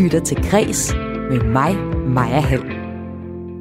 lytter 0.00 0.20
til 0.20 0.50
Græs 0.50 0.94
med 1.30 1.44
mig, 1.44 1.76
Maja 2.08 2.40
Hall. 2.40 2.64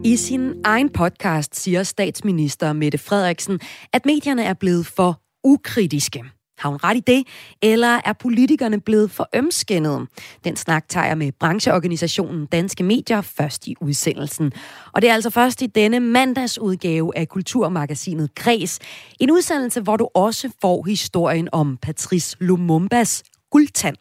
I 0.05 0.15
sin 0.15 0.53
egen 0.63 0.89
podcast 0.89 1.55
siger 1.55 1.83
statsminister 1.83 2.73
Mette 2.73 2.97
Frederiksen, 2.97 3.59
at 3.93 4.05
medierne 4.05 4.43
er 4.43 4.53
blevet 4.53 4.85
for 4.85 5.21
ukritiske. 5.43 6.23
Har 6.57 6.69
hun 6.69 6.79
ret 6.83 6.97
i 6.97 6.99
det, 7.07 7.27
eller 7.61 8.01
er 8.05 8.13
politikerne 8.13 8.81
blevet 8.81 9.11
for 9.11 9.29
ømskinnede? 9.35 10.05
Den 10.43 10.55
snak 10.55 10.89
tager 10.89 11.05
jeg 11.05 11.17
med 11.17 11.31
brancheorganisationen 11.39 12.45
Danske 12.45 12.83
Medier 12.83 13.21
først 13.21 13.67
i 13.67 13.75
udsendelsen. 13.81 14.51
Og 14.93 15.01
det 15.01 15.09
er 15.09 15.13
altså 15.13 15.29
først 15.29 15.61
i 15.61 15.65
denne 15.65 15.99
mandagsudgave 15.99 17.17
af 17.17 17.27
Kulturmagasinet 17.27 18.35
Græs. 18.35 18.79
En 19.19 19.31
udsendelse, 19.31 19.81
hvor 19.81 19.97
du 19.97 20.09
også 20.15 20.49
får 20.61 20.85
historien 20.87 21.49
om 21.51 21.77
Patrice 21.81 22.37
Lumumbas 22.39 23.23
guldtand. 23.51 23.95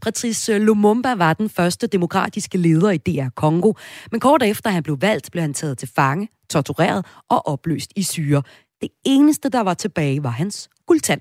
Patrice 0.00 0.58
Lumumba 0.58 1.14
var 1.14 1.32
den 1.32 1.48
første 1.48 1.86
demokratiske 1.86 2.58
leder 2.58 2.90
i 2.90 2.98
DR 2.98 3.28
Kongo, 3.36 3.72
men 4.10 4.20
kort 4.20 4.42
efter 4.42 4.70
han 4.70 4.82
blev 4.82 5.00
valgt, 5.00 5.30
blev 5.30 5.42
han 5.42 5.54
taget 5.54 5.78
til 5.78 5.88
fange, 5.94 6.28
tortureret 6.50 7.06
og 7.28 7.46
opløst 7.46 7.92
i 7.96 8.02
syre. 8.02 8.42
Det 8.80 8.88
eneste, 9.04 9.48
der 9.48 9.60
var 9.60 9.74
tilbage, 9.74 10.22
var 10.22 10.30
hans 10.30 10.68
guldtand. 10.86 11.20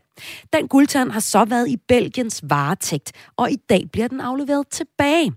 Den 0.54 0.68
guldtand 0.68 1.12
har 1.12 1.20
så 1.20 1.46
været 1.46 1.68
i 1.70 1.78
Belgiens 1.88 2.42
varetægt, 2.44 3.12
og 3.38 3.52
i 3.52 3.56
dag 3.70 3.90
bliver 3.92 4.08
den 4.08 4.22
afleveret 4.22 4.68
tilbage. 4.68 5.34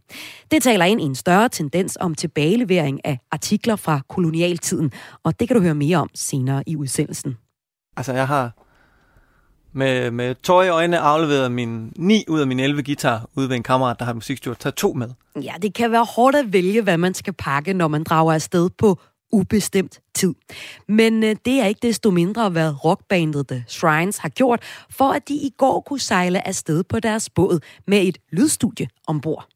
Det 0.51 0.63
taler 0.63 0.85
ind 0.85 1.01
i 1.01 1.05
en 1.05 1.15
større 1.15 1.49
tendens 1.49 1.99
om 2.01 2.15
tilbagelevering 2.15 3.07
af 3.07 3.19
artikler 3.31 3.77
fra 3.77 4.01
kolonialtiden, 4.09 4.93
og 5.25 5.41
det 5.41 5.49
kan 5.49 5.57
du 5.57 5.63
høre 5.63 5.75
mere 5.75 5.97
om 5.97 6.09
senere 6.15 6.63
i 6.67 6.77
udsendelsen. 6.77 7.37
Altså, 7.97 8.13
jeg 8.13 8.27
har 8.27 8.62
med, 9.73 10.11
med 10.11 10.35
tøj 10.43 10.65
i 10.65 10.69
øjnene 10.69 10.99
afleveret 10.99 11.53
min 11.53 11.93
9 11.97 12.25
ud 12.29 12.41
af 12.41 12.47
mine 12.47 12.63
11 12.63 12.83
guitar 12.83 13.29
ude 13.37 13.49
ved 13.49 13.57
en 13.57 13.63
kammerat, 13.63 13.99
der 13.99 14.05
har 14.05 14.13
musikstyr. 14.13 14.55
Taget 14.55 14.75
to 14.75 14.93
med. 14.93 15.09
Ja, 15.37 15.53
det 15.63 15.75
kan 15.75 15.93
være 15.93 16.05
hårdt 16.05 16.37
at 16.37 16.53
vælge, 16.53 16.83
hvad 16.83 16.97
man 16.97 17.15
skal 17.15 17.33
pakke, 17.33 17.73
når 17.75 17.89
man 17.89 18.05
drager 18.05 18.33
afsted 18.33 18.71
på 18.79 18.99
ubestemt 19.33 20.01
tid. 20.15 20.35
Men 20.89 21.25
øh, 21.25 21.37
det 21.45 21.61
er 21.61 21.67
ikke 21.67 21.87
desto 21.87 22.11
mindre, 22.11 22.51
hvad 22.51 22.85
rockbandet 22.85 23.49
The 23.49 23.65
Shrines 23.69 24.19
har 24.19 24.29
gjort, 24.29 24.63
for 24.91 25.13
at 25.13 25.29
de 25.29 25.35
i 25.35 25.55
går 25.59 25.81
kunne 25.81 26.01
sejle 26.01 26.47
afsted 26.47 26.85
på 26.85 27.01
deres 27.01 27.31
båd 27.31 27.61
med 27.87 28.03
et 28.03 28.19
lydstudie 28.33 28.89
ombord. 29.07 29.47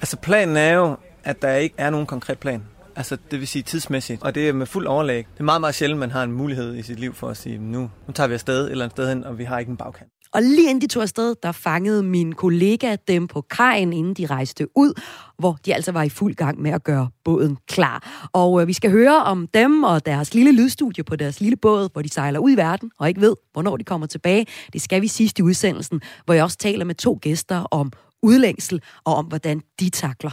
Altså 0.00 0.16
planen 0.16 0.56
er 0.56 0.72
jo, 0.72 0.96
at 1.24 1.42
der 1.42 1.54
ikke 1.54 1.74
er 1.78 1.90
nogen 1.90 2.06
konkret 2.06 2.38
plan. 2.38 2.62
Altså 2.96 3.16
det 3.30 3.40
vil 3.40 3.48
sige 3.48 3.62
tidsmæssigt, 3.62 4.22
og 4.22 4.34
det 4.34 4.48
er 4.48 4.52
med 4.52 4.66
fuld 4.66 4.86
overlæg. 4.86 5.26
Det 5.34 5.40
er 5.40 5.44
meget, 5.44 5.60
meget 5.60 5.74
sjældent, 5.74 6.00
man 6.00 6.10
har 6.10 6.22
en 6.22 6.32
mulighed 6.32 6.76
i 6.76 6.82
sit 6.82 7.00
liv 7.00 7.14
for 7.14 7.28
at 7.28 7.36
sige, 7.36 7.58
nu, 7.58 7.90
nu 8.06 8.12
tager 8.14 8.28
vi 8.28 8.34
afsted 8.34 8.64
et 8.64 8.70
eller 8.70 8.84
andet 8.84 8.96
sted 8.96 9.08
hen, 9.08 9.24
og 9.24 9.38
vi 9.38 9.44
har 9.44 9.58
ikke 9.58 9.70
en 9.70 9.76
bagkant. 9.76 10.10
Og 10.34 10.42
lige 10.42 10.70
inden 10.70 10.80
de 10.80 10.86
tog 10.86 11.02
afsted, 11.02 11.34
der 11.42 11.52
fangede 11.52 12.02
min 12.02 12.32
kollega 12.32 12.96
dem 13.08 13.28
på 13.28 13.40
kajen, 13.40 13.92
inden 13.92 14.14
de 14.14 14.26
rejste 14.26 14.68
ud, 14.76 15.00
hvor 15.38 15.58
de 15.66 15.74
altså 15.74 15.92
var 15.92 16.02
i 16.02 16.08
fuld 16.08 16.34
gang 16.34 16.60
med 16.60 16.70
at 16.70 16.84
gøre 16.84 17.08
båden 17.24 17.58
klar. 17.68 18.28
Og 18.32 18.60
øh, 18.60 18.68
vi 18.68 18.72
skal 18.72 18.90
høre 18.90 19.22
om 19.22 19.46
dem 19.46 19.84
og 19.84 20.06
deres 20.06 20.34
lille 20.34 20.52
lydstudie 20.52 21.04
på 21.04 21.16
deres 21.16 21.40
lille 21.40 21.56
båd, 21.56 21.88
hvor 21.92 22.02
de 22.02 22.08
sejler 22.08 22.38
ud 22.38 22.50
i 22.50 22.56
verden 22.56 22.90
og 22.98 23.08
ikke 23.08 23.20
ved, 23.20 23.34
hvornår 23.52 23.76
de 23.76 23.84
kommer 23.84 24.06
tilbage. 24.06 24.46
Det 24.72 24.82
skal 24.82 25.02
vi 25.02 25.08
sidst 25.08 25.38
i 25.38 25.42
udsendelsen, 25.42 26.00
hvor 26.24 26.34
jeg 26.34 26.44
også 26.44 26.58
taler 26.58 26.84
med 26.84 26.94
to 26.94 27.18
gæster 27.22 27.56
om 27.70 27.92
udlængsel 28.22 28.82
og 29.04 29.14
om, 29.14 29.24
hvordan 29.24 29.62
de 29.80 29.90
takler 29.90 30.30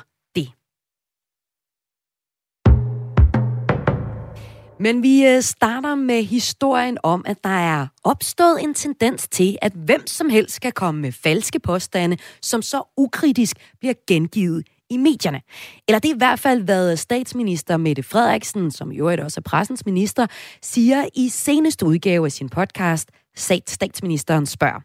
Men 4.82 5.04
vi 5.04 5.26
øh, 5.26 5.42
starter 5.42 5.96
med 5.96 6.24
historien 6.24 6.98
om, 7.04 7.24
at 7.28 7.44
der 7.44 7.50
er 7.50 7.88
opstået 8.04 8.64
en 8.64 8.74
tendens 8.74 9.28
til, 9.28 9.58
at 9.62 9.72
hvem 9.76 10.08
som 10.08 10.30
helst 10.30 10.56
skal 10.56 10.72
komme 10.72 11.02
med 11.02 11.12
falske 11.12 11.60
påstande, 11.60 12.18
som 12.42 12.62
så 12.62 12.84
ukritisk 12.98 13.58
bliver 13.80 13.94
gengivet 14.08 14.68
i 14.90 14.98
medierne. 14.98 15.42
Eller 15.88 16.00
det 16.00 16.10
er 16.10 16.16
i 16.16 16.18
hvert 16.18 16.40
fald, 16.40 16.64
hvad 16.64 16.92
øh, 16.92 16.98
statsminister 16.98 17.78
Mette 17.78 18.04
Frederiksen, 18.04 18.72
som 18.72 18.92
i 18.92 18.98
øvrigt 18.98 19.22
også 19.22 19.40
er 19.40 19.50
pressens 19.50 19.86
minister, 19.86 20.28
siger 20.62 21.06
i 21.16 21.30
seneste 21.30 21.86
udgave 21.86 22.26
af 22.26 22.32
sin 22.32 22.50
podcast 22.50 23.10
statsministeren 23.36 24.46
spørger. 24.46 24.80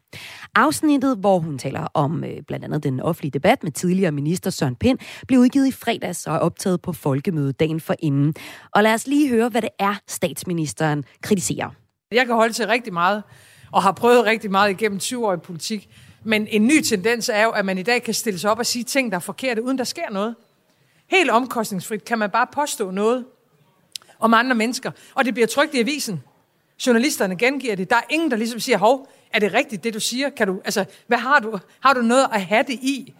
Afsnittet, 0.55 1.17
hvor 1.17 1.39
hun 1.39 1.59
taler 1.59 1.89
om 1.95 2.25
øh, 2.25 2.43
blandt 2.47 2.65
andet 2.65 2.83
den 2.83 3.01
offentlige 3.01 3.31
debat 3.31 3.63
med 3.63 3.73
tidligere 3.73 4.13
minister 4.13 4.51
Søren 4.51 4.77
Pind, 4.77 4.99
blev 5.29 5.41
udgivet 5.41 5.67
i 5.67 5.73
fredags 5.73 6.27
og 6.27 6.35
er 6.35 6.39
optaget 6.39 6.83
på 6.83 6.93
folkemødet 6.93 7.61
dagen 7.61 7.81
for 7.81 7.95
inden. 7.99 8.35
Og 8.75 8.83
lad 8.83 8.95
os 8.95 9.07
lige 9.07 9.29
høre, 9.29 9.49
hvad 9.49 9.63
det 9.63 9.71
er, 9.79 9.95
statsministeren 10.09 11.05
kritiserer. 11.23 11.71
Jeg 12.13 12.27
kan 12.27 12.35
holde 12.35 12.53
til 12.53 12.67
rigtig 12.67 12.93
meget, 12.93 13.23
og 13.73 13.83
har 13.83 13.93
prøvet 13.93 14.25
rigtig 14.25 14.51
meget 14.51 14.71
igennem 14.71 14.99
20 14.99 15.27
år 15.27 15.35
i 15.35 15.37
politik. 15.37 15.89
Men 16.25 16.47
en 16.47 16.67
ny 16.67 16.81
tendens 16.81 17.29
er 17.29 17.43
jo, 17.43 17.51
at 17.51 17.65
man 17.65 17.79
i 17.79 17.83
dag 17.83 18.03
kan 18.03 18.15
stille 18.15 18.39
sig 18.39 18.51
op 18.51 18.59
og 18.59 18.67
sige 18.67 18.85
ting, 18.85 19.13
der 19.13 19.17
er 19.17 19.21
forkerte, 19.21 19.63
uden 19.63 19.79
der 19.79 19.85
sker 19.85 20.11
noget. 20.11 20.35
Helt 21.11 21.31
omkostningsfrit 21.31 22.05
kan 22.05 22.19
man 22.19 22.31
bare 22.31 22.47
påstå 22.53 22.91
noget 22.91 23.25
om 24.19 24.35
andre 24.35 24.55
mennesker, 24.55 24.91
og 25.15 25.25
det 25.25 25.35
bliver 25.35 25.47
trygt 25.47 25.75
i 25.75 25.81
avisen. 25.81 26.23
Journalisterne 26.87 27.37
gengiver 27.37 27.77
det. 27.77 27.91
Der 27.91 27.97
er 27.97 28.05
ingen, 28.11 28.31
der 28.31 28.37
ligesom 28.37 28.61
siger, 28.61 28.79
hov, 28.79 29.09
er 29.33 29.39
det 29.39 29.53
rigtigt, 29.53 29.85
det 29.85 29.95
du 29.95 30.01
siger? 30.01 30.31
Kan 30.31 30.47
du, 30.47 30.61
altså, 30.65 30.85
hvad 31.07 31.19
har 31.19 31.39
du? 31.39 31.59
Har 31.81 31.95
du 31.95 32.03
noget 32.03 32.27
at 32.33 32.43
have 32.43 32.63
det 32.63 32.75
i? 32.75 33.15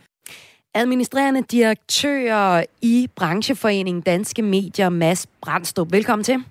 Administrerende 0.75 1.43
direktør 1.43 2.63
i 2.83 3.09
brancheforeningen 3.17 4.03
Danske 4.03 4.43
Medier, 4.43 4.89
Mads 4.89 5.27
Brandstrup. 5.27 5.93
Velkommen 5.93 6.25
til. 6.25 6.45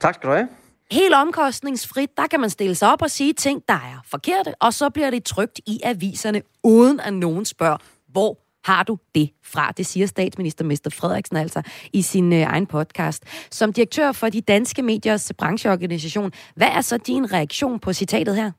Tak 0.00 0.14
skal 0.14 0.30
du 0.30 0.34
have. 0.34 0.48
Helt 0.90 1.14
omkostningsfrit, 1.14 2.16
der 2.16 2.26
kan 2.26 2.40
man 2.40 2.50
stille 2.50 2.74
sig 2.74 2.92
op 2.92 3.02
og 3.02 3.10
sige 3.10 3.32
ting, 3.32 3.62
der 3.68 3.74
er 3.74 4.04
forkerte, 4.06 4.54
og 4.60 4.74
så 4.74 4.90
bliver 4.90 5.10
det 5.10 5.24
trygt 5.24 5.60
i 5.66 5.80
aviserne, 5.84 6.42
uden 6.62 7.00
at 7.00 7.14
nogen 7.14 7.44
spørger, 7.44 7.76
hvor 8.06 8.38
har 8.68 8.82
du 8.82 8.98
det 9.14 9.30
fra? 9.44 9.72
Det 9.76 9.86
siger 9.86 10.06
statsminister 10.06 10.64
Mester 10.64 10.90
Frederiksen 10.90 11.36
altså 11.36 11.62
i 11.92 12.02
sin 12.02 12.32
øh, 12.32 12.38
egen 12.38 12.66
podcast. 12.66 13.24
Som 13.50 13.72
direktør 13.72 14.12
for 14.12 14.28
de 14.28 14.40
danske 14.40 14.82
mediers 14.82 15.32
brancheorganisation, 15.38 16.32
hvad 16.54 16.68
er 16.68 16.80
så 16.80 16.96
din 16.98 17.32
reaktion 17.32 17.78
på 17.78 17.92
citatet 17.92 18.36
her? 18.36 18.50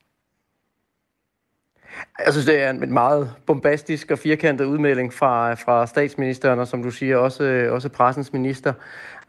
Jeg 2.25 2.33
synes, 2.33 2.45
det 2.45 2.61
er 2.61 2.69
en 2.69 2.93
meget 2.93 3.33
bombastisk 3.45 4.11
og 4.11 4.19
firkantet 4.19 4.65
udmelding 4.65 5.13
fra, 5.13 5.53
fra 5.53 5.87
statsministeren, 5.87 6.59
og 6.59 6.67
som 6.67 6.83
du 6.83 6.91
siger, 6.91 7.17
også, 7.17 7.43
øh, 7.43 7.73
også 7.73 7.89
pressens 7.89 8.33
minister. 8.33 8.73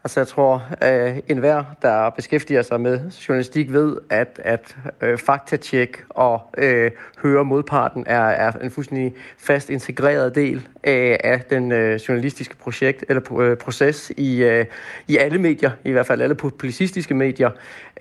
Altså 0.03 0.19
jeg 0.19 0.27
tror, 0.27 0.67
at 0.71 1.21
enhver, 1.27 1.63
der 1.81 2.09
beskæftiger 2.09 2.61
sig 2.61 2.81
med 2.81 3.11
journalistik, 3.27 3.73
ved, 3.73 3.97
at, 4.09 4.39
at 4.43 4.75
øh, 5.01 5.17
faktatjek 5.17 6.03
og 6.09 6.41
øh, 6.57 6.91
høre 7.23 7.45
modparten 7.45 8.03
er, 8.07 8.21
er 8.21 8.51
en 8.51 8.71
fuldstændig 8.71 9.13
fast 9.37 9.69
integreret 9.69 10.35
del 10.35 10.67
af, 10.83 11.19
af 11.23 11.41
den 11.41 11.71
øh, 11.71 11.95
journalistiske 11.95 12.55
projekt 12.55 13.05
eller 13.09 13.39
øh, 13.39 13.57
proces 13.57 14.11
i, 14.17 14.43
øh, 14.43 14.65
i 15.07 15.17
alle 15.17 15.37
medier, 15.37 15.71
i 15.85 15.91
hvert 15.91 16.05
fald 16.05 16.21
alle 16.21 16.35
publicistiske 16.35 17.13
medier. 17.13 17.49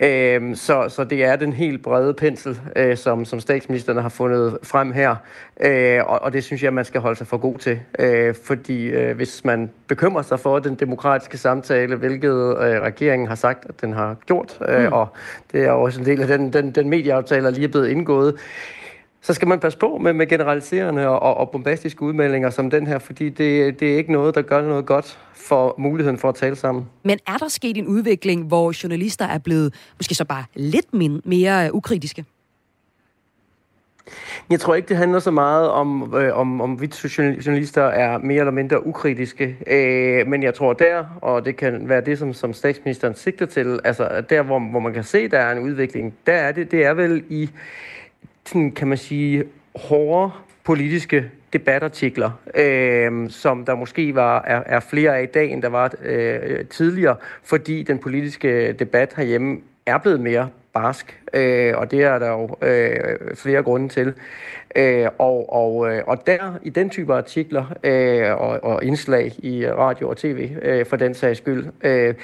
Øh, 0.01 0.57
så, 0.57 0.89
så 0.89 1.05
det 1.05 1.25
er 1.25 1.37
den 1.37 1.53
helt 1.53 1.83
brede 1.83 2.15
pensel, 2.15 2.61
øh, 2.77 2.97
som, 2.97 3.25
som 3.25 3.41
statsministeren 3.41 3.99
har 3.99 4.09
fundet 4.09 4.59
frem 4.63 4.93
her, 4.93 5.17
øh, 5.61 6.01
og, 6.07 6.23
og 6.23 6.33
det 6.33 6.45
synes 6.45 6.63
jeg, 6.63 6.75
man 6.75 6.85
skal 6.85 7.01
holde 7.01 7.19
sig 7.19 7.27
for 7.27 7.37
god 7.37 7.59
til, 7.59 7.81
øh, 7.99 8.35
fordi 8.45 8.87
øh, 8.87 9.17
hvis 9.17 9.45
man 9.45 9.71
bekymrer 9.87 10.23
sig 10.23 10.41
for 10.41 10.59
den 10.59 10.75
demokratiske 10.75 11.39
samtale, 11.39 11.97
hvilket 11.97 12.31
øh, 12.31 12.83
regeringen 12.83 13.29
har 13.29 13.35
sagt, 13.35 13.67
at 13.69 13.81
den 13.81 13.93
har 13.93 14.17
gjort, 14.27 14.59
øh, 14.69 14.87
mm. 14.87 14.93
og 14.93 15.09
det 15.53 15.65
er 15.65 15.71
også 15.71 16.01
en 16.01 16.07
del 16.07 16.23
af 16.23 16.27
den, 16.27 16.53
den, 16.53 16.71
den 16.71 16.89
medieaftale, 16.89 17.45
der 17.45 17.51
lige 17.51 17.65
er 17.65 17.69
blevet 17.69 17.89
indgået, 17.89 18.35
så 19.23 19.35
skal 19.35 19.49
man 19.49 19.61
passe 19.61 19.79
på 19.79 19.99
med, 19.99 20.13
med 20.13 20.27
generaliserende 20.27 21.09
og, 21.09 21.37
og 21.37 21.51
bombastiske 21.51 22.03
udmeldinger 22.03 22.51
som 22.51 22.71
den 22.71 22.87
her, 22.87 22.99
fordi 22.99 23.29
det, 23.29 23.81
det 23.81 23.93
er 23.93 23.97
ikke 23.97 24.13
noget, 24.13 24.35
der 24.35 24.43
gør 24.43 24.63
noget 24.63 24.87
godt 24.87 25.19
for 25.35 25.75
muligheden 25.79 26.19
for 26.19 26.29
at 26.29 26.35
tale 26.35 26.57
sammen. 26.57 26.87
Men 27.03 27.19
er 27.27 27.37
der 27.37 27.49
sket 27.49 27.77
en 27.77 27.87
udvikling, 27.87 28.47
hvor 28.47 28.83
journalister 28.83 29.25
er 29.25 29.39
blevet 29.39 29.75
måske 29.99 30.15
så 30.15 30.25
bare 30.25 30.45
lidt 30.55 30.95
mere 31.25 31.75
ukritiske? 31.75 32.25
Jeg 34.51 34.61
tror 34.61 34.75
ikke, 34.75 34.89
det 34.89 34.97
handler 34.97 35.19
så 35.19 35.31
meget 35.31 35.71
om, 35.71 36.15
øh, 36.17 36.37
om, 36.37 36.61
om 36.61 36.81
vi 36.81 36.93
journalister 37.47 37.83
er 37.83 38.19
mere 38.19 38.39
eller 38.39 38.53
mindre 38.53 38.87
ukritiske. 38.87 39.57
Øh, 39.67 40.27
men 40.27 40.43
jeg 40.43 40.55
tror 40.55 40.73
der, 40.73 41.05
og 41.23 41.45
det 41.45 41.57
kan 41.57 41.89
være 41.89 42.01
det, 42.01 42.19
som, 42.19 42.33
som 42.33 42.53
statsministeren 42.53 43.15
sigter 43.15 43.47
til, 43.47 43.81
altså 43.85 44.23
der, 44.31 44.43
hvor, 44.43 44.59
hvor 44.59 44.81
man 44.81 44.93
kan 44.93 45.05
se, 45.05 45.29
der 45.29 45.39
er 45.39 45.53
en 45.53 45.59
udvikling, 45.59 46.15
der 46.27 46.33
er 46.33 46.53
det, 46.53 46.71
det 46.71 46.85
er 46.85 46.95
vel 46.95 47.25
i 47.29 47.51
sådan, 48.51 48.71
kan 48.71 48.89
man 48.89 48.99
sige, 48.99 49.45
hårde 49.75 50.33
politiske 50.65 51.31
debatartikler, 51.53 52.31
øh, 52.55 53.31
som 53.31 53.65
der 53.65 53.75
måske 53.75 54.15
var 54.15 54.43
er, 54.43 54.63
er 54.67 54.81
flere 54.81 55.19
af 55.19 55.23
i 55.23 55.27
dag, 55.27 55.51
end 55.51 55.63
der 55.63 55.69
var 55.69 55.93
øh, 56.03 56.65
tidligere, 56.67 57.17
fordi 57.43 57.83
den 57.83 57.99
politiske 57.99 58.73
debat 58.73 59.15
herhjemme 59.17 59.59
er 59.87 59.99
blevet 59.99 60.21
mere 60.21 60.49
barsk, 60.73 61.21
øh, 61.35 61.77
og 61.77 61.91
det 61.91 62.03
er 62.03 62.19
der 62.19 62.29
jo 62.29 62.57
øh, 62.63 63.37
flere 63.37 63.63
grunde 63.63 63.89
til. 63.89 64.15
Øh, 64.77 65.09
og, 65.19 65.53
og, 65.53 65.93
øh, 65.93 66.03
og 66.07 66.27
der, 66.27 66.59
i 66.63 66.71
den 66.71 66.91
type 66.91 67.15
artikler 67.15 67.65
øh, 67.83 68.41
og, 68.41 68.65
og 68.65 68.85
indslag 68.85 69.33
i 69.39 69.67
radio 69.67 70.09
og 70.09 70.17
tv, 70.17 70.51
øh, 70.63 70.87
for 70.87 70.97
den 70.97 71.15
sags 71.15 71.39
skyld, 71.39 71.67
øh, 71.83 72.15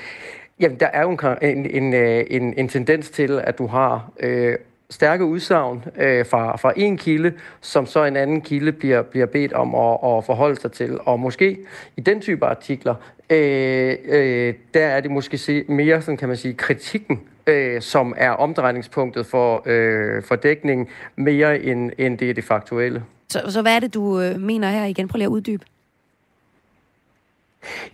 jamen 0.61 0.81
der 0.81 0.87
er 0.87 1.03
jo 1.03 1.11
en, 1.11 1.19
en, 1.43 1.67
en, 1.71 1.95
øh, 1.95 2.25
en, 2.31 2.55
en 2.57 2.69
tendens 2.69 3.11
til, 3.11 3.41
at 3.45 3.59
du 3.59 3.67
har 3.67 4.11
øh, 4.21 4.57
stærke 4.91 5.25
udsagn 5.25 5.85
øh, 5.97 6.27
fra, 6.27 6.57
fra 6.57 6.73
en 6.77 6.99
kilde, 6.99 7.33
som 7.61 7.87
så 7.87 8.05
en 8.05 8.17
anden 8.17 8.41
kilde 8.41 8.73
bliver, 8.73 9.03
bliver 9.03 9.27
bedt 9.27 9.53
om 9.53 9.75
at, 9.75 9.93
at 9.93 10.25
forholde 10.25 10.61
sig 10.61 10.73
til. 10.73 10.99
Og 11.01 11.21
måske 11.21 11.59
i 11.97 12.01
den 12.01 12.21
type 12.21 12.47
artikler, 12.47 12.95
øh, 13.31 13.97
øh, 14.05 14.55
der 14.75 14.87
er 14.87 15.01
det 15.01 15.11
måske 15.11 15.39
se, 15.39 15.65
mere, 15.69 16.03
sådan 16.03 16.17
kan 16.17 16.29
man 16.29 16.37
sige, 16.37 16.55
kritikken, 16.55 17.21
øh, 17.47 17.83
som 17.83 18.15
er 18.17 18.31
omdrejningspunktet 18.31 19.27
for, 19.27 19.63
øh, 19.67 20.23
for 20.23 20.37
dækningen, 20.37 20.87
mere 21.17 21.63
end, 21.63 21.91
end 21.99 22.19
det 22.19 22.31
er 22.31 22.35
det 22.35 22.45
faktuelle. 22.45 23.03
Så, 23.29 23.43
så 23.49 23.63
hvad 23.63 23.77
er 23.77 23.81
det, 23.81 23.95
du 23.95 24.21
øh, 24.21 24.41
mener 24.41 24.71
her 24.71 24.85
igen? 24.85 25.09
Prøv 25.09 25.17
lige 25.17 25.27
at 25.27 25.31
uddybe. 25.31 25.65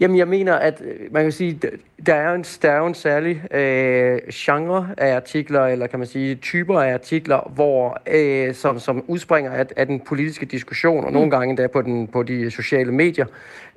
Jamen, 0.00 0.18
jeg 0.18 0.28
mener, 0.28 0.54
at 0.54 0.82
øh, 0.84 1.12
man 1.12 1.22
kan 1.22 1.32
sige, 1.32 1.60
der 2.06 2.14
er 2.14 2.34
en, 2.34 2.42
der 2.42 2.70
er 2.70 2.86
en 2.86 2.94
særlig 2.94 3.54
øh, 3.54 4.20
genre 4.32 4.88
af 4.98 5.16
artikler, 5.16 5.66
eller 5.66 5.86
kan 5.86 5.98
man 5.98 6.08
sige 6.08 6.34
typer 6.34 6.80
af 6.80 6.92
artikler, 6.94 7.50
hvor, 7.54 7.98
øh, 8.06 8.54
som, 8.54 8.78
som 8.78 9.04
udspringer 9.06 9.50
af, 9.50 9.66
af 9.76 9.86
den 9.86 10.00
politiske 10.00 10.46
diskussion, 10.46 11.04
og 11.04 11.10
mm. 11.10 11.14
nogle 11.14 11.30
gange 11.30 11.50
endda 11.50 11.66
på, 11.66 11.82
den, 11.82 12.06
på 12.06 12.22
de 12.22 12.50
sociale 12.50 12.92
medier, 12.92 13.26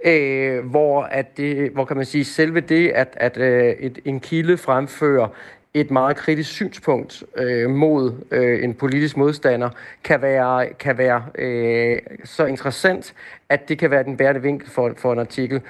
øh, 0.06 0.66
hvor, 0.66 1.02
at 1.02 1.38
det, 1.38 1.72
hvor 1.72 1.86
kan 1.86 1.98
man 1.98 2.06
sige, 2.06 2.26
selve 2.26 2.60
det, 2.60 2.90
at, 2.90 3.14
at 3.18 3.38
øh, 3.38 3.74
et, 3.80 4.00
en 4.06 4.20
kilde 4.20 4.58
fremfører 4.58 5.28
et 5.76 5.92
meget 5.92 6.18
kritisk 6.18 6.52
synspunkt 6.52 7.24
øh, 7.38 7.70
mod 7.70 8.14
øh, 8.32 8.64
en 8.64 8.74
politisk 8.74 9.18
modstander 9.18 9.70
kan 10.04 10.22
være, 10.22 10.74
kan 10.80 10.98
være 10.98 11.24
øh, 11.38 11.98
så 12.24 12.46
interessant, 12.46 13.14
at 13.50 13.70
det 13.70 13.78
kan 13.78 13.92
være 13.92 14.04
den 14.04 14.18
bærende 14.18 14.42
vinkel 14.42 14.70
for, 14.70 14.94
for 14.98 15.14
en 15.14 15.20
artikel. 15.20 15.62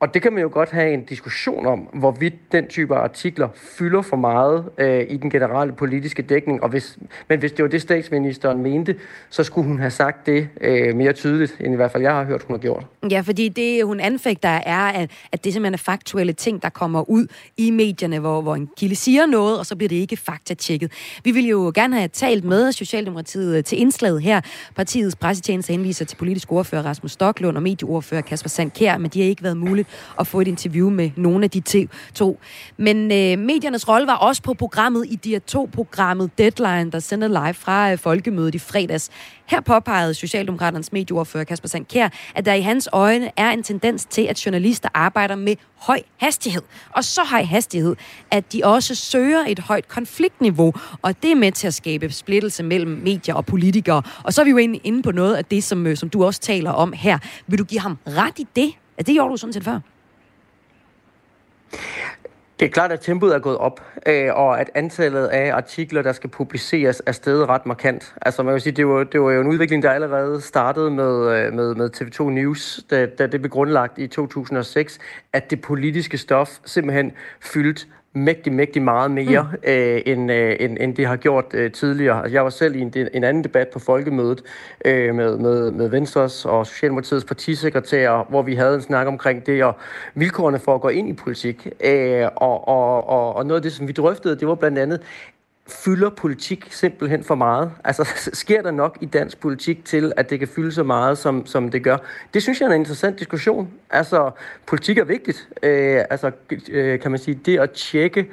Og 0.00 0.14
det 0.14 0.22
kan 0.22 0.32
man 0.32 0.42
jo 0.42 0.50
godt 0.52 0.70
have 0.70 0.94
en 0.94 1.04
diskussion 1.04 1.66
om, 1.66 1.78
hvorvidt 1.78 2.34
den 2.52 2.66
type 2.66 2.94
artikler 2.94 3.48
fylder 3.54 4.02
for 4.02 4.16
meget 4.16 4.64
øh, 4.78 5.06
i 5.08 5.16
den 5.16 5.30
generelle 5.30 5.72
politiske 5.72 6.22
dækning. 6.22 6.62
Og 6.62 6.68
hvis, 6.68 6.98
men 7.28 7.38
hvis 7.38 7.52
det 7.52 7.62
var 7.62 7.68
det, 7.68 7.82
statsministeren 7.82 8.62
mente, 8.62 8.96
så 9.30 9.44
skulle 9.44 9.68
hun 9.68 9.78
have 9.78 9.90
sagt 9.90 10.26
det 10.26 10.48
øh, 10.60 10.96
mere 10.96 11.12
tydeligt, 11.12 11.56
end 11.60 11.72
i 11.72 11.76
hvert 11.76 11.92
fald 11.92 12.02
jeg 12.02 12.12
har 12.12 12.24
hørt, 12.24 12.42
hun 12.42 12.54
har 12.54 12.60
gjort. 12.60 12.86
Ja, 13.10 13.20
fordi 13.20 13.48
det, 13.48 13.84
hun 13.84 14.00
anfægter, 14.00 14.48
er, 14.48 14.78
at, 14.78 15.10
at 15.32 15.44
det 15.44 15.52
simpelthen 15.52 15.74
er 15.74 15.78
faktuelle 15.78 16.32
ting, 16.32 16.62
der 16.62 16.68
kommer 16.68 17.10
ud 17.10 17.26
i 17.56 17.70
medierne, 17.70 18.18
hvor, 18.18 18.42
hvor 18.42 18.54
en 18.54 18.68
kilde 18.76 18.96
siger 18.96 19.26
noget, 19.26 19.58
og 19.58 19.66
så 19.66 19.76
bliver 19.76 19.88
det 19.88 19.96
ikke 19.96 20.16
faktatjekket. 20.16 20.92
Vi 21.24 21.30
vil 21.30 21.46
jo 21.46 21.72
gerne 21.74 21.96
have 21.96 22.08
talt 22.08 22.44
med 22.44 22.72
Socialdemokratiet 22.72 23.64
til 23.64 23.80
indslaget 23.80 24.22
her. 24.22 24.40
Partiets 24.76 25.16
pressetjeneste 25.16 25.72
henviser 25.72 26.04
til 26.04 26.16
politisk 26.16 26.52
ordfører 26.52 26.82
Rasmus 26.82 27.12
Stoklund 27.12 27.56
og 27.56 27.62
medieordfører 27.62 28.20
Kasper 28.20 28.48
Sandkær, 28.48 28.98
men 28.98 29.10
de 29.10 29.20
har 29.20 29.28
ikke 29.28 29.42
været 29.42 29.56
muligt 29.56 29.83
at 30.20 30.26
få 30.26 30.40
et 30.40 30.48
interview 30.48 30.90
med 30.90 31.10
nogle 31.16 31.44
af 31.44 31.50
de 31.50 31.86
to. 32.14 32.40
Men 32.76 32.96
øh, 32.96 33.38
mediernes 33.38 33.88
rolle 33.88 34.06
var 34.06 34.16
også 34.16 34.42
på 34.42 34.54
programmet 34.54 35.06
i 35.08 35.16
de 35.16 35.38
to 35.38 35.68
programmet 35.72 36.30
Deadline, 36.38 36.90
der 36.90 36.98
sender 36.98 37.28
live 37.28 37.54
fra 37.54 37.92
øh, 37.92 37.98
Folkemødet 37.98 38.54
i 38.54 38.58
fredags. 38.58 39.10
Her 39.46 39.60
påpegede 39.60 40.14
Socialdemokraternes 40.14 40.92
medieordfører 40.92 41.44
Kasper 41.44 41.68
Sandkær, 41.68 42.08
at 42.34 42.44
der 42.44 42.54
i 42.54 42.60
hans 42.60 42.88
øjne 42.92 43.30
er 43.36 43.50
en 43.50 43.62
tendens 43.62 44.04
til, 44.04 44.22
at 44.22 44.46
journalister 44.46 44.88
arbejder 44.94 45.34
med 45.34 45.56
høj 45.76 46.02
hastighed. 46.16 46.62
Og 46.90 47.04
så 47.04 47.20
høj 47.30 47.42
hastighed, 47.42 47.96
at 48.30 48.52
de 48.52 48.60
også 48.64 48.94
søger 48.94 49.44
et 49.48 49.58
højt 49.58 49.88
konfliktniveau, 49.88 50.72
og 51.02 51.22
det 51.22 51.30
er 51.30 51.36
med 51.36 51.52
til 51.52 51.66
at 51.66 51.74
skabe 51.74 52.12
splittelse 52.12 52.62
mellem 52.62 52.90
medier 52.90 53.34
og 53.34 53.46
politikere. 53.46 54.02
Og 54.22 54.34
så 54.34 54.40
er 54.40 54.44
vi 54.44 54.50
jo 54.50 54.56
inde 54.56 55.02
på 55.02 55.12
noget 55.12 55.34
af 55.34 55.44
det, 55.44 55.64
som, 55.64 55.86
øh, 55.86 55.96
som 55.96 56.08
du 56.08 56.24
også 56.24 56.40
taler 56.40 56.70
om 56.70 56.92
her. 56.92 57.18
Vil 57.46 57.58
du 57.58 57.64
give 57.64 57.80
ham 57.80 57.98
ret 58.06 58.38
i 58.38 58.46
det? 58.56 58.72
Altså, 58.98 59.06
det 59.06 59.14
gjorde 59.14 59.30
du 59.30 59.36
sådan 59.36 59.52
set 59.52 59.64
før? 59.64 59.80
Det 62.60 62.66
er 62.66 62.70
klart, 62.70 62.92
at 62.92 63.00
tempoet 63.00 63.34
er 63.34 63.38
gået 63.38 63.58
op, 63.58 63.80
øh, 64.06 64.34
og 64.34 64.60
at 64.60 64.70
antallet 64.74 65.26
af 65.26 65.54
artikler, 65.54 66.02
der 66.02 66.12
skal 66.12 66.30
publiceres, 66.30 67.02
er 67.06 67.12
steget 67.12 67.48
ret 67.48 67.66
markant. 67.66 68.14
Altså 68.22 68.42
man 68.42 68.54
kan 68.54 68.60
sige, 68.60 68.72
det 68.72 68.86
var, 68.86 69.04
det 69.04 69.20
var 69.20 69.30
jo 69.30 69.40
en 69.40 69.46
udvikling, 69.46 69.82
der 69.82 69.90
allerede 69.90 70.40
startede 70.40 70.90
med, 70.90 71.36
øh, 71.36 71.52
med, 71.52 71.74
med 71.74 71.90
TV2 71.96 72.22
News, 72.22 72.84
da, 72.90 73.06
da 73.06 73.26
det 73.26 73.40
blev 73.40 73.50
grundlagt 73.50 73.98
i 73.98 74.06
2006, 74.06 74.98
at 75.32 75.50
det 75.50 75.60
politiske 75.60 76.18
stof 76.18 76.50
simpelthen 76.64 77.12
fyldte 77.40 77.86
mægtig, 78.14 78.52
mægtig 78.52 78.82
meget 78.82 79.10
mere, 79.10 79.48
mm. 79.52 79.70
øh, 79.70 80.02
end, 80.06 80.32
øh, 80.32 80.56
end, 80.60 80.76
end 80.80 80.94
det 80.94 81.06
har 81.06 81.16
gjort 81.16 81.44
øh, 81.54 81.72
tidligere. 81.72 82.22
Altså, 82.22 82.32
jeg 82.32 82.44
var 82.44 82.50
selv 82.50 82.76
i 82.76 82.80
en, 82.80 82.92
en 83.14 83.24
anden 83.24 83.44
debat 83.44 83.68
på 83.68 83.78
folkemødet 83.78 84.42
øh, 84.84 85.14
med, 85.14 85.36
med, 85.38 85.70
med 85.70 85.88
Venstres 85.88 86.44
og 86.44 86.66
Socialdemokratiets 86.66 87.24
partisekretærer, 87.24 88.24
hvor 88.28 88.42
vi 88.42 88.54
havde 88.54 88.74
en 88.74 88.82
snak 88.82 89.06
omkring 89.06 89.46
det 89.46 89.64
og 89.64 89.76
vilkårene 90.14 90.58
for 90.58 90.74
at 90.74 90.80
gå 90.80 90.88
ind 90.88 91.08
i 91.08 91.12
politik. 91.12 91.68
Øh, 91.84 92.26
og, 92.36 92.68
og, 92.68 93.08
og, 93.08 93.36
og 93.36 93.46
noget 93.46 93.58
af 93.58 93.62
det, 93.62 93.72
som 93.72 93.88
vi 93.88 93.92
drøftede, 93.92 94.36
det 94.36 94.48
var 94.48 94.54
blandt 94.54 94.78
andet, 94.78 95.00
fylder 95.66 96.10
politik 96.10 96.66
simpelthen 96.70 97.24
for 97.24 97.34
meget? 97.34 97.72
Altså, 97.84 98.08
sker 98.32 98.62
der 98.62 98.70
nok 98.70 98.98
i 99.00 99.06
dansk 99.06 99.40
politik 99.40 99.84
til, 99.84 100.12
at 100.16 100.30
det 100.30 100.38
kan 100.38 100.48
fylde 100.48 100.72
så 100.72 100.82
meget, 100.82 101.18
som, 101.18 101.46
som 101.46 101.70
det 101.70 101.84
gør? 101.84 101.96
Det 102.34 102.42
synes 102.42 102.60
jeg 102.60 102.66
er 102.66 102.70
en 102.70 102.80
interessant 102.80 103.18
diskussion. 103.18 103.70
Altså, 103.90 104.30
politik 104.66 104.98
er 104.98 105.04
vigtigt. 105.04 105.48
Øh, 105.62 106.04
altså, 106.10 106.30
øh, 106.68 107.00
kan 107.00 107.10
man 107.10 107.20
sige, 107.20 107.40
det 107.46 107.58
at 107.60 107.70
tjekke 107.70 108.30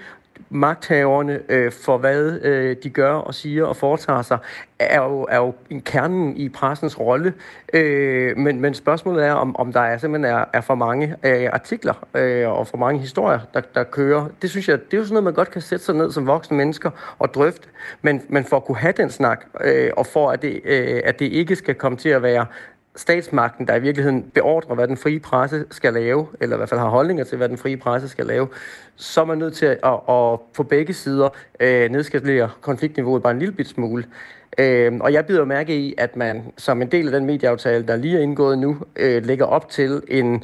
magthaverne 0.50 1.40
øh, 1.50 1.72
for, 1.72 1.98
hvad 1.98 2.40
øh, 2.42 2.76
de 2.84 2.90
gør 2.90 3.14
og 3.14 3.34
siger 3.34 3.66
og 3.66 3.76
foretager 3.76 4.22
sig, 4.22 4.38
er 4.80 5.04
jo, 5.04 5.28
er 5.30 5.38
jo 5.38 5.54
kernen 5.86 6.38
i 6.38 6.50
pressens 6.50 7.00
rolle. 7.00 7.34
Øh, 7.74 8.38
men, 8.38 8.62
men 8.62 8.74
spørgsmålet 8.74 9.26
er, 9.26 9.34
om, 9.34 9.56
om 9.56 9.74
der 9.74 9.80
er 9.80 9.98
simpelthen 9.98 10.36
er, 10.36 10.46
er 10.54 10.62
for 10.62 10.76
mange 10.76 11.16
øh, 11.24 11.50
artikler 11.54 12.08
øh, 12.14 12.50
og 12.50 12.68
for 12.68 12.78
mange 12.78 13.00
historier, 13.00 13.40
der, 13.54 13.62
der 13.76 13.84
kører. 13.84 14.28
Det 14.42 14.50
synes 14.50 14.70
jeg, 14.70 14.80
det 14.86 14.94
er 14.94 14.98
jo 14.98 15.04
sådan 15.04 15.14
noget, 15.14 15.24
man 15.24 15.34
godt 15.34 15.52
kan 15.52 15.62
sætte 15.62 15.86
sig 15.86 15.96
ned 15.96 16.12
som 16.12 16.28
voksne 16.28 16.58
mennesker 16.58 17.16
og 17.20 17.34
drøfte. 17.34 17.68
Men, 18.02 18.22
men 18.30 18.44
for 18.44 18.58
at 18.58 18.66
kunne 18.66 18.78
have 18.78 18.94
den 18.98 19.10
snak, 19.10 19.46
øh, 19.64 19.92
og 19.98 20.06
for 20.06 20.32
at 20.32 20.42
det, 20.42 20.62
øh, 20.66 21.02
at 21.06 21.20
det 21.20 21.26
ikke 21.26 21.56
skal 21.56 21.76
komme 21.76 21.98
til 21.98 22.10
at 22.10 22.24
være 22.24 22.46
statsmagten, 22.96 23.68
der 23.68 23.76
i 23.76 23.80
virkeligheden 23.80 24.32
beordrer, 24.34 24.76
hvad 24.76 24.88
den 24.88 24.98
frie 24.98 25.20
presse 25.20 25.66
skal 25.72 25.94
lave, 25.94 26.28
eller 26.42 26.56
i 26.56 26.58
hvert 26.58 26.70
fald 26.70 26.80
har 26.80 26.90
holdninger 26.90 27.24
til, 27.24 27.38
hvad 27.38 27.50
den 27.50 27.58
frie 27.58 27.78
presse 27.78 28.10
skal 28.10 28.26
lave, 28.26 28.48
så 28.96 29.22
er 29.22 29.26
man 29.26 29.38
nødt 29.38 29.54
til 29.54 29.66
at, 29.66 29.78
at, 29.84 30.00
at 30.10 30.40
på 30.54 30.64
begge 30.70 30.94
sider 30.94 31.30
øh, 31.60 31.92
nedskalere 31.92 32.50
konfliktniveauet 32.62 33.24
bare 33.24 33.34
en 33.34 33.40
lille 33.40 33.54
bit 33.54 33.68
smule. 33.68 34.06
Øh, 34.58 34.94
og 35.00 35.14
jeg 35.14 35.26
bider 35.26 35.46
mærke 35.46 35.76
i, 35.76 35.96
at 35.98 36.16
man 36.16 36.44
som 36.58 36.82
en 36.82 36.92
del 36.92 37.06
af 37.08 37.12
den 37.12 37.26
medieaftale, 37.26 37.88
der 37.88 37.96
lige 37.96 38.18
er 38.18 38.22
indgået 38.22 38.60
nu, 38.60 38.78
øh, 38.96 39.26
lægger 39.26 39.46
op 39.46 39.70
til 39.70 40.02
en, 40.08 40.36
øh, 40.36 40.42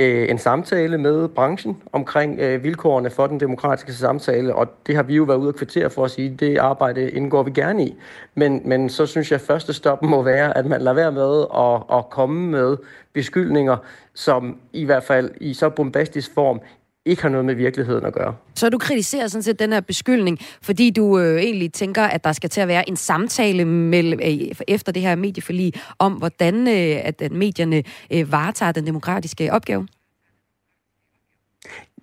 Øh, 0.00 0.30
en 0.30 0.38
samtale 0.38 0.98
med 0.98 1.28
branchen 1.28 1.82
omkring 1.92 2.40
øh, 2.40 2.64
vilkårene 2.64 3.10
for 3.10 3.26
den 3.26 3.40
demokratiske 3.40 3.92
samtale, 3.92 4.54
og 4.54 4.68
det 4.86 4.96
har 4.96 5.02
vi 5.02 5.14
jo 5.14 5.24
været 5.24 5.38
ude 5.38 5.48
og 5.48 5.54
kvittere 5.54 5.90
for 5.90 6.04
at 6.04 6.10
sige, 6.10 6.36
det 6.40 6.58
arbejde 6.58 7.10
indgår 7.10 7.42
vi 7.42 7.50
gerne 7.50 7.86
i. 7.86 7.96
Men, 8.34 8.62
men 8.64 8.88
så 8.88 9.06
synes 9.06 9.30
jeg, 9.30 9.40
at 9.40 9.46
første 9.46 9.72
stop 9.72 10.02
må 10.02 10.22
være, 10.22 10.56
at 10.56 10.66
man 10.66 10.80
lader 10.80 10.94
være 10.94 11.12
med 11.12 11.44
at, 11.54 11.98
at 11.98 12.10
komme 12.10 12.50
med 12.50 12.76
beskyldninger, 13.12 13.76
som 14.14 14.56
i 14.72 14.84
hvert 14.84 15.04
fald 15.04 15.30
i 15.40 15.54
så 15.54 15.70
bombastisk 15.70 16.34
form 16.34 16.60
ikke 17.06 17.22
har 17.22 17.28
noget 17.28 17.44
med 17.44 17.54
virkeligheden 17.54 18.04
at 18.04 18.12
gøre. 18.12 18.34
Så 18.54 18.68
du 18.70 18.78
kritiserer 18.78 19.28
sådan 19.28 19.42
set 19.42 19.58
den 19.58 19.72
her 19.72 19.80
beskyldning, 19.80 20.38
fordi 20.62 20.90
du 20.90 21.18
øh, 21.18 21.40
egentlig 21.40 21.72
tænker, 21.72 22.02
at 22.02 22.24
der 22.24 22.32
skal 22.32 22.50
til 22.50 22.60
at 22.60 22.68
være 22.68 22.88
en 22.88 22.96
samtale 22.96 23.64
mellem, 23.64 24.20
øh, 24.24 24.52
efter 24.68 24.92
det 24.92 25.02
her 25.02 25.16
medieforlig 25.16 25.72
om, 25.98 26.12
hvordan 26.12 26.68
øh, 26.68 27.00
at, 27.04 27.22
at 27.22 27.32
medierne 27.32 27.82
øh, 28.12 28.32
varetager 28.32 28.72
den 28.72 28.86
demokratiske 28.86 29.52
opgave? 29.52 29.86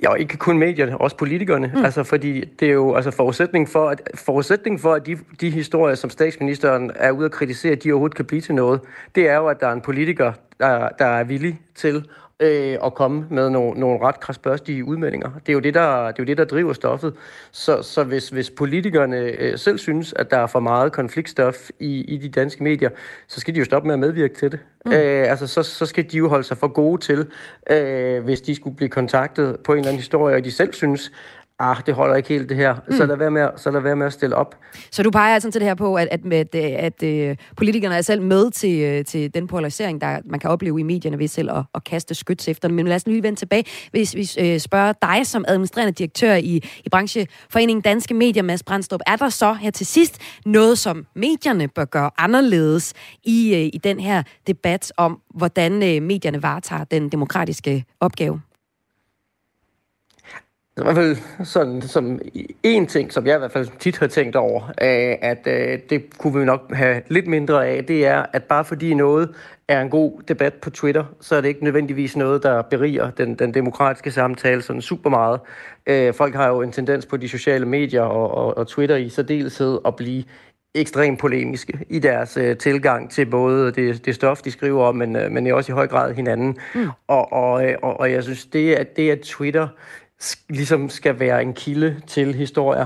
Ja, 0.02 0.14
ikke 0.14 0.38
kun 0.38 0.58
medierne, 0.58 0.98
også 0.98 1.18
politikerne. 1.18 1.72
Mm. 1.75 1.86
Altså, 1.86 2.04
fordi 2.04 2.42
det 2.42 2.68
er 2.68 2.74
jo 2.74 2.96
altså, 2.96 3.12
forudsætning 3.12 3.70
for, 3.70 3.90
at, 3.90 4.02
forudsætning 4.16 4.82
for, 4.82 4.94
at 4.94 5.06
de, 5.06 5.18
de 5.42 5.50
historier, 5.50 5.96
som 5.96 6.10
statsministeren 6.10 6.92
er 6.96 7.12
ude 7.12 7.25
at 7.25 7.32
kritisere, 7.32 7.75
de 7.75 7.92
overhovedet 7.92 8.16
kan 8.16 8.25
blive 8.25 8.42
til 8.42 8.56
noget, 8.56 8.82
det 9.16 9.30
er 9.30 9.36
jo, 9.36 9.48
at 9.48 9.60
der 9.60 9.68
er 9.68 9.74
en 9.74 9.82
politiker, 9.82 10.34
der, 10.60 10.90
der 11.00 11.06
er 11.06 11.24
villig 11.24 11.60
til 11.75 12.06
øh, 12.39 12.77
at 12.86 12.94
komme 12.94 13.25
med 13.30 13.50
nogle, 13.50 13.80
nogle 13.80 14.00
ret 14.01 14.20
krasbørstige 14.20 14.86
udmeldinger. 14.86 15.30
Det 15.30 15.50
er 15.50 15.54
jo 15.54 15.60
det, 15.60 15.74
der, 15.74 16.06
det 16.08 16.20
er 16.20 16.24
jo 16.24 16.25
det, 16.25 16.38
der 16.38 16.46
driver 16.46 16.74
stoffet. 16.74 17.13
Så, 17.51 17.82
så 17.82 18.04
hvis, 18.04 18.30
hvis 18.30 18.50
politikerne 18.50 19.18
øh, 19.18 19.58
selv 19.58 19.77
synes, 19.77 20.13
at 20.13 20.32
der 20.32 20.38
er 20.38 20.48
for 20.48 20.60
meget 20.60 20.92
konfliktstof 20.92 21.70
i, 21.80 22.01
i 22.01 22.18
de 22.18 22.30
danske 22.30 22.63
medier, 22.63 22.89
så 23.27 23.39
skal 23.39 23.54
de 23.54 23.60
jo 23.60 23.65
stoppe 23.65 23.88
med 23.88 23.94
at 23.94 24.00
medvirke 24.00 24.36
til 24.36 24.51
det. 24.51 24.60
Mm. 24.86 24.92
Øh, 24.92 25.30
altså, 25.30 25.48
så, 25.48 25.63
så 25.63 25.86
skal 25.86 26.12
de 26.12 26.18
jo 26.18 26.30
holde 26.30 26.44
sig 26.44 26.58
for 26.58 26.68
gode 26.68 27.01
til, 27.01 27.27
øh, 27.72 28.24
hvis 28.24 28.42
de 28.42 28.56
skulle 28.56 28.75
blive 28.75 28.89
kontaktet 28.89 29.58
på 29.63 29.72
en 29.72 29.77
eller 29.77 29.89
anden 29.89 30.00
historie, 30.00 30.36
og 30.36 30.44
de 30.44 30.51
selv 30.51 30.74
synes, 30.74 31.12
ah, 31.60 31.78
det 31.86 31.94
holder 31.94 32.16
ikke 32.16 32.30
helt 32.30 32.50
det 32.50 32.58
her, 32.58 32.76
mm. 32.88 32.96
så, 32.96 33.06
lad 33.06 33.18
være 33.18 33.32
med, 33.32 33.48
så 33.56 33.72
lad 33.72 33.82
være 33.82 33.96
med 33.96 34.06
at 34.06 34.14
stille 34.14 34.36
op. 34.36 34.56
Så 34.92 35.04
du 35.04 35.12
peger 35.12 35.34
altså 35.34 35.52
til 35.52 35.62
det 35.62 35.68
her 35.68 35.76
på, 35.76 35.96
at, 35.96 36.08
at, 36.12 36.34
at, 36.34 36.56
at, 36.56 37.04
at 37.04 37.30
uh, 37.32 37.36
politikerne 37.58 37.96
er 37.96 38.02
selv 38.02 38.22
med 38.22 38.52
til, 38.52 39.00
uh, 39.00 39.06
til 39.06 39.34
den 39.34 39.48
polarisering, 39.48 40.02
der 40.02 40.20
man 40.26 40.40
kan 40.40 40.50
opleve 40.50 40.80
i 40.80 40.84
medierne 40.84 41.20
ved 41.20 41.28
selv 41.28 41.52
at, 41.52 41.64
at 41.76 41.84
kaste 41.84 42.16
skyts 42.16 42.48
efter 42.48 42.68
dem. 42.68 42.76
Men 42.76 42.88
lad 42.88 42.96
os 42.96 43.08
lige 43.08 43.24
vende 43.24 43.40
tilbage, 43.40 43.66
hvis 43.92 44.16
vi 44.16 44.54
uh, 44.54 44.60
spørger 44.60 44.94
dig 45.02 45.28
som 45.28 45.46
administrerende 45.48 45.94
direktør 45.94 46.34
i, 46.34 46.62
i 46.86 46.90
brancheforeningen 46.92 47.82
Danske 47.82 48.14
Medier, 48.14 48.44
Mads 48.44 48.64
Brandstrup. 48.64 49.02
Er 49.08 49.16
der 49.16 49.30
så 49.30 49.54
her 49.54 49.72
til 49.72 49.86
sidst 49.86 50.22
noget, 50.46 50.78
som 50.78 51.06
medierne 51.16 51.68
bør 51.68 51.86
gøre 51.86 52.12
anderledes 52.18 52.94
i, 53.24 53.70
i 53.74 53.78
den 53.78 54.00
her 54.00 54.24
debat 54.48 54.92
om, 54.98 55.22
hvordan 55.36 55.72
medierne 56.04 56.44
varetager 56.44 56.84
den 56.84 57.10
demokratiske 57.10 57.86
opgave? 58.00 58.42
I 60.77 60.82
hvert 60.82 60.96
fald 60.96 61.17
sådan, 61.46 61.82
som 61.82 62.20
en 62.63 62.88
ting, 62.88 63.13
som 63.13 63.27
jeg 63.27 63.36
i 63.36 63.39
hvert 63.39 63.51
fald 63.51 63.67
tit 63.79 63.98
har 63.98 64.08
tænkt 64.08 64.36
over, 64.36 64.62
øh, 64.62 65.15
at 65.22 65.48
øh, 65.48 65.79
det 65.89 66.17
kunne 66.17 66.39
vi 66.39 66.46
nok 66.46 66.74
have 66.74 67.01
lidt 67.08 67.27
mindre 67.27 67.67
af, 67.67 67.86
det 67.86 68.05
er, 68.05 68.25
at 68.34 68.44
bare 68.44 68.65
fordi 68.65 68.94
noget 68.94 69.36
er 69.67 69.82
en 69.82 69.89
god 69.89 70.22
debat 70.27 70.53
på 70.53 70.70
Twitter, 70.70 71.03
så 71.22 71.36
er 71.36 71.41
det 71.41 71.48
ikke 71.48 71.63
nødvendigvis 71.63 72.17
noget, 72.17 72.44
der 72.44 72.62
beriger 72.62 73.12
den, 73.12 73.36
den 73.36 73.53
demokratiske 73.53 74.12
samtale 74.12 74.62
sådan 74.62 74.82
super 74.82 75.10
meget. 75.10 75.39
Øh, 75.88 76.13
folk 76.13 76.36
har 76.36 76.48
jo 76.48 76.62
en 76.62 76.72
tendens 76.72 77.05
på 77.05 77.17
de 77.17 77.29
sociale 77.29 77.65
medier 77.65 78.01
og, 78.01 78.32
og, 78.32 78.58
og 78.58 78.67
Twitter 78.67 78.96
i 78.96 79.10
særdeleshed 79.10 79.79
at 79.86 79.96
blive 79.96 80.24
ekstremt 80.75 81.20
polemiske 81.20 81.79
i 81.89 82.00
deres 82.00 82.38
øh, 82.38 82.58
tilgang 82.58 83.12
til 83.12 83.25
både 83.25 83.72
det, 83.72 84.05
det 84.05 84.15
stof, 84.15 84.41
de 84.41 84.51
skriver 84.51 84.84
om, 84.84 84.96
men, 84.96 85.15
øh, 85.15 85.32
men 85.32 85.48
også 85.48 85.72
i 85.72 85.74
høj 85.74 85.88
grad 85.88 86.13
hinanden. 86.13 86.58
Mm. 86.75 86.89
Og, 87.08 87.34
og, 87.34 87.63
og, 87.82 88.00
og 88.00 88.12
jeg 88.12 88.24
synes, 88.24 88.46
det 88.46 88.74
at, 88.74 88.98
det 88.98 89.12
at 89.12 89.20
Twitter 89.20 89.67
ligesom 90.50 90.90
skal 90.90 91.20
være 91.20 91.42
en 91.42 91.54
kilde 91.54 92.02
til 92.08 92.36
historier, 92.36 92.86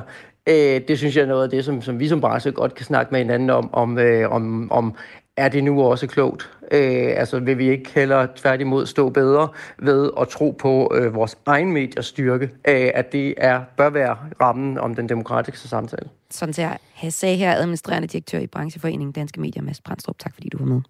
øh, 0.50 0.82
det 0.88 0.98
synes 0.98 1.16
jeg 1.16 1.22
er 1.22 1.28
noget 1.28 1.44
af 1.44 1.50
det, 1.50 1.66
som, 1.66 1.82
som 1.82 2.00
vi 2.00 2.08
som 2.08 2.22
branche 2.22 2.52
godt 2.52 2.76
kan 2.76 2.86
snakke 2.86 3.12
med 3.12 3.20
hinanden 3.20 3.50
om, 3.50 3.74
om, 3.74 3.98
øh, 3.98 4.32
om, 4.32 4.72
om 4.72 4.96
er 5.38 5.50
det 5.50 5.64
nu 5.64 5.84
også 5.84 6.08
klogt? 6.08 6.50
Øh, 6.72 7.14
altså 7.16 7.40
vil 7.40 7.58
vi 7.58 7.70
ikke 7.70 7.92
heller 7.96 8.28
tværtimod 8.36 8.86
stå 8.86 9.10
bedre 9.10 9.48
ved 9.78 10.10
at 10.22 10.28
tro 10.28 10.52
på 10.52 10.92
øh, 10.96 11.14
vores 11.14 11.38
egen 11.46 11.72
mediers 11.72 12.06
styrke, 12.06 12.46
øh, 12.68 12.92
at 12.94 13.12
det 13.12 13.34
er 13.38 13.62
bør 13.78 13.90
være 13.90 14.18
rammen 14.42 14.78
om 14.78 14.96
den 14.96 15.10
demokratiske 15.10 15.68
samtale? 15.68 16.10
Sådan 16.30 16.54
ser 16.54 16.76
jeg 17.04 17.14
sagde 17.14 17.36
her 17.36 17.56
administrerende 17.56 18.08
direktør 18.08 18.40
i 18.40 18.48
brancheforeningen 18.48 19.12
Danske 19.12 19.42
Medier, 19.42 19.64
Mads 19.64 19.82
Brandstrup. 19.82 20.20
Tak 20.20 20.34
fordi 20.34 20.50
du 20.50 20.58
var 20.58 20.66
med. 20.66 20.82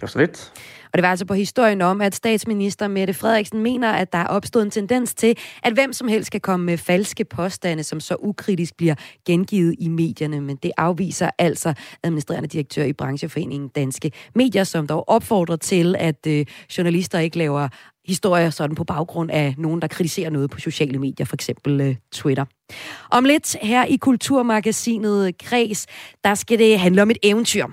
Det 0.00 0.02
var 0.02 0.08
så 0.08 0.18
lidt. 0.18 0.52
Og 0.84 0.98
det 0.98 1.02
var 1.02 1.10
altså 1.10 1.24
på 1.24 1.34
historien 1.34 1.82
om, 1.82 2.00
at 2.00 2.14
statsminister 2.14 2.88
Mette 2.88 3.14
Frederiksen 3.14 3.62
mener, 3.62 3.92
at 3.92 4.12
der 4.12 4.18
er 4.18 4.26
opstået 4.26 4.64
en 4.64 4.70
tendens 4.70 5.14
til, 5.14 5.38
at 5.62 5.72
hvem 5.72 5.92
som 5.92 6.08
helst 6.08 6.30
kan 6.30 6.40
komme 6.40 6.66
med 6.66 6.78
falske 6.78 7.24
påstande, 7.24 7.82
som 7.82 8.00
så 8.00 8.16
ukritisk 8.18 8.76
bliver 8.76 8.94
gengivet 9.26 9.74
i 9.78 9.88
medierne. 9.88 10.40
Men 10.40 10.56
det 10.56 10.72
afviser 10.76 11.30
altså 11.38 11.74
administrerende 12.02 12.48
direktør 12.48 12.84
i 12.84 12.92
brancheforeningen 12.92 13.68
Danske 13.68 14.12
Medier, 14.34 14.64
som 14.64 14.86
dog 14.86 15.08
opfordrer 15.08 15.56
til, 15.56 15.96
at 15.98 16.26
øh, 16.26 16.46
journalister 16.78 17.18
ikke 17.18 17.38
laver 17.38 17.68
historier 18.08 18.50
sådan 18.50 18.76
på 18.76 18.84
baggrund 18.84 19.30
af 19.30 19.54
nogen, 19.58 19.82
der 19.82 19.88
kritiserer 19.88 20.30
noget 20.30 20.50
på 20.50 20.60
sociale 20.60 20.98
medier, 20.98 21.26
for 21.26 21.36
eksempel 21.36 21.80
øh, 21.80 21.96
Twitter. 22.12 22.44
Om 23.10 23.24
lidt 23.24 23.56
her 23.62 23.84
i 23.84 23.96
Kulturmagasinet 23.96 25.38
Kres, 25.38 25.86
der 26.24 26.34
skal 26.34 26.58
det 26.58 26.78
handle 26.78 27.02
om 27.02 27.10
et 27.10 27.18
eventyr. 27.22 27.66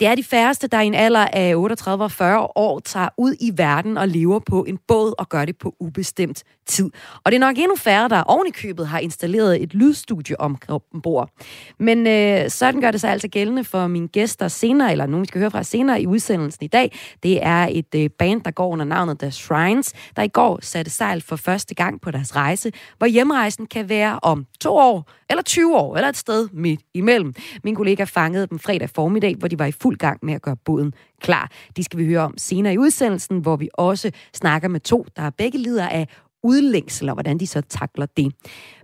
Det 0.00 0.08
er 0.08 0.14
de 0.14 0.24
færreste, 0.24 0.66
der 0.66 0.80
i 0.80 0.86
en 0.86 0.94
alder 0.94 1.26
af 1.32 1.56
38 1.56 2.04
og 2.04 2.12
40 2.12 2.48
år 2.56 2.80
tager 2.80 3.08
ud 3.16 3.34
i 3.40 3.52
verden 3.56 3.96
og 3.96 4.08
lever 4.08 4.38
på 4.38 4.64
en 4.64 4.78
båd 4.88 5.14
og 5.18 5.28
gør 5.28 5.44
det 5.44 5.56
på 5.58 5.74
ubestemt 5.80 6.44
tid. 6.66 6.90
Og 7.24 7.32
det 7.32 7.36
er 7.36 7.40
nok 7.40 7.58
endnu 7.58 7.76
færre, 7.76 8.08
der 8.08 8.22
oven 8.22 8.46
i 8.46 8.50
købet 8.50 8.88
har 8.88 8.98
installeret 8.98 9.62
et 9.62 9.74
lydstudie 9.74 10.40
ombord. 10.40 11.30
Men 11.78 12.06
øh, 12.06 12.50
sådan 12.50 12.80
gør 12.80 12.90
det 12.90 13.00
sig 13.00 13.10
altså 13.10 13.28
gældende 13.28 13.64
for 13.64 13.86
mine 13.86 14.08
gæster 14.08 14.48
senere, 14.48 14.92
eller 14.92 15.06
nogen, 15.06 15.22
vi 15.22 15.26
skal 15.26 15.38
høre 15.38 15.50
fra 15.50 15.62
senere 15.62 16.02
i 16.02 16.06
udsendelsen 16.06 16.64
i 16.64 16.68
dag. 16.68 16.98
Det 17.22 17.38
er 17.42 17.68
et 17.70 17.94
øh, 17.94 18.10
band, 18.18 18.42
der 18.42 18.50
går 18.50 18.68
under 18.68 18.84
navnet 18.84 19.18
The 19.18 19.30
Shrines, 19.30 19.92
der 20.16 20.22
i 20.22 20.28
går 20.28 20.58
satte 20.62 20.90
sejl 20.90 21.20
for 21.20 21.36
første 21.36 21.74
gang 21.74 22.00
på 22.00 22.10
deres 22.10 22.36
rejse, 22.36 22.72
hvor 22.98 23.06
hjemrejsen 23.06 23.66
kan 23.66 23.88
være 23.88 24.18
om 24.22 24.37
to 24.60 24.76
år, 24.76 25.10
eller 25.30 25.42
20 25.42 25.76
år, 25.76 25.96
eller 25.96 26.08
et 26.08 26.16
sted 26.16 26.48
midt 26.52 26.80
imellem. 26.94 27.34
Min 27.64 27.74
kollega 27.74 28.04
fangede 28.04 28.46
dem 28.46 28.58
fredag 28.58 28.90
formiddag, 28.90 29.34
hvor 29.38 29.48
de 29.48 29.58
var 29.58 29.66
i 29.66 29.72
fuld 29.72 29.96
gang 29.96 30.18
med 30.22 30.34
at 30.34 30.42
gøre 30.42 30.56
båden 30.56 30.92
klar. 31.20 31.50
De 31.76 31.84
skal 31.84 31.98
vi 31.98 32.06
høre 32.06 32.20
om 32.20 32.34
senere 32.38 32.74
i 32.74 32.78
udsendelsen, 32.78 33.38
hvor 33.38 33.56
vi 33.56 33.68
også 33.74 34.10
snakker 34.34 34.68
med 34.68 34.80
to, 34.80 35.06
der 35.16 35.30
begge 35.30 35.58
lider 35.58 35.88
af 35.88 36.08
udlængsel, 36.42 37.08
og 37.08 37.14
hvordan 37.14 37.38
de 37.38 37.46
så 37.46 37.60
takler 37.60 38.06
det. 38.16 38.34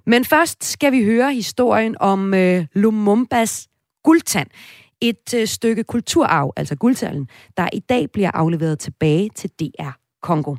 Men 0.06 0.24
først 0.24 0.64
skal 0.64 0.92
vi 0.92 1.04
høre 1.04 1.34
historien 1.34 1.96
om 2.00 2.34
øh, 2.34 2.66
Lumumbas 2.72 3.68
guldtand. 4.04 4.48
Et 5.00 5.34
øh, 5.36 5.46
stykke 5.46 5.84
kulturarv, 5.84 6.52
altså 6.56 6.76
guldtanden, 6.76 7.28
der 7.56 7.68
i 7.72 7.78
dag 7.78 8.10
bliver 8.12 8.30
afleveret 8.34 8.78
tilbage 8.78 9.30
til 9.34 9.50
DR 9.50 9.90
Kongo. 10.22 10.56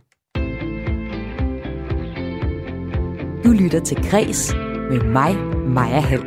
Du 3.43 3.51
lytter 3.51 3.81
til 3.85 3.97
Græs 4.09 4.64
med 4.89 5.03
mig, 5.03 5.35
Maja 5.67 5.99
Hall. 5.99 6.23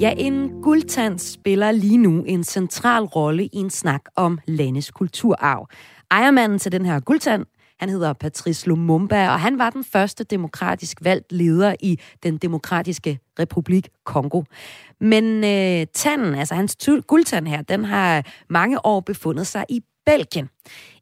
Ja, 0.00 0.14
en 0.16 0.62
guldtand 0.62 1.18
spiller 1.18 1.72
lige 1.72 1.96
nu 1.96 2.24
en 2.26 2.44
central 2.44 3.04
rolle 3.04 3.44
i 3.44 3.56
en 3.56 3.70
snak 3.70 4.00
om 4.16 4.38
landets 4.46 4.90
kulturarv. 4.90 5.68
Ejermanden 6.10 6.58
til 6.58 6.72
den 6.72 6.86
her 6.86 7.00
guldtand, 7.00 7.46
han 7.80 7.88
hedder 7.88 8.12
Patrice 8.12 8.66
Lumumba, 8.68 9.28
og 9.28 9.40
han 9.40 9.58
var 9.58 9.70
den 9.70 9.84
første 9.84 10.24
demokratisk 10.24 10.98
valgt 11.00 11.32
leder 11.32 11.74
i 11.80 11.98
den 12.22 12.38
demokratiske 12.38 13.18
republik 13.38 13.88
Kongo. 14.04 14.42
Men 15.00 15.44
øh, 15.44 15.86
tanden, 15.94 16.34
altså 16.34 16.54
hans 16.54 16.76
guldtand 17.06 17.48
her, 17.48 17.62
den 17.62 17.84
har 17.84 18.26
mange 18.50 18.86
år 18.86 19.00
befundet 19.00 19.46
sig 19.46 19.64
i 19.68 19.80
Belgien. 20.06 20.48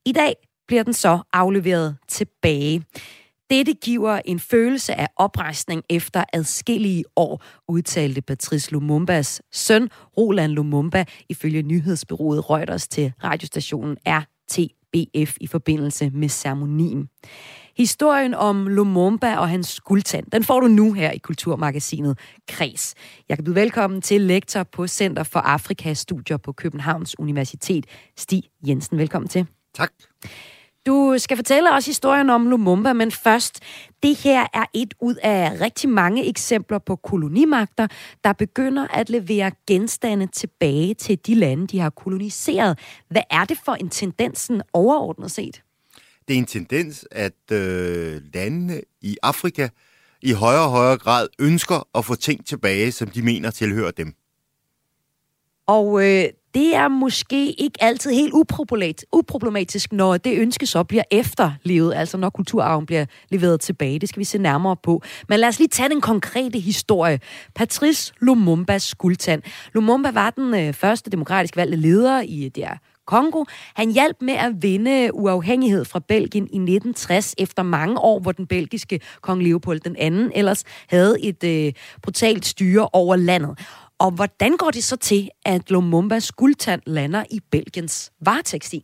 I 0.06 0.12
dag 0.12 0.34
bliver 0.66 0.82
den 0.82 0.92
så 0.92 1.18
afleveret 1.32 1.96
tilbage. 2.08 2.84
Dette 3.50 3.74
giver 3.74 4.20
en 4.24 4.40
følelse 4.40 4.94
af 4.94 5.08
oprejsning 5.16 5.82
efter 5.88 6.24
adskillige 6.32 7.04
år, 7.16 7.42
udtalte 7.68 8.22
Patrice 8.22 8.72
Lumumbas 8.72 9.42
søn, 9.52 9.88
Roland 10.16 10.52
Lumumba, 10.52 11.04
ifølge 11.28 11.62
nyhedsbyrået 11.62 12.50
Reuters 12.50 12.88
til 12.88 13.12
radiostationen 13.24 13.96
RTBF 14.06 15.36
i 15.40 15.46
forbindelse 15.46 16.10
med 16.10 16.28
ceremonien. 16.28 17.08
Historien 17.76 18.34
om 18.34 18.66
Lumumba 18.66 19.36
og 19.36 19.48
hans 19.48 19.80
guldtand, 19.80 20.30
den 20.32 20.44
får 20.44 20.60
du 20.60 20.68
nu 20.68 20.92
her 20.92 21.10
i 21.10 21.18
Kulturmagasinet 21.18 22.18
Kres. 22.48 22.94
Jeg 23.28 23.36
kan 23.36 23.44
byde 23.44 23.54
velkommen 23.54 24.02
til 24.02 24.20
lektor 24.20 24.62
på 24.62 24.86
Center 24.86 25.22
for 25.22 25.40
Afrikas 25.40 25.98
Studier 25.98 26.36
på 26.36 26.52
Københavns 26.52 27.18
Universitet, 27.18 27.86
Stig 28.16 28.42
Jensen. 28.66 28.98
Velkommen 28.98 29.28
til. 29.28 29.46
Tak. 29.74 29.92
Du 30.90 31.14
skal 31.18 31.36
fortælle 31.36 31.72
os 31.72 31.86
historien 31.86 32.30
om 32.30 32.46
Lumumba, 32.46 32.92
men 32.92 33.10
først, 33.10 33.60
det 34.02 34.16
her 34.16 34.46
er 34.54 34.64
et 34.74 34.94
ud 35.00 35.14
af 35.14 35.60
rigtig 35.60 35.90
mange 35.90 36.28
eksempler 36.28 36.78
på 36.78 36.96
kolonimagter, 36.96 37.86
der 38.24 38.32
begynder 38.32 38.86
at 38.86 39.10
levere 39.10 39.50
genstande 39.66 40.26
tilbage 40.26 40.94
til 40.94 41.18
de 41.26 41.34
lande, 41.34 41.66
de 41.66 41.78
har 41.78 41.90
koloniseret. 41.90 42.78
Hvad 43.08 43.22
er 43.30 43.44
det 43.44 43.58
for 43.64 43.72
en 43.72 43.88
tendensen 43.88 44.62
overordnet 44.72 45.30
set? 45.30 45.62
Det 46.28 46.34
er 46.34 46.38
en 46.38 46.46
tendens, 46.46 47.06
at 47.10 47.52
øh, 47.52 48.20
landene 48.34 48.80
i 49.00 49.16
Afrika 49.22 49.68
i 50.22 50.32
højere 50.32 50.64
og 50.64 50.70
højere 50.70 50.98
grad 50.98 51.28
ønsker 51.38 51.88
at 51.94 52.04
få 52.04 52.14
ting 52.14 52.46
tilbage, 52.46 52.92
som 52.92 53.08
de 53.08 53.22
mener 53.22 53.50
tilhører 53.50 53.90
dem. 53.90 54.14
Og 55.66 56.08
øh, 56.08 56.24
det 56.54 56.74
er 56.76 56.88
måske 56.88 57.52
ikke 57.52 57.82
altid 57.82 58.10
helt 58.10 58.32
uproblematisk, 59.12 59.92
når 59.92 60.16
det 60.16 60.38
ønske 60.38 60.66
så 60.66 60.82
bliver 60.82 61.02
efterlevet, 61.10 61.94
altså 61.94 62.16
når 62.16 62.30
kulturarven 62.30 62.86
bliver 62.86 63.06
leveret 63.28 63.60
tilbage. 63.60 63.98
Det 63.98 64.08
skal 64.08 64.20
vi 64.20 64.24
se 64.24 64.38
nærmere 64.38 64.76
på. 64.76 65.02
Men 65.28 65.40
lad 65.40 65.48
os 65.48 65.58
lige 65.58 65.68
tage 65.68 65.88
den 65.88 66.00
konkrete 66.00 66.58
historie. 66.58 67.20
Patrice 67.54 68.12
Lumumbas 68.20 68.94
guldtand. 68.94 69.42
Lumumba 69.74 70.10
var 70.10 70.30
den 70.30 70.54
øh, 70.54 70.74
første 70.74 71.10
demokratisk 71.10 71.56
valgte 71.56 71.76
leder 71.76 72.22
i 72.22 72.44
øh, 72.44 72.50
det 72.54 72.64
Kongo. 73.06 73.44
Han 73.74 73.90
hjalp 73.90 74.16
med 74.20 74.34
at 74.34 74.52
vinde 74.62 75.14
uafhængighed 75.14 75.84
fra 75.84 75.98
Belgien 76.08 76.44
i 76.44 76.58
1960, 76.58 77.34
efter 77.38 77.62
mange 77.62 77.98
år, 77.98 78.20
hvor 78.20 78.32
den 78.32 78.46
belgiske 78.46 79.00
kong 79.20 79.42
Leopold 79.42 79.80
den 79.80 79.96
anden 79.98 80.32
ellers 80.34 80.64
havde 80.88 81.16
et 81.22 81.44
øh, 81.44 81.72
brutalt 82.02 82.46
styre 82.46 82.88
over 82.92 83.16
landet. 83.16 83.58
Og 84.00 84.10
hvordan 84.10 84.56
går 84.56 84.70
det 84.70 84.84
så 84.84 84.96
til, 84.96 85.28
at 85.44 85.70
Lumumbas 85.70 86.32
guldtand 86.32 86.82
lander 86.86 87.24
i 87.30 87.40
Belgiens 87.50 88.12
varetægtstid? 88.24 88.80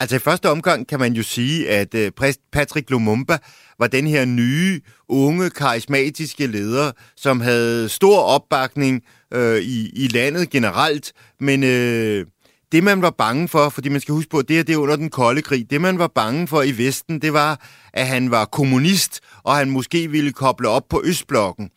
Altså 0.00 0.16
i 0.16 0.18
første 0.18 0.50
omgang 0.50 0.88
kan 0.88 0.98
man 0.98 1.12
jo 1.12 1.22
sige, 1.22 1.70
at 1.70 1.94
øh, 1.94 2.12
Patrick 2.52 2.90
Lumumba 2.90 3.38
var 3.78 3.86
den 3.86 4.06
her 4.06 4.24
nye, 4.24 4.80
unge, 5.08 5.50
karismatiske 5.50 6.46
leder, 6.46 6.92
som 7.16 7.40
havde 7.40 7.88
stor 7.88 8.18
opbakning 8.18 9.02
øh, 9.34 9.58
i, 9.58 9.90
i 9.94 10.08
landet 10.08 10.50
generelt, 10.50 11.12
men 11.40 11.62
øh, 11.64 12.26
det 12.72 12.84
man 12.84 13.02
var 13.02 13.10
bange 13.10 13.48
for, 13.48 13.68
fordi 13.68 13.88
man 13.88 14.00
skal 14.00 14.12
huske 14.12 14.30
på, 14.30 14.42
det 14.42 14.58
er 14.58 14.62
det 14.62 14.74
under 14.74 14.96
den 14.96 15.10
kolde 15.10 15.42
krig, 15.42 15.70
det 15.70 15.80
man 15.80 15.98
var 15.98 16.08
bange 16.14 16.48
for 16.48 16.62
i 16.62 16.78
Vesten, 16.78 17.22
det 17.22 17.32
var, 17.32 17.66
at 17.92 18.06
han 18.06 18.30
var 18.30 18.44
kommunist, 18.44 19.20
og 19.42 19.56
han 19.56 19.70
måske 19.70 20.10
ville 20.10 20.32
koble 20.32 20.68
op 20.68 20.88
på 20.88 21.02
Østblokken. 21.04 21.70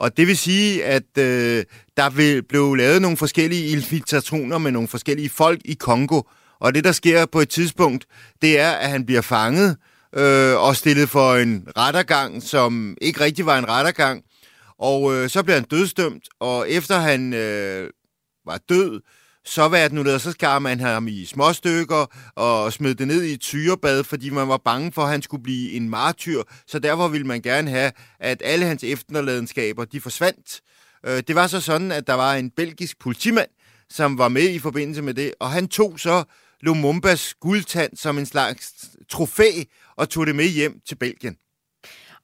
Og 0.00 0.16
det 0.16 0.26
vil 0.26 0.36
sige, 0.36 0.84
at 0.84 1.18
øh, 1.18 1.64
der 2.00 2.42
blev 2.48 2.74
lavet 2.74 3.02
nogle 3.02 3.16
forskellige 3.16 3.68
infiltrationer 3.68 4.58
med 4.58 4.72
nogle 4.72 4.88
forskellige 4.88 5.30
folk 5.30 5.60
i 5.64 5.74
Kongo. 5.74 6.22
Og 6.60 6.74
det, 6.74 6.84
der 6.84 6.92
sker 6.92 7.26
på 7.26 7.40
et 7.40 7.48
tidspunkt, 7.48 8.06
det 8.42 8.60
er, 8.60 8.70
at 8.70 8.90
han 8.90 9.06
bliver 9.06 9.20
fanget 9.20 9.76
øh, 10.16 10.56
og 10.56 10.76
stillet 10.76 11.08
for 11.08 11.34
en 11.34 11.68
rettergang, 11.76 12.42
som 12.42 12.96
ikke 13.00 13.20
rigtig 13.20 13.46
var 13.46 13.58
en 13.58 13.68
rettergang. 13.68 14.22
Og 14.78 15.14
øh, 15.14 15.28
så 15.28 15.42
bliver 15.42 15.56
han 15.56 15.64
dødsdømt, 15.64 16.24
og 16.40 16.70
efter 16.70 16.98
han 16.98 17.32
øh, 17.32 17.90
var 18.46 18.58
død, 18.68 19.00
så 19.44 19.68
var 19.68 19.78
det 19.78 19.92
nu 19.92 20.04
der, 20.04 20.18
så 20.18 20.32
skar 20.32 20.58
man 20.58 20.80
ham 20.80 21.08
i 21.08 21.24
små 21.24 21.52
stykker 21.52 22.06
og 22.34 22.72
smed 22.72 22.94
det 22.94 23.06
ned 23.06 23.22
i 23.22 23.32
et 23.32 23.40
tyrebad, 23.40 24.04
fordi 24.04 24.30
man 24.30 24.48
var 24.48 24.60
bange 24.64 24.92
for, 24.92 25.02
at 25.02 25.10
han 25.10 25.22
skulle 25.22 25.42
blive 25.42 25.72
en 25.72 25.88
martyr. 25.88 26.42
Så 26.66 26.78
derfor 26.78 27.08
ville 27.08 27.26
man 27.26 27.42
gerne 27.42 27.70
have, 27.70 27.92
at 28.20 28.42
alle 28.44 28.66
hans 28.66 28.84
efterladenskaber, 28.84 29.84
de 29.84 30.00
forsvandt. 30.00 30.60
Øh, 31.06 31.22
det 31.28 31.34
var 31.34 31.46
så 31.46 31.60
sådan, 31.60 31.92
at 31.92 32.06
der 32.06 32.14
var 32.14 32.34
en 32.34 32.50
belgisk 32.50 32.98
politimand, 32.98 33.48
som 33.90 34.18
var 34.18 34.28
med 34.28 34.48
i 34.48 34.58
forbindelse 34.58 35.02
med 35.02 35.14
det, 35.14 35.34
og 35.40 35.50
han 35.50 35.68
tog 35.68 36.00
så 36.00 36.24
Lumumbas 36.60 37.34
guldtand 37.34 37.96
som 37.96 38.18
en 38.18 38.26
slags 38.26 38.90
trofæ 39.08 39.50
og 39.96 40.08
tog 40.08 40.26
det 40.26 40.36
med 40.36 40.48
hjem 40.48 40.80
til 40.88 40.94
Belgien. 40.94 41.36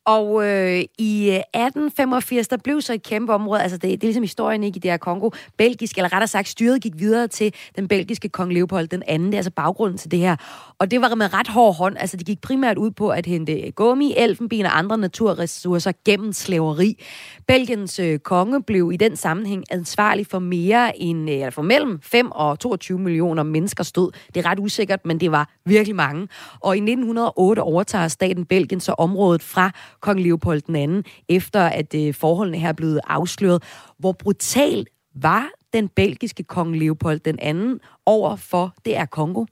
Og 0.06 0.47
øh, 0.47 0.85
i 0.99 1.28
øh, 1.30 1.37
1885, 1.37 2.49
der 2.49 2.56
blev 2.56 2.83
så 2.83 2.92
et 2.92 3.02
kæmpe 3.02 3.33
område, 3.33 3.62
altså 3.62 3.78
det, 3.78 3.90
det 3.90 3.95
er 3.95 4.06
ligesom 4.06 4.23
historien 4.23 4.64
ikke 4.64 4.76
i 4.76 4.80
det 4.80 4.90
her 4.90 4.99
Kongo, 4.99 5.30
belgisk, 5.56 5.97
eller 5.97 6.12
rettere 6.12 6.28
sagt 6.28 6.49
styret 6.49 6.83
gik 6.83 6.92
videre 6.97 7.28
til 7.28 7.54
den 7.76 7.88
belgiske 7.88 8.28
kong 8.28 8.52
Leopold 8.52 8.88
den 8.88 9.02
anden, 9.06 9.28
det 9.28 9.35
er 9.35 9.38
altså 9.38 9.50
baggrunden 9.50 9.99
til 9.99 10.11
det 10.11 10.18
her. 10.18 10.37
Og 10.78 10.90
det 10.90 11.00
var 11.00 11.14
med 11.14 11.35
ret 11.35 11.49
hård 11.49 11.76
hånd, 11.76 11.97
altså 11.99 12.16
det 12.16 12.26
gik 12.26 12.40
primært 12.40 12.78
ud 12.78 12.90
på 12.90 13.09
at 13.09 13.26
hente 13.26 13.71
gummi, 13.71 14.14
elfenben 14.16 14.66
og 14.66 14.78
andre 14.78 14.99
naturressourcer 14.99 15.92
gennem 16.04 16.33
slaveri. 16.33 17.02
Belgiens 17.47 17.99
øh, 17.99 18.18
konge 18.18 18.62
blev 18.62 18.90
i 18.92 18.97
den 18.97 19.16
sammenhæng 19.16 19.64
ansvarlig 19.71 20.26
for 20.26 20.38
mere 20.38 20.99
end, 20.99 21.30
øh, 21.30 21.37
eller 21.37 21.50
for 21.50 21.62
mellem 21.62 22.00
5 22.02 22.30
og 22.30 22.59
22 22.59 22.99
millioner 22.99 23.42
mennesker 23.42 23.85
stod. 23.85 24.11
Det 24.35 24.47
er 24.47 24.50
ret 24.50 24.59
usikkert, 24.59 25.06
men 25.06 25.21
det 25.21 25.33
var 25.33 25.50
virkelig 25.64 25.97
mange. 25.97 26.28
Og 26.61 26.76
i 26.76 26.80
1908 26.80 27.61
overtager 27.61 28.09
staten 28.09 28.45
Belgien 28.45 28.80
så 28.80 28.92
området 28.92 29.42
fra 29.42 29.71
kong 30.00 30.21
Leopold 30.21 30.62
II, 30.76 31.02
efter 31.28 31.61
at 31.61 31.95
øh, 31.95 32.14
forholdene 32.14 32.59
her 32.59 32.68
er 32.68 32.73
blevet 32.73 33.00
afsløret. 33.06 33.62
Hvor 33.99 34.12
brutalt 34.12 34.88
var 35.14 35.49
den 35.73 35.88
belgiske 35.88 36.42
kong 36.42 36.76
Leopold 36.76 37.21
den 37.21 37.38
anden 37.38 37.80
over 38.06 38.37
for 38.37 38.75
det 38.85 38.97
er 38.97 39.04
Kongo? 39.04 39.45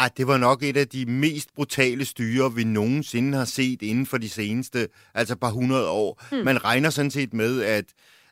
Ah, 0.00 0.10
det 0.16 0.26
var 0.26 0.36
nok 0.36 0.62
et 0.62 0.76
af 0.76 0.88
de 0.88 1.06
mest 1.06 1.54
brutale 1.54 2.04
styre, 2.04 2.54
vi 2.54 2.64
nogensinde 2.64 3.38
har 3.38 3.44
set 3.44 3.82
inden 3.82 4.06
for 4.06 4.18
de 4.18 4.28
seneste, 4.28 4.88
altså 5.14 5.36
par 5.36 5.50
hundrede 5.50 5.88
år. 5.88 6.24
Hmm. 6.30 6.44
Man 6.44 6.64
regner 6.64 6.90
sådan 6.90 7.10
set 7.10 7.34
med, 7.34 7.62
at, 7.62 7.84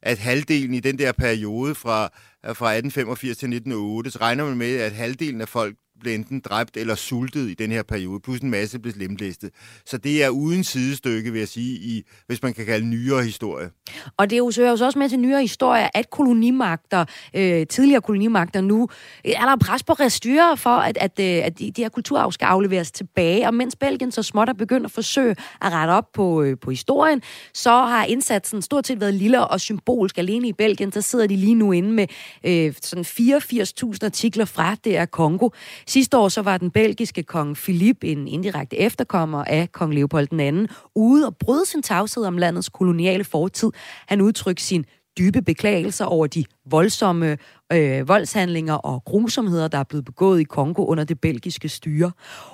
at 0.03 0.19
halvdelen 0.19 0.75
i 0.75 0.81
den 0.81 0.99
der 0.99 1.13
periode 1.13 1.75
fra, 1.75 2.03
fra 2.45 2.73
1885 2.73 3.37
til 3.39 3.47
1908, 3.47 4.11
så 4.11 4.19
regner 4.21 4.45
man 4.45 4.57
med, 4.57 4.77
at 4.77 4.93
halvdelen 4.93 5.41
af 5.41 5.49
folk 5.49 5.77
blev 6.01 6.15
enten 6.15 6.41
dræbt 6.41 6.77
eller 6.77 6.95
sultet 6.95 7.51
i 7.51 7.55
den 7.55 7.73
her 7.73 7.83
periode, 7.83 8.21
plus 8.21 8.41
en 8.41 8.51
masse 8.51 8.79
blev 8.79 8.95
lemlæstet. 8.97 9.51
Så 9.87 9.99
det 9.99 10.25
er 10.25 10.29
uden 10.29 10.65
sidestykke, 10.65 11.33
vil 11.33 11.39
jeg 11.39 11.49
sige, 11.49 11.75
i, 11.77 12.03
hvis 12.27 12.43
man 12.43 12.55
kan 12.55 12.67
kalde 12.67 12.87
nyere 12.87 13.23
historie. 13.23 13.71
Og 14.17 14.31
det 14.31 14.57
hører 14.57 14.71
jo 14.79 14.85
også 14.85 14.99
med 14.99 15.09
til 15.09 15.19
nyere 15.19 15.41
historie, 15.41 15.97
at 15.97 16.11
kolonimagter, 16.11 17.05
øh, 17.35 17.67
tidligere 17.67 18.01
kolonimagter 18.01 18.61
nu, 18.61 18.89
øh, 19.25 19.33
er 19.33 19.45
der 19.45 19.57
pres 19.57 19.83
på 19.83 19.93
restyrer 19.93 20.55
for, 20.55 20.71
at, 20.71 20.99
at, 21.01 21.21
øh, 21.21 21.45
at 21.47 21.59
de, 21.59 21.71
de 21.71 21.83
her 21.83 21.89
kulturarv 21.89 22.33
skal 22.33 22.47
afleveres 22.47 22.91
tilbage. 22.91 23.47
Og 23.47 23.55
mens 23.55 23.77
Belgien 23.77 24.13
så 24.13 24.23
småt 24.23 24.49
er 24.49 24.53
begyndt 24.53 24.85
at 24.85 24.93
forsøge 24.93 25.37
at 25.63 25.73
rette 25.73 25.91
op 25.91 26.13
på, 26.13 26.43
øh, 26.43 26.59
på 26.59 26.71
historien, 26.71 27.23
så 27.55 27.71
har 27.71 28.05
indsatsen 28.05 28.63
stort 28.63 28.87
set 28.87 29.01
været 29.01 29.15
lille 29.15 29.47
og 29.47 29.61
symbolsk. 29.61 30.19
Alene 30.19 30.49
i 30.49 30.53
Belgien, 30.53 30.93
så 30.93 31.01
sidder 31.01 31.27
de 31.27 31.37
lige 31.37 31.55
nu 31.55 31.73
inde 31.73 31.91
med 31.91 32.07
øh, 32.45 32.75
sådan 32.83 33.05
84.000 33.05 34.05
artikler 34.05 34.45
fra 34.45 34.77
det 34.85 34.97
er 34.97 35.05
Kongo. 35.05 35.49
Sidste 35.89 36.19
år 36.19 36.29
så 36.29 36.43
var 36.43 36.59
den 36.59 36.71
belgiske 36.71 37.23
kong 37.23 37.57
Philip, 37.57 37.97
en 38.05 38.29
indirekte 38.29 38.79
efterkommer 38.79 39.45
af 39.45 39.73
kong 39.73 39.95
Leopold 39.95 40.41
II, 40.41 40.67
ude 40.95 41.27
og 41.27 41.37
bryde 41.37 41.67
sin 41.67 41.83
tavshed 41.83 42.25
om 42.25 42.39
landets 42.39 42.69
koloniale 42.69 43.25
fortid. 43.25 43.71
Han 44.07 44.21
udtrykte 44.21 44.63
sin 44.65 44.85
dybe 45.19 45.43
beklagelser 45.43 46.05
over 46.05 46.27
de 46.27 46.45
voldsomme 46.71 47.39
øh, 47.73 48.09
voldshandlinger 48.09 48.75
og 48.75 49.05
grusomheder, 49.05 49.69
der 49.69 49.79
er 49.79 49.85
blevet 49.85 50.05
begået 50.05 50.41
i 50.41 50.45
Kongo 50.45 50.85
under 50.85 51.05
det 51.05 51.21
belgiske 51.21 51.69
styre. 51.69 52.13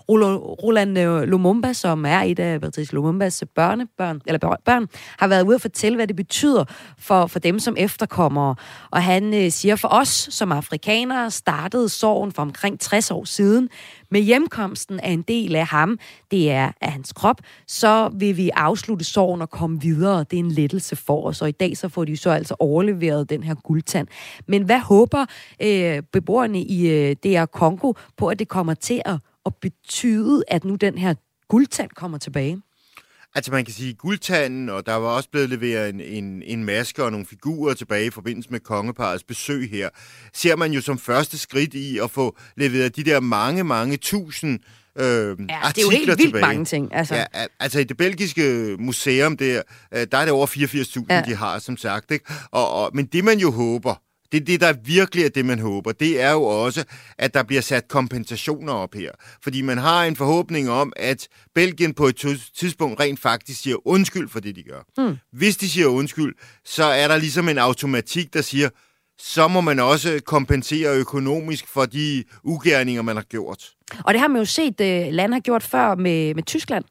Roland 0.08 0.98
øh, 0.98 1.22
Lumumba, 1.22 1.72
som 1.72 2.06
er 2.06 2.20
et 2.20 2.38
af 2.38 2.60
Patrice 2.60 2.94
Lumumbas 2.94 3.44
børnebørn, 3.54 4.20
eller 4.26 4.56
børn, 4.64 4.86
har 5.18 5.28
været 5.28 5.46
ude 5.46 5.54
at 5.54 5.60
fortælle, 5.60 5.96
hvad 5.96 6.06
det 6.06 6.16
betyder 6.16 6.64
for, 6.98 7.26
for 7.26 7.38
dem 7.38 7.58
som 7.58 7.74
efterkommere. 7.78 8.54
Og 8.90 9.02
han 9.02 9.34
øh, 9.34 9.50
siger, 9.50 9.76
for 9.76 9.88
os 9.88 10.28
som 10.30 10.52
afrikanere 10.52 11.30
startede 11.30 11.88
sorgen 11.88 12.32
for 12.32 12.42
omkring 12.42 12.80
60 12.80 13.10
år 13.10 13.24
siden. 13.24 13.68
Med 14.10 14.20
hjemkomsten 14.20 15.00
af 15.00 15.10
en 15.10 15.22
del 15.22 15.56
af 15.56 15.66
ham, 15.66 15.98
det 16.30 16.50
er 16.50 16.70
af 16.80 16.92
hans 16.92 17.12
krop, 17.12 17.36
så 17.66 18.10
vil 18.14 18.36
vi 18.36 18.50
afslutte 18.54 19.04
sorgen 19.04 19.42
og 19.42 19.50
komme 19.50 19.80
videre. 19.80 20.18
Det 20.18 20.36
er 20.36 20.40
en 20.40 20.50
lettelse 20.50 20.96
for 20.96 21.26
os, 21.26 21.42
og 21.42 21.48
i 21.48 21.52
dag 21.52 21.76
så 21.76 21.88
får 21.88 22.04
de 22.04 22.16
så 22.16 22.30
altså 22.30 22.54
overleveret 22.58 23.30
den 23.30 23.42
her 23.42 23.54
guldtand. 23.54 24.08
Men 24.48 24.62
hvad 24.62 24.78
håber 24.78 25.01
øh, 25.62 26.02
beboerne 26.12 26.62
i 26.62 26.90
øh, 26.90 27.16
DR 27.24 27.44
Kongo 27.44 27.92
på, 28.16 28.28
at 28.28 28.38
det 28.38 28.48
kommer 28.48 28.74
til 28.74 29.02
at, 29.04 29.16
at 29.46 29.54
betyde, 29.54 30.44
at 30.48 30.64
nu 30.64 30.74
den 30.74 30.98
her 30.98 31.14
guldtand 31.48 31.90
kommer 31.90 32.18
tilbage? 32.18 32.62
Altså 33.34 33.52
man 33.52 33.64
kan 33.64 33.74
sige 33.74 33.94
guldtanden, 33.94 34.68
og 34.68 34.86
der 34.86 34.94
var 34.94 35.08
også 35.08 35.28
blevet 35.30 35.48
leveret 35.48 35.88
en, 35.88 36.00
en, 36.00 36.42
en 36.42 36.64
maske 36.64 37.04
og 37.04 37.10
nogle 37.10 37.26
figurer 37.26 37.74
tilbage 37.74 38.06
i 38.06 38.10
forbindelse 38.10 38.50
med 38.50 38.60
kongeparets 38.60 39.24
besøg 39.24 39.70
her. 39.70 39.88
Ser 40.34 40.56
man 40.56 40.72
jo 40.72 40.80
som 40.80 40.98
første 40.98 41.38
skridt 41.38 41.74
i 41.74 41.98
at 41.98 42.10
få 42.10 42.36
leveret 42.56 42.96
de 42.96 43.04
der 43.04 43.20
mange, 43.20 43.64
mange 43.64 43.96
tusind 43.96 44.60
øh, 44.98 45.04
ja, 45.04 45.34
det 45.34 45.46
er 45.48 45.82
jo 45.82 45.90
helt 45.90 46.06
vildt 46.06 46.20
tilbage. 46.20 46.40
mange 46.40 46.64
ting. 46.64 46.94
Altså. 46.94 47.14
Ja, 47.14 47.24
altså 47.60 47.78
i 47.78 47.84
det 47.84 47.96
belgiske 47.96 48.76
museum, 48.78 49.36
der, 49.36 49.62
øh, 49.94 50.06
der 50.12 50.18
er 50.18 50.24
det 50.24 50.32
over 50.32 50.46
84.000, 50.46 51.04
ja. 51.10 51.22
de 51.26 51.34
har, 51.34 51.58
som 51.58 51.76
sagt. 51.76 52.10
Ikke? 52.10 52.24
Og, 52.50 52.70
og, 52.70 52.90
men 52.94 53.06
det 53.06 53.24
man 53.24 53.38
jo 53.38 53.50
håber, 53.50 53.94
det, 54.32 54.46
det, 54.46 54.60
der 54.60 54.72
virkelig 54.84 55.24
er 55.24 55.28
det, 55.28 55.44
man 55.44 55.58
håber, 55.58 55.92
det 55.92 56.20
er 56.20 56.32
jo 56.32 56.42
også, 56.42 56.84
at 57.18 57.34
der 57.34 57.42
bliver 57.42 57.62
sat 57.62 57.88
kompensationer 57.88 58.72
op 58.72 58.94
her. 58.94 59.10
Fordi 59.42 59.62
man 59.62 59.78
har 59.78 60.04
en 60.04 60.16
forhåbning 60.16 60.70
om, 60.70 60.92
at 60.96 61.28
Belgien 61.54 61.94
på 61.94 62.06
et 62.06 62.16
tidspunkt 62.56 63.00
rent 63.00 63.20
faktisk 63.20 63.62
siger 63.62 63.86
undskyld 63.86 64.28
for 64.28 64.40
det, 64.40 64.56
de 64.56 64.62
gør. 64.62 65.06
Mm. 65.06 65.16
Hvis 65.32 65.56
de 65.56 65.68
siger 65.68 65.86
undskyld, 65.86 66.34
så 66.64 66.84
er 66.84 67.08
der 67.08 67.16
ligesom 67.16 67.48
en 67.48 67.58
automatik, 67.58 68.34
der 68.34 68.42
siger, 68.42 68.68
så 69.18 69.48
må 69.48 69.60
man 69.60 69.78
også 69.78 70.20
kompensere 70.26 70.96
økonomisk 70.96 71.68
for 71.68 71.84
de 71.84 72.24
ugerninger, 72.44 73.02
man 73.02 73.16
har 73.16 73.22
gjort. 73.22 73.70
Og 74.04 74.14
det 74.14 74.20
har 74.20 74.28
man 74.28 74.38
jo 74.38 74.44
set, 74.44 74.80
at 74.80 75.06
øh, 75.06 75.12
land 75.12 75.32
har 75.32 75.40
gjort 75.40 75.62
før 75.62 75.94
med, 75.94 76.34
med 76.34 76.42
Tyskland. 76.42 76.84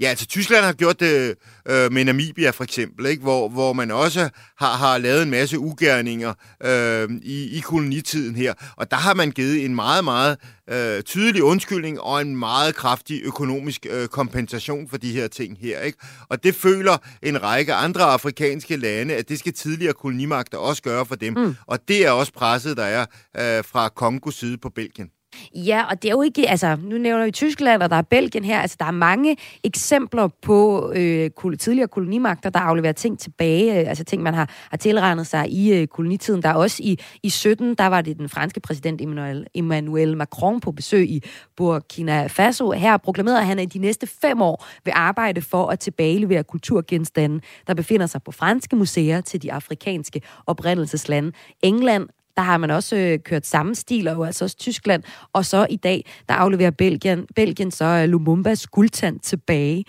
Ja, 0.00 0.06
altså 0.08 0.26
Tyskland 0.26 0.64
har 0.64 0.72
gjort 0.72 1.00
det 1.00 1.34
øh, 1.68 1.92
med 1.92 2.04
Namibia 2.04 2.50
for 2.50 2.64
eksempel, 2.64 3.06
ikke? 3.06 3.22
Hvor, 3.22 3.48
hvor 3.48 3.72
man 3.72 3.90
også 3.90 4.28
har, 4.58 4.76
har 4.76 4.98
lavet 4.98 5.22
en 5.22 5.30
masse 5.30 5.58
ugerninger 5.58 6.34
øh, 6.64 7.10
i, 7.22 7.58
i 7.58 7.60
kolonitiden 7.60 8.36
her. 8.36 8.54
Og 8.76 8.90
der 8.90 8.96
har 8.96 9.14
man 9.14 9.30
givet 9.30 9.64
en 9.64 9.74
meget, 9.74 10.04
meget 10.04 10.38
øh, 10.70 11.02
tydelig 11.02 11.42
undskyldning 11.42 12.00
og 12.00 12.20
en 12.20 12.36
meget 12.36 12.74
kraftig 12.74 13.22
økonomisk 13.24 13.86
øh, 13.90 14.08
kompensation 14.08 14.88
for 14.88 14.96
de 14.96 15.12
her 15.12 15.28
ting 15.28 15.58
her. 15.60 15.80
Ikke? 15.80 15.98
Og 16.28 16.44
det 16.44 16.54
føler 16.54 16.96
en 17.22 17.42
række 17.42 17.74
andre 17.74 18.02
afrikanske 18.02 18.76
lande, 18.76 19.14
at 19.14 19.28
det 19.28 19.38
skal 19.38 19.52
tidligere 19.52 19.92
kolonimagter 19.92 20.58
også 20.58 20.82
gøre 20.82 21.06
for 21.06 21.14
dem. 21.14 21.34
Mm. 21.34 21.54
Og 21.66 21.78
det 21.88 22.06
er 22.06 22.10
også 22.10 22.32
presset, 22.32 22.76
der 22.76 22.84
er 22.84 23.06
øh, 23.36 23.64
fra 23.64 23.88
Kongos 23.88 24.34
side 24.34 24.58
på 24.58 24.68
Belgien. 24.68 25.08
Ja, 25.54 25.84
og 25.90 26.02
det 26.02 26.08
er 26.08 26.12
jo 26.12 26.22
ikke, 26.22 26.50
altså, 26.50 26.76
nu 26.82 26.98
nævner 26.98 27.24
vi 27.24 27.30
Tyskland, 27.30 27.82
og 27.82 27.90
der 27.90 27.96
er 27.96 28.02
Belgien 28.02 28.44
her, 28.44 28.60
altså 28.60 28.76
der 28.80 28.86
er 28.86 28.90
mange 28.90 29.36
eksempler 29.64 30.28
på 30.42 30.90
øh, 30.96 31.30
tidligere 31.58 31.88
kolonimagter, 31.88 32.50
der 32.50 32.60
afleverer 32.60 32.92
ting 32.92 33.18
tilbage, 33.18 33.80
øh, 33.80 33.88
altså 33.88 34.04
ting, 34.04 34.22
man 34.22 34.34
har, 34.34 34.50
har 34.70 34.76
tilregnet 34.76 35.26
sig 35.26 35.52
i 35.52 35.74
øh, 35.74 35.86
kolonitiden. 35.86 36.42
Der 36.42 36.48
er 36.48 36.54
også 36.54 36.82
i, 36.82 36.98
i 37.22 37.30
17, 37.30 37.74
der 37.74 37.86
var 37.86 38.00
det 38.00 38.18
den 38.18 38.28
franske 38.28 38.60
præsident 38.60 39.00
Emmanuel, 39.00 39.46
Emmanuel 39.54 40.16
Macron 40.16 40.60
på 40.60 40.72
besøg 40.72 41.10
i 41.10 41.22
Burkina 41.56 42.26
Faso. 42.26 42.70
Her 42.70 42.96
proklamerede 42.96 43.44
han, 43.44 43.58
at 43.58 43.72
de 43.72 43.78
næste 43.78 44.06
fem 44.06 44.42
år 44.42 44.66
vil 44.84 44.92
arbejde 44.96 45.42
for 45.42 45.66
at 45.66 45.80
tilbagelevere 45.80 46.44
kulturgenstande, 46.44 47.40
der 47.66 47.74
befinder 47.74 48.06
sig 48.06 48.22
på 48.22 48.32
franske 48.32 48.76
museer 48.76 49.20
til 49.20 49.42
de 49.42 49.52
afrikanske 49.52 50.20
oprindelseslande. 50.46 51.32
England 51.62 52.08
der 52.36 52.42
har 52.42 52.56
man 52.56 52.70
også 52.70 52.96
øh, 52.96 53.18
kørt 53.18 53.46
samme 53.46 53.74
stil, 53.74 54.08
og 54.08 54.26
altså 54.26 54.44
også 54.44 54.56
Tyskland. 54.56 55.02
Og 55.32 55.44
så 55.44 55.66
i 55.70 55.76
dag, 55.76 56.04
der 56.28 56.34
afleverer 56.34 56.70
Belgien, 56.70 57.26
Belgien 57.36 57.70
så 57.70 57.84
øh, 57.84 58.08
Lumumbas 58.08 58.66
guldtand 58.66 59.20
tilbage. 59.20 59.84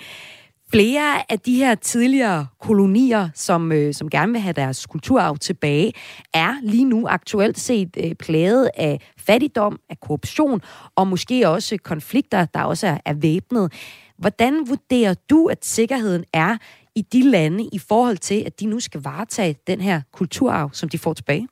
Flere 0.71 1.31
af 1.31 1.39
de 1.39 1.55
her 1.55 1.75
tidligere 1.75 2.47
kolonier, 2.59 3.29
som, 3.33 3.71
øh, 3.71 3.93
som 3.93 4.09
gerne 4.09 4.31
vil 4.31 4.41
have 4.41 4.53
deres 4.53 4.85
kulturarv 4.85 5.37
tilbage, 5.37 5.93
er 6.33 6.55
lige 6.63 6.85
nu 6.85 7.07
aktuelt 7.07 7.59
set 7.59 7.97
øh, 7.97 8.15
plaget 8.15 8.69
af 8.77 8.99
fattigdom, 9.17 9.79
af 9.89 9.99
korruption 9.99 10.61
og 10.95 11.07
måske 11.07 11.49
også 11.49 11.77
konflikter, 11.83 12.45
der 12.45 12.63
også 12.63 12.87
er, 12.87 12.97
er 13.05 13.13
væbnet. 13.13 13.73
Hvordan 14.17 14.67
vurderer 14.67 15.13
du, 15.29 15.47
at 15.47 15.65
sikkerheden 15.65 16.23
er 16.33 16.57
i 16.95 17.01
de 17.01 17.29
lande 17.29 17.69
i 17.71 17.79
forhold 17.79 18.17
til, 18.17 18.43
at 18.45 18.59
de 18.59 18.65
nu 18.65 18.79
skal 18.79 19.01
varetage 19.01 19.55
den 19.67 19.81
her 19.81 20.01
kulturarv, 20.11 20.69
som 20.73 20.89
de 20.89 20.97
får 20.97 21.13
tilbage? 21.13 21.47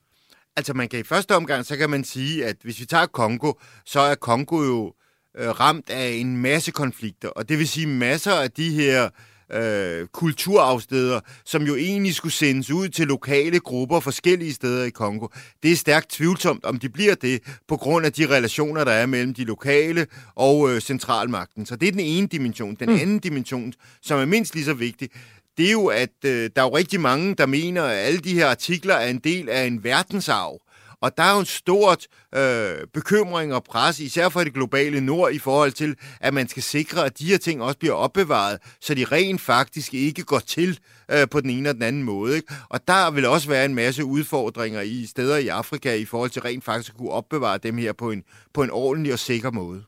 Altså 0.58 0.74
man 0.74 0.90
kan 0.90 1.00
i 1.00 1.04
første 1.04 1.36
omgang, 1.36 1.66
så 1.66 1.78
kan 1.78 1.90
man 1.90 2.04
sige, 2.04 2.46
at 2.46 2.56
hvis 2.64 2.80
vi 2.80 2.86
tager 2.86 3.06
Kongo, 3.06 3.54
så 3.86 4.00
er 4.00 4.16
Kongo 4.16 4.64
jo 4.64 4.94
øh, 5.38 5.50
ramt 5.50 5.90
af 5.90 6.10
en 6.10 6.38
masse 6.38 6.72
konflikter, 6.72 7.30
og 7.30 7.50
det 7.50 7.60
vil 7.60 7.68
sige 7.68 7.88
masser 7.88 8.34
af 8.34 8.52
de 8.52 8.70
her 8.70 9.10
øh, 9.54 10.08
kulturafsteder, 10.08 11.20
som 11.46 11.64
jo 11.64 11.76
egentlig 11.76 12.16
skulle 12.16 12.34
sendes 12.34 12.72
ud 12.72 12.90
til 12.90 13.08
lokale 13.08 13.60
grupper 13.60 14.00
forskellige 14.00 14.54
steder 14.54 14.86
i 14.86 14.90
Kongo. 14.90 15.28
Det 15.64 15.72
er 15.72 15.76
stærkt 15.76 16.10
tvivlsomt, 16.10 16.66
om 16.66 16.80
de 16.80 16.90
bliver 16.90 17.16
det, 17.16 17.42
på 17.68 17.78
grund 17.78 18.06
af 18.06 18.14
de 18.14 18.26
relationer, 18.30 18.84
der 18.84 18.92
er 18.92 19.06
mellem 19.06 19.34
de 19.34 19.44
lokale 19.44 20.08
og 20.36 20.70
øh, 20.70 20.82
centralmagten. 20.82 21.66
Så 21.66 21.76
det 21.76 21.88
er 21.88 21.92
den 21.92 22.00
ene 22.00 22.28
dimension. 22.28 22.76
Den 22.76 22.90
mm. 22.90 23.00
anden 23.02 23.20
dimension, 23.20 23.74
som 24.02 24.20
er 24.20 24.26
mindst 24.26 24.56
lige 24.56 24.66
så 24.66 24.74
vigtig, 24.74 25.10
det 25.58 25.68
er 25.68 25.72
jo, 25.72 25.88
at 25.88 26.26
øh, 26.26 26.50
der 26.56 26.62
er 26.62 26.66
jo 26.66 26.78
rigtig 26.78 27.00
mange, 27.00 27.36
der 27.36 27.46
mener, 27.46 27.84
at 27.84 27.98
alle 27.98 28.20
de 28.20 28.34
her 28.34 28.48
artikler 28.48 28.96
er 28.96 29.08
en 29.08 29.20
del 29.20 29.50
af 29.50 29.66
en 29.66 29.84
verdensarv. 29.84 30.62
Og 31.02 31.18
der 31.18 31.24
er 31.24 31.34
jo 31.34 31.40
en 31.40 31.46
stort 31.46 32.08
øh, 32.36 32.88
bekymring 32.94 33.54
og 33.54 33.64
pres, 33.64 34.00
især 34.00 34.30
for 34.30 34.44
det 34.44 34.54
globale 34.54 35.02
nord, 35.02 35.32
i 35.32 35.40
forhold 35.40 35.72
til, 35.72 35.96
at 36.20 36.34
man 36.34 36.48
skal 36.48 36.64
sikre, 36.64 37.06
at 37.06 37.20
de 37.20 37.26
her 37.26 37.38
ting 37.38 37.64
også 37.64 37.78
bliver 37.78 37.94
opbevaret, 37.94 38.60
så 38.82 38.94
de 38.94 39.06
rent 39.06 39.42
faktisk 39.42 39.94
ikke 39.94 40.24
går 40.24 40.40
til 40.40 40.80
øh, 41.12 41.28
på 41.32 41.42
den 41.42 41.50
ene 41.50 41.70
og 41.70 41.76
den 41.76 41.84
anden 41.84 42.04
måde. 42.04 42.36
Ikke? 42.36 42.54
Og 42.70 42.88
der 42.88 43.12
vil 43.12 43.26
også 43.26 43.48
være 43.50 43.66
en 43.66 43.76
masse 43.76 44.06
udfordringer 44.06 44.82
i 44.82 45.06
steder 45.06 45.38
i 45.38 45.48
Afrika 45.48 45.94
i 45.94 46.06
forhold 46.06 46.30
til 46.30 46.42
rent 46.42 46.64
faktisk 46.64 46.92
at 46.92 46.98
kunne 46.98 47.12
opbevare 47.12 47.58
dem 47.58 47.78
her 47.78 47.94
på 47.94 48.12
en, 48.12 48.24
på 48.54 48.64
en 48.64 48.70
ordentlig 48.72 49.14
og 49.14 49.20
sikker 49.20 49.52
måde. 49.52 49.84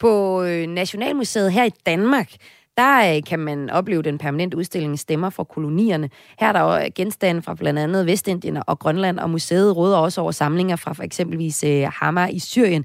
På 0.00 0.42
øh, 0.42 0.66
Nationalmuseet 0.66 1.52
her 1.52 1.64
i 1.64 1.72
Danmark, 1.86 2.32
der 2.78 3.16
øh, 3.16 3.22
kan 3.24 3.38
man 3.38 3.70
opleve 3.70 4.02
den 4.02 4.18
permanente 4.18 4.56
udstilling 4.56 4.98
Stemmer 4.98 5.30
fra 5.30 5.44
kolonierne. 5.44 6.10
Her 6.40 6.48
er 6.48 6.52
der 6.52 6.60
jo 6.60 6.84
øh, 6.84 6.90
genstande 6.94 7.42
fra 7.42 7.54
blandt 7.54 7.78
andet 7.80 8.06
Vestindien 8.06 8.58
og 8.66 8.78
Grønland, 8.78 9.18
og 9.18 9.30
museet 9.30 9.76
råder 9.76 9.96
også 9.96 10.20
over 10.20 10.30
samlinger 10.30 10.76
fra 10.76 10.92
for 10.92 11.02
eksempelvis 11.02 11.64
øh, 11.64 11.88
Hammer 11.92 12.26
i 12.28 12.38
Syrien. 12.38 12.84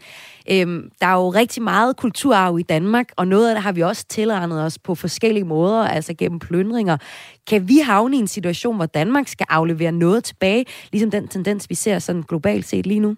Øhm, 0.51 0.89
der 1.01 1.08
er 1.08 1.13
jo 1.13 1.29
rigtig 1.29 1.63
meget 1.63 1.97
kulturarv 1.97 2.60
i 2.60 2.63
Danmark, 2.63 3.06
og 3.17 3.27
noget 3.27 3.49
af 3.49 3.56
det 3.56 3.63
har 3.63 3.71
vi 3.71 3.82
også 3.82 4.06
tilegnet 4.10 4.63
os 4.63 4.79
på 4.79 4.95
forskellige 4.95 5.43
måder, 5.43 5.88
altså 5.88 6.13
gennem 6.13 6.39
plyndringer. 6.39 6.97
Kan 7.47 7.67
vi 7.67 7.77
havne 7.77 8.15
i 8.15 8.19
en 8.19 8.27
situation, 8.27 8.75
hvor 8.75 8.86
Danmark 8.86 9.27
skal 9.27 9.45
aflevere 9.49 9.91
noget 9.91 10.23
tilbage, 10.23 10.65
ligesom 10.91 11.12
den 11.12 11.27
tendens, 11.27 11.69
vi 11.69 11.75
ser 11.75 11.99
sådan 11.99 12.21
globalt 12.21 12.65
set 12.65 12.88
lige 12.88 12.99
nu? 12.99 13.15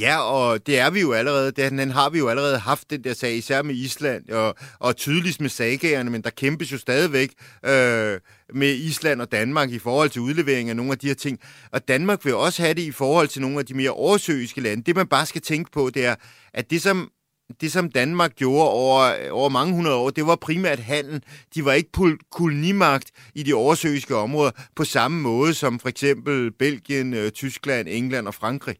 Ja, 0.00 0.20
og 0.20 0.66
det 0.66 0.78
er 0.78 0.90
vi 0.90 1.00
jo 1.00 1.12
allerede. 1.12 1.52
Den, 1.52 1.78
den 1.78 1.90
har 1.90 2.10
vi 2.10 2.18
jo 2.18 2.28
allerede 2.28 2.58
haft, 2.58 2.90
den 2.90 3.04
der 3.04 3.14
sag, 3.14 3.36
især 3.36 3.62
med 3.62 3.74
Island, 3.74 4.28
og, 4.28 4.54
og 4.78 4.96
tydeligst 4.96 5.40
med 5.40 5.48
sagagerne, 5.48 6.10
men 6.10 6.22
der 6.22 6.30
kæmpes 6.30 6.72
jo 6.72 6.78
stadigvæk 6.78 7.30
øh, 7.64 8.20
med 8.54 8.74
Island 8.74 9.20
og 9.20 9.32
Danmark 9.32 9.70
i 9.70 9.78
forhold 9.78 10.10
til 10.10 10.20
udlevering 10.20 10.68
af 10.68 10.76
nogle 10.76 10.92
af 10.92 10.98
de 10.98 11.06
her 11.06 11.14
ting. 11.14 11.38
Og 11.72 11.88
Danmark 11.88 12.24
vil 12.24 12.34
også 12.34 12.62
have 12.62 12.74
det 12.74 12.82
i 12.82 12.90
forhold 12.90 13.28
til 13.28 13.42
nogle 13.42 13.58
af 13.58 13.66
de 13.66 13.74
mere 13.74 13.90
oversøiske 13.90 14.60
lande. 14.60 14.82
Det, 14.82 14.96
man 14.96 15.06
bare 15.06 15.26
skal 15.26 15.40
tænke 15.40 15.70
på, 15.70 15.90
det 15.94 16.06
er, 16.06 16.14
at 16.54 16.70
det, 16.70 16.82
som 16.82 17.10
det, 17.60 17.72
som 17.72 17.90
Danmark 17.90 18.36
gjorde 18.36 18.70
over, 18.70 19.30
over 19.30 19.48
mange 19.48 19.74
hundrede 19.74 19.96
år, 19.96 20.10
det 20.10 20.26
var 20.26 20.36
primært 20.36 20.78
handel. 20.78 21.22
De 21.54 21.64
var 21.64 21.72
ikke 21.72 21.90
kolonimagt 22.30 23.10
i 23.34 23.42
de 23.42 23.54
oversøiske 23.54 24.16
områder 24.16 24.50
på 24.76 24.84
samme 24.84 25.20
måde 25.20 25.54
som 25.54 25.78
for 25.78 25.88
eksempel 25.88 26.52
Belgien, 26.52 27.14
øh, 27.14 27.30
Tyskland, 27.30 27.88
England 27.90 28.26
og 28.26 28.34
Frankrig. 28.34 28.76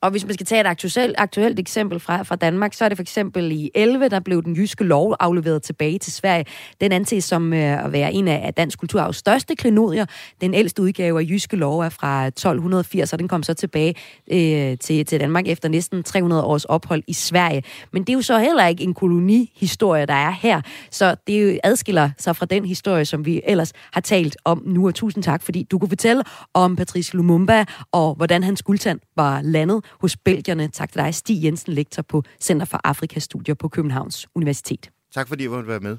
Og 0.00 0.10
hvis 0.10 0.24
man 0.24 0.34
skal 0.34 0.46
tage 0.46 0.60
et 0.60 0.66
aktuelt, 0.66 1.14
aktuelt 1.18 1.58
eksempel 1.58 2.00
fra, 2.00 2.22
fra 2.22 2.36
Danmark, 2.36 2.74
så 2.74 2.84
er 2.84 2.88
det 2.88 2.98
for 2.98 3.02
eksempel 3.02 3.52
i 3.52 3.70
11, 3.74 4.08
der 4.08 4.20
blev 4.20 4.42
den 4.42 4.56
jyske 4.56 4.84
lov 4.84 5.16
afleveret 5.20 5.62
tilbage 5.62 5.98
til 5.98 6.12
Sverige. 6.12 6.44
Den 6.80 6.92
anses 6.92 7.24
som 7.24 7.52
øh, 7.52 7.84
at 7.84 7.92
være 7.92 8.12
en 8.12 8.28
af 8.28 8.54
dansk 8.54 8.78
kulturarvs 8.78 9.16
største 9.16 9.56
klenodier. 9.56 10.06
Den 10.40 10.54
ældste 10.54 10.82
udgave 10.82 11.20
af 11.20 11.24
jyske 11.24 11.56
lov 11.56 11.80
er 11.80 11.88
fra 11.88 12.26
1280, 12.26 13.12
og 13.12 13.18
den 13.18 13.28
kom 13.28 13.42
så 13.42 13.54
tilbage 13.54 13.94
øh, 14.32 14.78
til, 14.78 15.06
til 15.06 15.20
Danmark 15.20 15.48
efter 15.48 15.68
næsten 15.68 16.02
300 16.02 16.44
års 16.44 16.64
ophold 16.64 17.02
i 17.06 17.12
Sverige. 17.12 17.62
Men 17.92 18.02
det 18.02 18.08
er 18.08 18.14
jo 18.14 18.22
så 18.22 18.38
heller 18.38 18.66
ikke 18.66 18.84
en 18.84 18.94
kolonihistorie, 18.94 20.06
der 20.06 20.14
er 20.14 20.30
her. 20.30 20.60
Så 20.90 21.16
det 21.26 21.54
jo 21.54 21.58
adskiller 21.64 22.10
sig 22.18 22.36
fra 22.36 22.46
den 22.46 22.64
historie, 22.64 23.04
som 23.04 23.26
vi 23.26 23.40
ellers 23.46 23.72
har 23.92 24.00
talt 24.00 24.36
om 24.44 24.62
nu. 24.66 24.86
Og 24.86 24.94
tusind 24.94 25.24
tak, 25.24 25.42
fordi 25.42 25.62
du 25.62 25.78
kunne 25.78 25.88
fortælle 25.88 26.22
om 26.54 26.76
Patrice 26.76 27.16
Lumumba 27.16 27.64
og 27.92 28.14
hvordan 28.14 28.42
hans 28.42 28.62
guldtand 28.62 29.00
var 29.16 29.42
landet 29.54 29.84
hos 30.00 30.16
Belgierne. 30.16 30.68
Tak 30.68 30.92
til 30.92 31.00
dig, 31.00 31.14
Stig 31.14 31.44
Jensen, 31.44 31.72
lektor 31.72 32.02
på 32.02 32.22
Center 32.40 32.66
for 32.66 32.80
Afrikastudier 32.84 33.54
på 33.54 33.68
Københavns 33.68 34.26
Universitet. 34.34 34.90
Tak 35.14 35.28
fordi 35.28 35.42
jeg 35.42 35.50
måtte 35.50 35.68
være 35.68 35.80
med. 35.80 35.96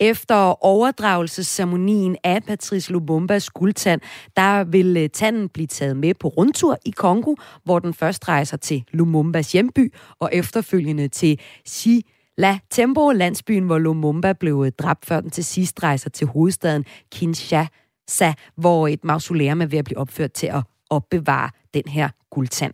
Efter 0.00 0.64
overdragelsesceremonien 0.64 2.16
af 2.24 2.42
Patrice 2.42 2.92
Lumumbas 2.92 3.50
guldtand, 3.50 4.00
der 4.36 4.64
vil 4.64 4.96
øh, 4.96 5.08
tanden 5.08 5.48
blive 5.48 5.66
taget 5.66 5.96
med 5.96 6.14
på 6.14 6.28
rundtur 6.28 6.78
i 6.84 6.90
Kongo, 6.90 7.34
hvor 7.64 7.78
den 7.78 7.94
først 7.94 8.28
rejser 8.28 8.56
til 8.56 8.84
Lumumbas 8.90 9.52
hjemby 9.52 9.94
og 10.18 10.30
efterfølgende 10.32 11.08
til 11.08 11.40
Si 11.64 12.02
La 12.38 12.58
Tembo, 12.70 13.10
landsbyen, 13.10 13.64
hvor 13.64 13.78
Lumumba 13.78 14.32
blev 14.32 14.62
øh, 14.66 14.72
dræbt, 14.78 15.06
før 15.06 15.20
den 15.20 15.30
til 15.30 15.44
sidst 15.44 15.82
rejser 15.82 16.10
til 16.10 16.26
hovedstaden 16.26 16.84
Kinshasa, 17.12 18.32
hvor 18.56 18.88
et 18.88 19.04
mausoleum 19.04 19.60
er 19.60 19.66
ved 19.66 19.78
at 19.78 19.84
blive 19.84 19.98
opført 19.98 20.32
til 20.32 20.46
at 20.46 20.62
opbevare 20.90 21.50
den 21.74 21.82
her 21.88 22.08
guldtand. 22.30 22.72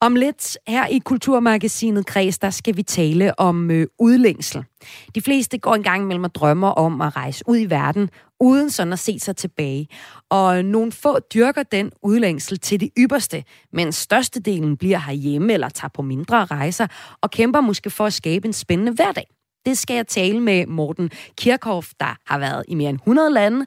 Om 0.00 0.14
lidt 0.16 0.58
her 0.68 0.86
i 0.86 0.98
Kulturmagasinet 0.98 2.06
Kreds, 2.06 2.38
der 2.38 2.50
skal 2.50 2.76
vi 2.76 2.82
tale 2.82 3.40
om 3.40 3.70
øh, 3.70 3.86
udlængsel. 3.98 4.64
De 5.14 5.20
fleste 5.20 5.58
går 5.58 5.74
en 5.74 5.82
gang 5.82 6.06
mellem 6.06 6.24
og 6.24 6.34
drømmer 6.34 6.68
om 6.68 7.00
at 7.00 7.16
rejse 7.16 7.44
ud 7.46 7.58
i 7.58 7.70
verden, 7.70 8.10
uden 8.40 8.70
sådan 8.70 8.92
at 8.92 8.98
se 8.98 9.18
sig 9.18 9.36
tilbage. 9.36 9.88
Og 10.30 10.64
nogle 10.64 10.92
få 10.92 11.18
dyrker 11.18 11.62
den 11.62 11.90
udlængsel 12.02 12.58
til 12.58 12.80
det 12.80 12.90
ypperste, 12.98 13.44
mens 13.72 13.96
størstedelen 13.96 14.76
bliver 14.76 14.98
herhjemme 14.98 15.52
eller 15.52 15.68
tager 15.68 15.90
på 15.94 16.02
mindre 16.02 16.44
rejser 16.44 16.86
og 17.22 17.30
kæmper 17.30 17.60
måske 17.60 17.90
for 17.90 18.06
at 18.06 18.12
skabe 18.12 18.46
en 18.46 18.52
spændende 18.52 18.92
hverdag. 18.92 19.26
Det 19.68 19.78
skal 19.78 19.94
jeg 19.94 20.06
tale 20.06 20.40
med 20.40 20.66
Morten 20.66 21.10
Kirchhoff, 21.38 21.88
der 22.00 22.16
har 22.26 22.38
været 22.38 22.64
i 22.68 22.74
mere 22.74 22.90
end 22.90 22.98
100 22.98 23.30
lande, 23.30 23.66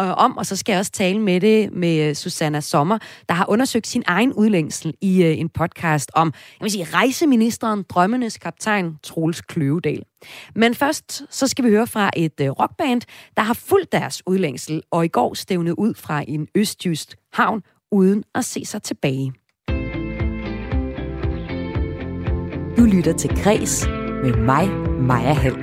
øh, 0.00 0.10
om, 0.16 0.36
og 0.36 0.46
så 0.46 0.56
skal 0.56 0.72
jeg 0.72 0.80
også 0.80 0.90
tale 0.90 1.20
med 1.20 1.40
det 1.40 1.72
med 1.72 2.08
øh, 2.08 2.14
Susanna 2.14 2.60
Sommer, 2.60 2.98
der 3.28 3.34
har 3.34 3.46
undersøgt 3.48 3.86
sin 3.86 4.02
egen 4.06 4.32
udlængsel 4.32 4.94
i 5.00 5.22
øh, 5.22 5.38
en 5.38 5.48
podcast 5.48 6.10
om, 6.14 6.32
jeg 6.60 6.64
vil 6.64 6.70
sige, 6.70 6.84
rejseministeren, 6.84 7.84
drømmenes 7.88 8.38
kaptajn, 8.38 8.96
Troels 9.02 9.40
Kløvedal. 9.40 10.02
Men 10.54 10.74
først, 10.74 11.22
så 11.30 11.46
skal 11.46 11.64
vi 11.64 11.70
høre 11.70 11.86
fra 11.86 12.10
et 12.16 12.40
øh, 12.40 12.50
rockband, 12.50 13.02
der 13.36 13.42
har 13.42 13.54
fulgt 13.54 13.92
deres 13.92 14.22
udlængsel, 14.26 14.82
og 14.90 15.04
i 15.04 15.08
går 15.08 15.34
stævnet 15.34 15.74
ud 15.78 15.94
fra 15.94 16.24
en 16.28 16.48
østjysk 16.54 17.16
havn, 17.32 17.62
uden 17.90 18.24
at 18.34 18.44
se 18.44 18.64
sig 18.64 18.82
tilbage. 18.82 19.32
Du 22.76 22.84
lytter 22.84 23.14
til 23.18 23.42
Græs 23.42 23.86
med 24.22 24.36
mig, 24.36 24.68
Maja 25.00 25.32
Hall. 25.32 25.56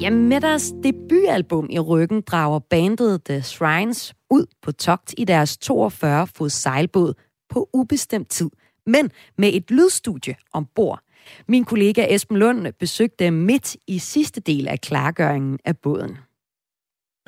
Ja, 0.00 0.10
med 0.10 0.40
deres 0.40 0.72
debutalbum 0.82 1.66
i 1.70 1.78
ryggen 1.78 2.20
drager 2.20 2.58
bandet 2.58 3.24
The 3.24 3.42
Shrines 3.42 4.14
ud 4.30 4.46
på 4.62 4.72
togt 4.72 5.14
i 5.18 5.24
deres 5.24 5.56
42 5.56 6.26
fod 6.26 6.50
sejlbåd 6.50 7.14
på 7.48 7.68
ubestemt 7.72 8.28
tid, 8.28 8.50
men 8.86 9.10
med 9.38 9.50
et 9.54 9.70
lydstudie 9.70 10.34
ombord. 10.52 11.00
Min 11.48 11.64
kollega 11.64 12.14
Esben 12.14 12.36
Lund 12.36 12.66
besøgte 12.80 13.24
dem 13.24 13.32
midt 13.32 13.76
i 13.86 13.98
sidste 13.98 14.40
del 14.40 14.68
af 14.68 14.80
klargøringen 14.80 15.58
af 15.64 15.78
båden. 15.78 16.16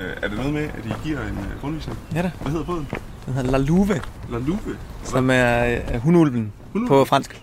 Øh, 0.00 0.06
er 0.22 0.28
det 0.28 0.36
noget 0.36 0.52
med, 0.52 0.62
at 0.62 0.86
I 0.86 1.08
giver 1.08 1.20
en 1.20 1.38
uh, 1.38 1.60
grundvisning? 1.60 1.98
Ja 2.14 2.22
da. 2.22 2.30
Hvad 2.40 2.52
hedder 2.52 2.66
båden? 2.66 2.88
Den 3.26 3.34
hedder 3.34 3.50
La 3.50 3.58
Louve. 3.58 3.94
La 4.30 4.38
Louve? 4.38 4.78
Som 5.04 5.30
er 5.30 5.78
uh, 5.94 6.00
hundulven 6.00 6.52
på 6.88 7.04
fransk. 7.04 7.42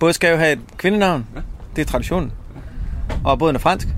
Både 0.00 0.12
skal 0.12 0.30
jo 0.30 0.36
have 0.36 0.52
et 0.52 0.60
kvindenavn, 0.76 1.26
ja. 1.34 1.40
Det 1.76 1.82
er 1.82 1.86
traditionen, 1.86 2.32
og 3.24 3.38
båden 3.38 3.56
er 3.56 3.60
fransk. 3.60 3.88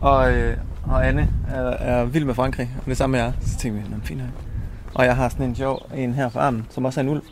Og, 0.00 0.32
øh, 0.32 0.56
og 0.82 1.08
Anne 1.08 1.28
er, 1.48 1.60
er 1.60 2.04
vild 2.04 2.24
med 2.24 2.34
Frankrig, 2.34 2.70
og 2.78 2.86
det 2.86 2.96
samme 2.96 3.12
med 3.12 3.20
jeg. 3.20 3.32
Så 3.40 3.58
tænkte 3.58 3.82
vi, 3.82 3.96
fint 4.04 4.20
her. 4.20 4.28
Og 4.94 5.04
jeg 5.04 5.16
har 5.16 5.28
sådan 5.28 5.46
en 5.46 5.56
sjov 5.56 5.90
en 5.94 6.14
her 6.14 6.28
på 6.28 6.38
armen, 6.38 6.66
som 6.70 6.84
også 6.84 7.00
er 7.00 7.04
en 7.04 7.10
ulv. 7.10 7.22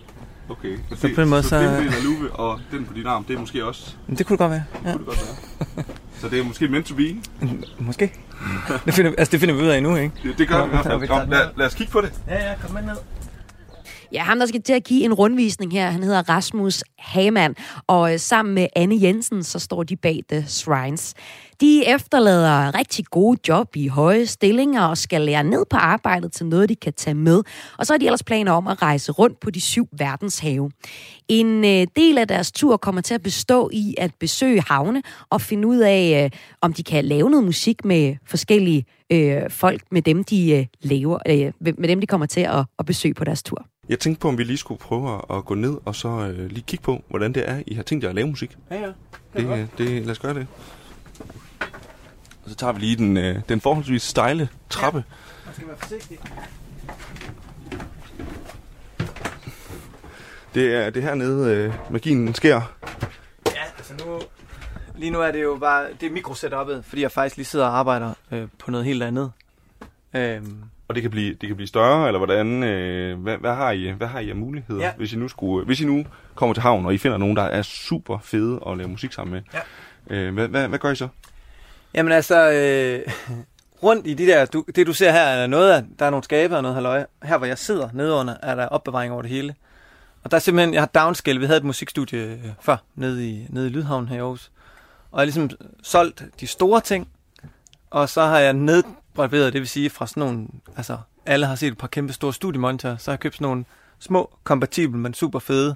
Okay, 0.51 0.79
så, 0.91 0.97
så 0.97 1.09
på 1.15 1.21
den 1.21 1.29
måde 1.31 1.43
så... 1.43 1.49
Så 1.49 1.57
den 1.57 1.77
del 1.77 1.93
Luve, 2.05 2.31
og 2.33 2.61
den 2.71 2.85
på 2.85 2.95
din 2.95 3.07
arm, 3.07 3.25
det 3.25 3.37
er 3.37 3.41
måske 3.41 3.65
også... 3.65 3.97
Det 4.19 4.27
kunne 4.27 4.35
det 4.35 4.39
godt 4.39 4.51
være, 4.51 4.63
ja. 4.85 4.89
Det 4.89 4.97
kunne 4.97 4.99
det 4.99 5.07
godt 5.07 5.37
være. 5.77 5.85
Så 6.21 6.29
det 6.29 6.41
er 6.41 6.45
måske 6.45 6.69
meant 6.69 6.87
to 6.87 6.95
be? 6.95 7.17
Måske. 7.87 8.13
Det 8.85 8.95
finder, 8.95 9.13
altså, 9.19 9.33
det 9.33 9.41
finder 9.41 9.55
vi 9.55 9.63
ud 9.63 9.67
af 9.67 9.83
nu, 9.83 9.97
ikke? 9.97 10.15
Det, 10.23 10.39
det 10.39 10.49
gør 10.49 10.61
vi 10.61 10.67
i 10.67 10.69
hvert 10.69 10.85
fald. 10.85 11.29
Lad, 11.31 11.41
lad 11.57 11.67
os 11.67 11.75
kigge 11.75 11.93
på 11.93 12.01
det. 12.01 12.13
Ja, 12.29 12.49
ja, 12.49 12.55
kom 12.63 12.75
med 12.75 12.83
ned. 12.83 12.97
Ja, 14.13 14.23
ham 14.23 14.39
der 14.39 14.47
skal 14.47 14.63
til 14.63 14.73
at 14.73 14.85
give 14.85 15.05
en 15.05 15.15
rundvisning 15.15 15.73
her, 15.73 15.91
han 15.91 16.03
hedder 16.03 16.29
Rasmus 16.29 16.85
Hamann, 16.99 17.55
og 17.87 18.13
øh, 18.13 18.19
sammen 18.19 18.55
med 18.55 18.67
Anne 18.77 19.03
Jensen, 19.03 19.43
så 19.43 19.59
står 19.59 19.83
de 19.83 19.97
bag 19.97 20.21
The 20.31 20.45
Shrines. 20.47 21.15
De 21.61 21.87
efterlader 21.87 22.79
rigtig 22.79 23.05
gode 23.11 23.39
job 23.49 23.77
i 23.77 23.89
høje 23.89 24.27
stillinger 24.27 24.83
og 24.83 24.99
skal 24.99 25.21
lære 25.21 25.45
ned 25.45 25.65
på 25.71 25.77
arbejdet 25.77 26.33
til 26.33 26.47
noget, 26.47 26.69
de 26.69 26.77
kan 26.77 26.93
tage 26.93 27.15
med. 27.15 27.43
Og 27.79 27.87
så 27.87 27.93
har 27.93 27.99
de 27.99 28.05
ellers 28.05 28.23
planer 28.23 28.53
om 28.53 28.67
at 28.67 28.83
rejse 28.83 29.13
rundt 29.13 29.41
på 29.41 29.51
de 29.51 29.61
syv 29.61 29.89
verdenshave. 29.93 30.71
En 31.29 31.65
øh, 31.65 31.87
del 31.97 32.19
af 32.19 32.29
deres 32.29 32.53
tur 32.53 32.77
kommer 32.77 33.01
til 33.01 33.15
at 33.15 33.23
bestå 33.23 33.71
i 33.73 33.95
at 33.99 34.11
besøge 34.21 34.63
havne 34.69 35.03
og 35.31 35.41
finde 35.41 35.69
ud 35.69 35.79
af, 35.79 36.25
øh, 36.25 36.41
om 36.61 36.73
de 36.73 36.83
kan 36.83 37.05
lave 37.05 37.31
noget 37.31 37.45
musik 37.45 37.85
med 37.85 38.17
forskellige 38.27 38.85
øh, 39.13 39.51
folk, 39.51 39.83
med 39.91 40.03
dem 40.03 40.25
de 40.25 40.53
øh, 40.53 40.67
laver, 40.81 41.19
øh, 41.29 41.53
med 41.61 41.89
dem 41.89 42.01
de 42.01 42.07
kommer 42.07 42.27
til 42.27 42.41
at, 42.41 42.65
at 42.79 42.87
besøge 42.87 43.15
på 43.15 43.25
deres 43.25 43.43
tur. 43.43 43.67
Jeg 43.89 43.99
tænkte 43.99 44.21
på, 44.21 44.29
om 44.29 44.39
vi 44.39 44.45
lige 44.45 44.57
skulle 44.57 44.79
prøve 44.79 45.21
at 45.39 45.45
gå 45.45 45.55
ned 45.55 45.77
og 45.85 45.95
så 45.95 46.09
øh, 46.09 46.51
lige 46.51 46.65
kigge 46.67 46.83
på, 46.83 47.03
hvordan 47.09 47.33
det 47.33 47.49
er, 47.49 47.63
I 47.67 47.75
har 47.75 47.83
tænkt 47.83 48.05
jer 48.05 48.09
at 48.09 48.15
lave 48.15 48.27
musik. 48.27 48.57
Ja, 48.71 48.81
ja. 48.81 48.87
Det, 48.87 49.49
det, 49.49 49.69
det, 49.79 50.03
lad 50.03 50.11
os 50.11 50.19
gøre 50.19 50.35
det. 50.35 50.47
Og 52.45 52.51
så 52.51 52.55
tager 52.55 52.73
vi 52.73 52.81
lige 52.81 52.97
den, 52.97 53.17
øh, 53.17 53.41
den 53.49 53.61
forholdsvis 53.61 54.03
stejle 54.03 54.49
trappe. 54.71 54.99
Ja. 54.99 55.15
Man 55.45 55.55
skal 55.55 55.69
være 55.69 55.77
forsigtig. 55.79 56.19
Det 60.55 60.75
er 60.75 60.91
det 60.91 61.03
hernede, 61.03 61.55
øh, 61.55 61.75
magien 61.91 62.35
sker. 62.35 62.61
Ja, 63.47 63.63
altså 63.79 63.95
nu... 64.07 64.21
Lige 64.97 65.11
nu 65.11 65.21
er 65.21 65.31
det 65.31 65.43
jo 65.43 65.57
bare... 65.61 65.87
Det 66.01 66.13
er 66.13 66.17
mikrosetup'et, 66.17 66.83
fordi 66.83 67.03
jeg 67.03 67.13
faktisk 67.13 67.37
lige 67.37 67.47
sidder 67.47 67.67
og 67.67 67.79
arbejder 67.79 68.13
øh, 68.31 68.49
på 68.59 68.71
noget 68.71 68.87
helt 68.87 69.03
andet. 69.03 69.33
Øhm, 70.15 70.63
Og 70.89 70.95
det 70.95 71.03
kan 71.03 71.11
blive, 71.11 71.35
det 71.41 71.47
kan 71.47 71.57
blive 71.57 71.69
større, 71.69 72.07
eller 72.07 72.19
hvordan? 72.19 72.63
Øh, 72.63 73.19
hvad, 73.23 73.37
hvad, 73.37 73.55
har 73.55 73.71
I, 73.71 73.91
hvad 73.91 74.07
har 74.07 74.21
I 74.21 74.31
af 74.31 74.37
muligheder, 74.37 74.85
Ja. 74.85 74.93
hvis 74.97 75.13
I 75.13 75.17
nu 75.17 75.29
skulle, 75.29 75.67
hvis 75.67 75.81
I 75.81 75.85
nu 75.85 76.05
kommer 76.35 76.55
til 76.55 76.63
havn, 76.63 76.87
og 76.87 76.95
I 76.95 76.99
finder 76.99 77.17
nogen, 77.19 77.37
der 77.37 77.43
er 77.43 77.63
super 77.63 78.19
fede 78.23 78.61
at 78.67 78.77
lave 78.77 78.89
musik 78.89 79.13
sammen 79.13 79.33
med? 79.35 79.43
Ja. 80.11 80.17
Øh, 80.17 80.35
hvad, 80.35 80.49
hvad, 80.49 80.69
hvad 80.69 80.79
gør 80.79 80.91
I 80.91 80.97
så? 80.97 81.09
Jamen 81.95 82.13
altså, 82.13 82.51
øh, 82.51 83.13
rundt 83.83 84.07
i 84.07 84.15
de 84.15 84.27
der, 84.27 84.45
du, 84.45 84.65
det 84.77 84.87
du 84.87 84.93
ser 84.93 85.11
her, 85.13 85.21
er 85.21 85.47
noget 85.47 85.73
af, 85.73 85.83
der 85.99 86.07
er 86.07 86.11
nogle 86.11 86.25
skabe 86.25 86.57
og 86.57 86.63
noget 86.63 86.75
halløj. 86.75 87.07
Her 87.23 87.39
hvor 87.39 87.47
jeg 87.47 87.59
sidder 87.59 87.89
nede 87.93 88.15
under, 88.15 88.35
er 88.43 88.55
der 88.55 88.67
opbevaring 88.67 89.13
over 89.13 89.23
det 89.23 89.31
hele. 89.31 89.55
Og 90.25 90.31
der 90.31 90.37
er 90.37 90.41
simpelthen, 90.41 90.75
jeg 90.75 90.83
har 90.83 90.87
downscale, 90.87 91.41
vi 91.41 91.47
havde 91.47 91.59
et 91.59 91.65
musikstudie 91.65 92.19
øh, 92.19 92.39
før, 92.61 92.77
nede 92.95 93.29
i, 93.29 93.47
nede 93.49 93.67
i 93.67 93.71
Lydhavn 93.71 94.09
her 94.09 94.17
i 94.17 94.19
Aarhus. 94.19 94.51
Og 95.11 95.19
jeg 95.19 95.21
har 95.21 95.25
ligesom 95.25 95.51
solgt 95.83 96.25
de 96.41 96.47
store 96.47 96.81
ting, 96.81 97.09
og 97.91 98.09
så 98.09 98.23
har 98.23 98.39
jeg 98.39 98.53
nedbarberet, 99.19 99.53
det 99.53 99.61
vil 99.61 99.69
sige 99.69 99.91
fra 99.91 100.07
sådan 100.07 100.21
nogle, 100.21 100.49
altså 100.77 100.99
alle 101.27 101.47
har 101.47 101.55
set 101.55 101.73
et 101.73 101.79
par 101.79 101.87
kæmpe 101.87 102.13
store 102.13 102.33
studiemonitorer, 102.33 102.97
så 102.97 103.11
har 103.11 103.13
jeg 103.13 103.21
købt 103.21 103.35
sådan 103.35 103.45
nogle 103.45 103.65
små, 103.99 104.31
kompatible, 104.45 104.99
men 104.99 105.15
super 105.15 105.39
fede 105.39 105.75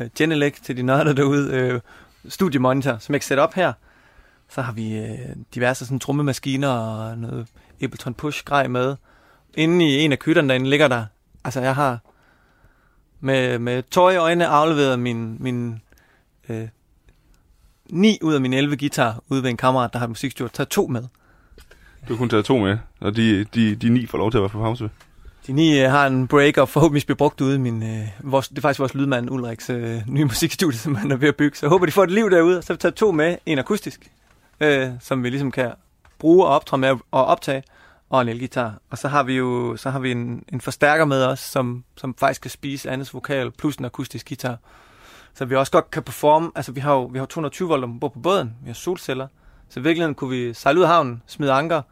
øh, 0.00 0.08
Genelec 0.16 0.60
til 0.60 0.76
de 0.76 0.82
nørder 0.82 1.12
derude, 1.12 1.54
øh, 1.54 1.80
studiemonitor, 2.28 2.98
som 2.98 3.12
jeg 3.12 3.20
kan 3.20 3.26
sætte 3.26 3.40
op 3.40 3.54
her. 3.54 3.72
Så 4.48 4.62
har 4.62 4.72
vi 4.72 4.98
øh, 4.98 5.36
diverse 5.54 5.86
sådan 5.86 5.98
trommemaskiner 5.98 6.68
og 6.68 7.18
noget 7.18 7.46
Ableton 7.82 8.14
Push 8.14 8.44
grej 8.44 8.68
med. 8.68 8.96
Inde 9.54 9.84
i 9.84 10.00
en 10.00 10.12
af 10.12 10.18
kytterne 10.18 10.48
derinde 10.48 10.70
ligger 10.70 10.88
der, 10.88 11.04
altså 11.44 11.60
jeg 11.60 11.74
har 11.74 11.98
med, 13.20 13.58
med 13.58 13.82
tøj 13.90 14.12
i 14.12 14.16
øjnene 14.16 14.46
afleveret 14.46 14.98
min, 14.98 15.36
min 15.40 15.82
øh, 16.48 16.68
9 17.90 18.18
ud 18.22 18.34
af 18.34 18.40
mine 18.40 18.56
11 18.56 18.76
guitar 18.76 19.22
ude 19.28 19.42
ved 19.42 19.50
en 19.50 19.56
kammerat, 19.56 19.92
der 19.92 19.98
har 19.98 20.06
et 20.06 20.10
musikstudie, 20.10 20.50
taget 20.54 20.68
to 20.68 20.86
med. 20.86 21.04
Du 22.08 22.12
har 22.12 22.18
kun 22.18 22.28
taget 22.28 22.44
to 22.44 22.58
med, 22.58 22.78
og 23.00 23.16
de, 23.16 23.44
de, 23.44 23.74
de 23.74 23.88
ni 23.88 24.06
får 24.06 24.18
lov 24.18 24.30
til 24.30 24.38
at 24.38 24.42
være 24.42 24.48
på 24.48 24.58
pause. 24.58 24.90
De 25.46 25.52
ni 25.52 25.80
øh, 25.82 25.90
har 25.90 26.06
en 26.06 26.28
break 26.28 26.56
og 26.56 26.68
forhåbentlig 26.68 27.06
bliver 27.06 27.16
brugt 27.16 27.40
ude 27.40 27.54
i 27.54 27.58
min... 27.58 27.82
Øh, 27.82 28.08
vores, 28.22 28.48
det 28.48 28.58
er 28.58 28.62
faktisk 28.62 28.80
vores 28.80 28.94
lydmand 28.94 29.30
Ulriks 29.30 29.70
øh, 29.70 30.02
nye 30.06 30.24
musikstudie, 30.24 30.78
som 30.78 30.94
han 30.94 31.10
er 31.10 31.16
ved 31.16 31.28
at 31.28 31.36
bygge. 31.36 31.56
Så 31.56 31.66
jeg 31.66 31.70
håber, 31.70 31.86
de 31.86 31.92
får 31.92 32.04
et 32.04 32.10
liv 32.10 32.30
derude. 32.30 32.62
Så 32.62 32.72
har 32.72 32.74
vi 32.74 32.78
taget 32.78 32.94
to 32.94 33.12
med. 33.12 33.36
En 33.46 33.58
akustisk, 33.58 34.10
øh, 34.60 34.88
som 35.00 35.24
vi 35.24 35.30
ligesom 35.30 35.50
kan 35.50 35.72
bruge 36.18 36.46
og 36.46 36.54
optræde 36.54 36.80
med 36.80 36.96
og 37.10 37.24
optage, 37.24 37.62
og 38.10 38.22
en 38.22 38.28
elgitar. 38.28 38.74
Og 38.90 38.98
så 38.98 39.08
har 39.08 39.22
vi 39.22 39.34
jo 39.34 39.76
så 39.76 39.90
har 39.90 39.98
vi 39.98 40.10
en, 40.10 40.44
en 40.52 40.60
forstærker 40.60 41.04
med 41.04 41.24
os, 41.24 41.38
som, 41.40 41.84
som 41.96 42.14
faktisk 42.18 42.40
kan 42.40 42.50
spise 42.50 42.90
Andes 42.90 43.14
vokal, 43.14 43.50
plus 43.50 43.76
en 43.76 43.84
akustisk 43.84 44.28
guitar. 44.28 44.56
Så 45.34 45.44
vi 45.44 45.56
også 45.56 45.72
godt 45.72 45.90
kan 45.90 46.02
performe. 46.02 46.50
Altså, 46.54 46.72
vi 46.72 46.80
har 46.80 46.92
jo 46.92 47.04
vi 47.04 47.18
har 47.18 47.26
220 47.26 47.68
volt 47.68 47.84
ombord 47.84 48.12
på 48.12 48.18
båden. 48.18 48.56
Vi 48.62 48.68
har 48.68 48.74
solceller. 48.74 49.26
Så 49.70 49.80
i 49.80 49.82
virkeligheden 49.82 50.14
kunne 50.14 50.30
vi 50.30 50.54
sejle 50.54 50.78
ud 50.78 50.84
af 50.84 50.88
havnen, 50.88 51.22
smide 51.26 51.52
anker, 51.52 51.82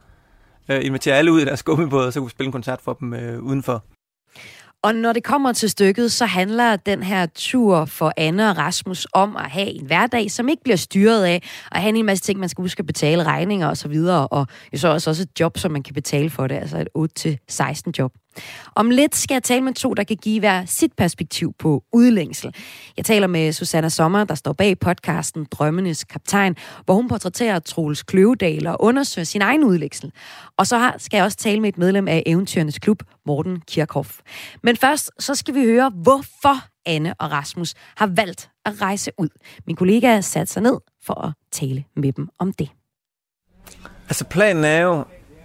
øh, 0.68 0.84
invitere 0.84 1.14
alle 1.14 1.32
ud 1.32 1.40
i 1.40 1.44
deres 1.44 1.62
gummibåde, 1.62 2.06
og 2.06 2.12
så 2.12 2.20
kunne 2.20 2.26
vi 2.26 2.30
spille 2.30 2.46
en 2.46 2.52
koncert 2.52 2.80
for 2.82 2.92
dem 2.92 3.14
øh, 3.14 3.42
udenfor. 3.42 3.84
Og 4.82 4.94
når 4.94 5.12
det 5.12 5.24
kommer 5.24 5.52
til 5.52 5.70
stykket, 5.70 6.12
så 6.12 6.26
handler 6.26 6.76
den 6.76 7.02
her 7.02 7.26
tur 7.34 7.84
for 7.84 8.12
Anne 8.16 8.50
og 8.50 8.58
Rasmus 8.58 9.06
om 9.12 9.36
at 9.36 9.50
have 9.50 9.66
en 9.66 9.86
hverdag, 9.86 10.30
som 10.30 10.48
ikke 10.48 10.62
bliver 10.62 10.76
styret 10.76 11.24
af 11.24 11.42
at 11.72 11.82
have 11.82 11.98
en 11.98 12.06
masse 12.06 12.24
ting, 12.24 12.40
man 12.40 12.48
skal 12.48 12.62
huske 12.62 12.80
at 12.80 12.86
betale 12.86 13.24
regninger 13.24 13.68
og 13.68 13.76
så 13.76 13.88
videre, 13.88 14.28
og 14.28 14.46
jo 14.72 14.78
så 14.78 14.88
også, 14.88 15.10
også 15.10 15.22
et 15.22 15.40
job, 15.40 15.58
som 15.58 15.70
man 15.70 15.82
kan 15.82 15.94
betale 15.94 16.30
for 16.30 16.46
det, 16.46 16.54
altså 16.54 16.78
et 16.78 17.38
8-16 17.86 17.90
job. 17.98 18.12
Om 18.74 18.90
lidt 18.90 19.16
skal 19.16 19.34
jeg 19.34 19.42
tale 19.42 19.62
med 19.62 19.74
to, 19.74 19.94
der 19.94 20.04
kan 20.04 20.16
give 20.16 20.40
hver 20.40 20.64
sit 20.64 20.92
perspektiv 20.96 21.54
på 21.58 21.82
udlængsel. 21.92 22.54
Jeg 22.96 23.04
taler 23.04 23.26
med 23.26 23.52
Susanna 23.52 23.88
Sommer, 23.88 24.24
der 24.24 24.34
står 24.34 24.52
bag 24.52 24.78
podcasten 24.78 25.46
Drømmenes 25.50 26.04
Kaptajn, 26.04 26.56
hvor 26.84 26.94
hun 26.94 27.08
portrætterer 27.08 27.58
Troels 27.58 28.02
Kløvedal 28.02 28.66
og 28.66 28.82
undersøger 28.82 29.24
sin 29.24 29.42
egen 29.42 29.64
udlængsel. 29.64 30.12
Og 30.56 30.66
så 30.66 30.92
skal 30.98 31.16
jeg 31.16 31.24
også 31.24 31.36
tale 31.36 31.60
med 31.60 31.68
et 31.68 31.78
medlem 31.78 32.08
af 32.08 32.22
Eventyrenes 32.26 32.78
Klub, 32.78 33.02
Morten 33.26 33.60
Kirchhoff. 33.60 34.20
Men 34.62 34.76
først 34.76 35.10
så 35.18 35.34
skal 35.34 35.54
vi 35.54 35.64
høre, 35.64 35.90
hvorfor 35.94 36.56
Anne 36.86 37.14
og 37.18 37.30
Rasmus 37.32 37.74
har 37.96 38.06
valgt 38.06 38.50
at 38.64 38.80
rejse 38.80 39.10
ud. 39.18 39.28
Min 39.66 39.76
kollega 39.76 40.14
har 40.14 40.20
sat 40.20 40.48
sig 40.48 40.62
ned 40.62 40.80
for 41.02 41.24
at 41.26 41.32
tale 41.52 41.84
med 41.96 42.12
dem 42.12 42.28
om 42.38 42.52
det. 42.52 42.68
Altså 44.08 44.24
planen 44.24 44.64
er 44.64 44.80
jo, 44.80 45.04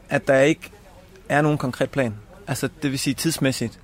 at 0.10 0.28
der 0.28 0.40
ikke 0.40 0.72
er 1.30 1.42
nogen 1.42 1.58
konkret 1.58 1.90
plan. 1.90 2.16
Altså 2.52 2.70
det 2.82 2.92
vil 2.92 3.00
sige 3.00 3.14
tidsmæssigt. 3.14 3.80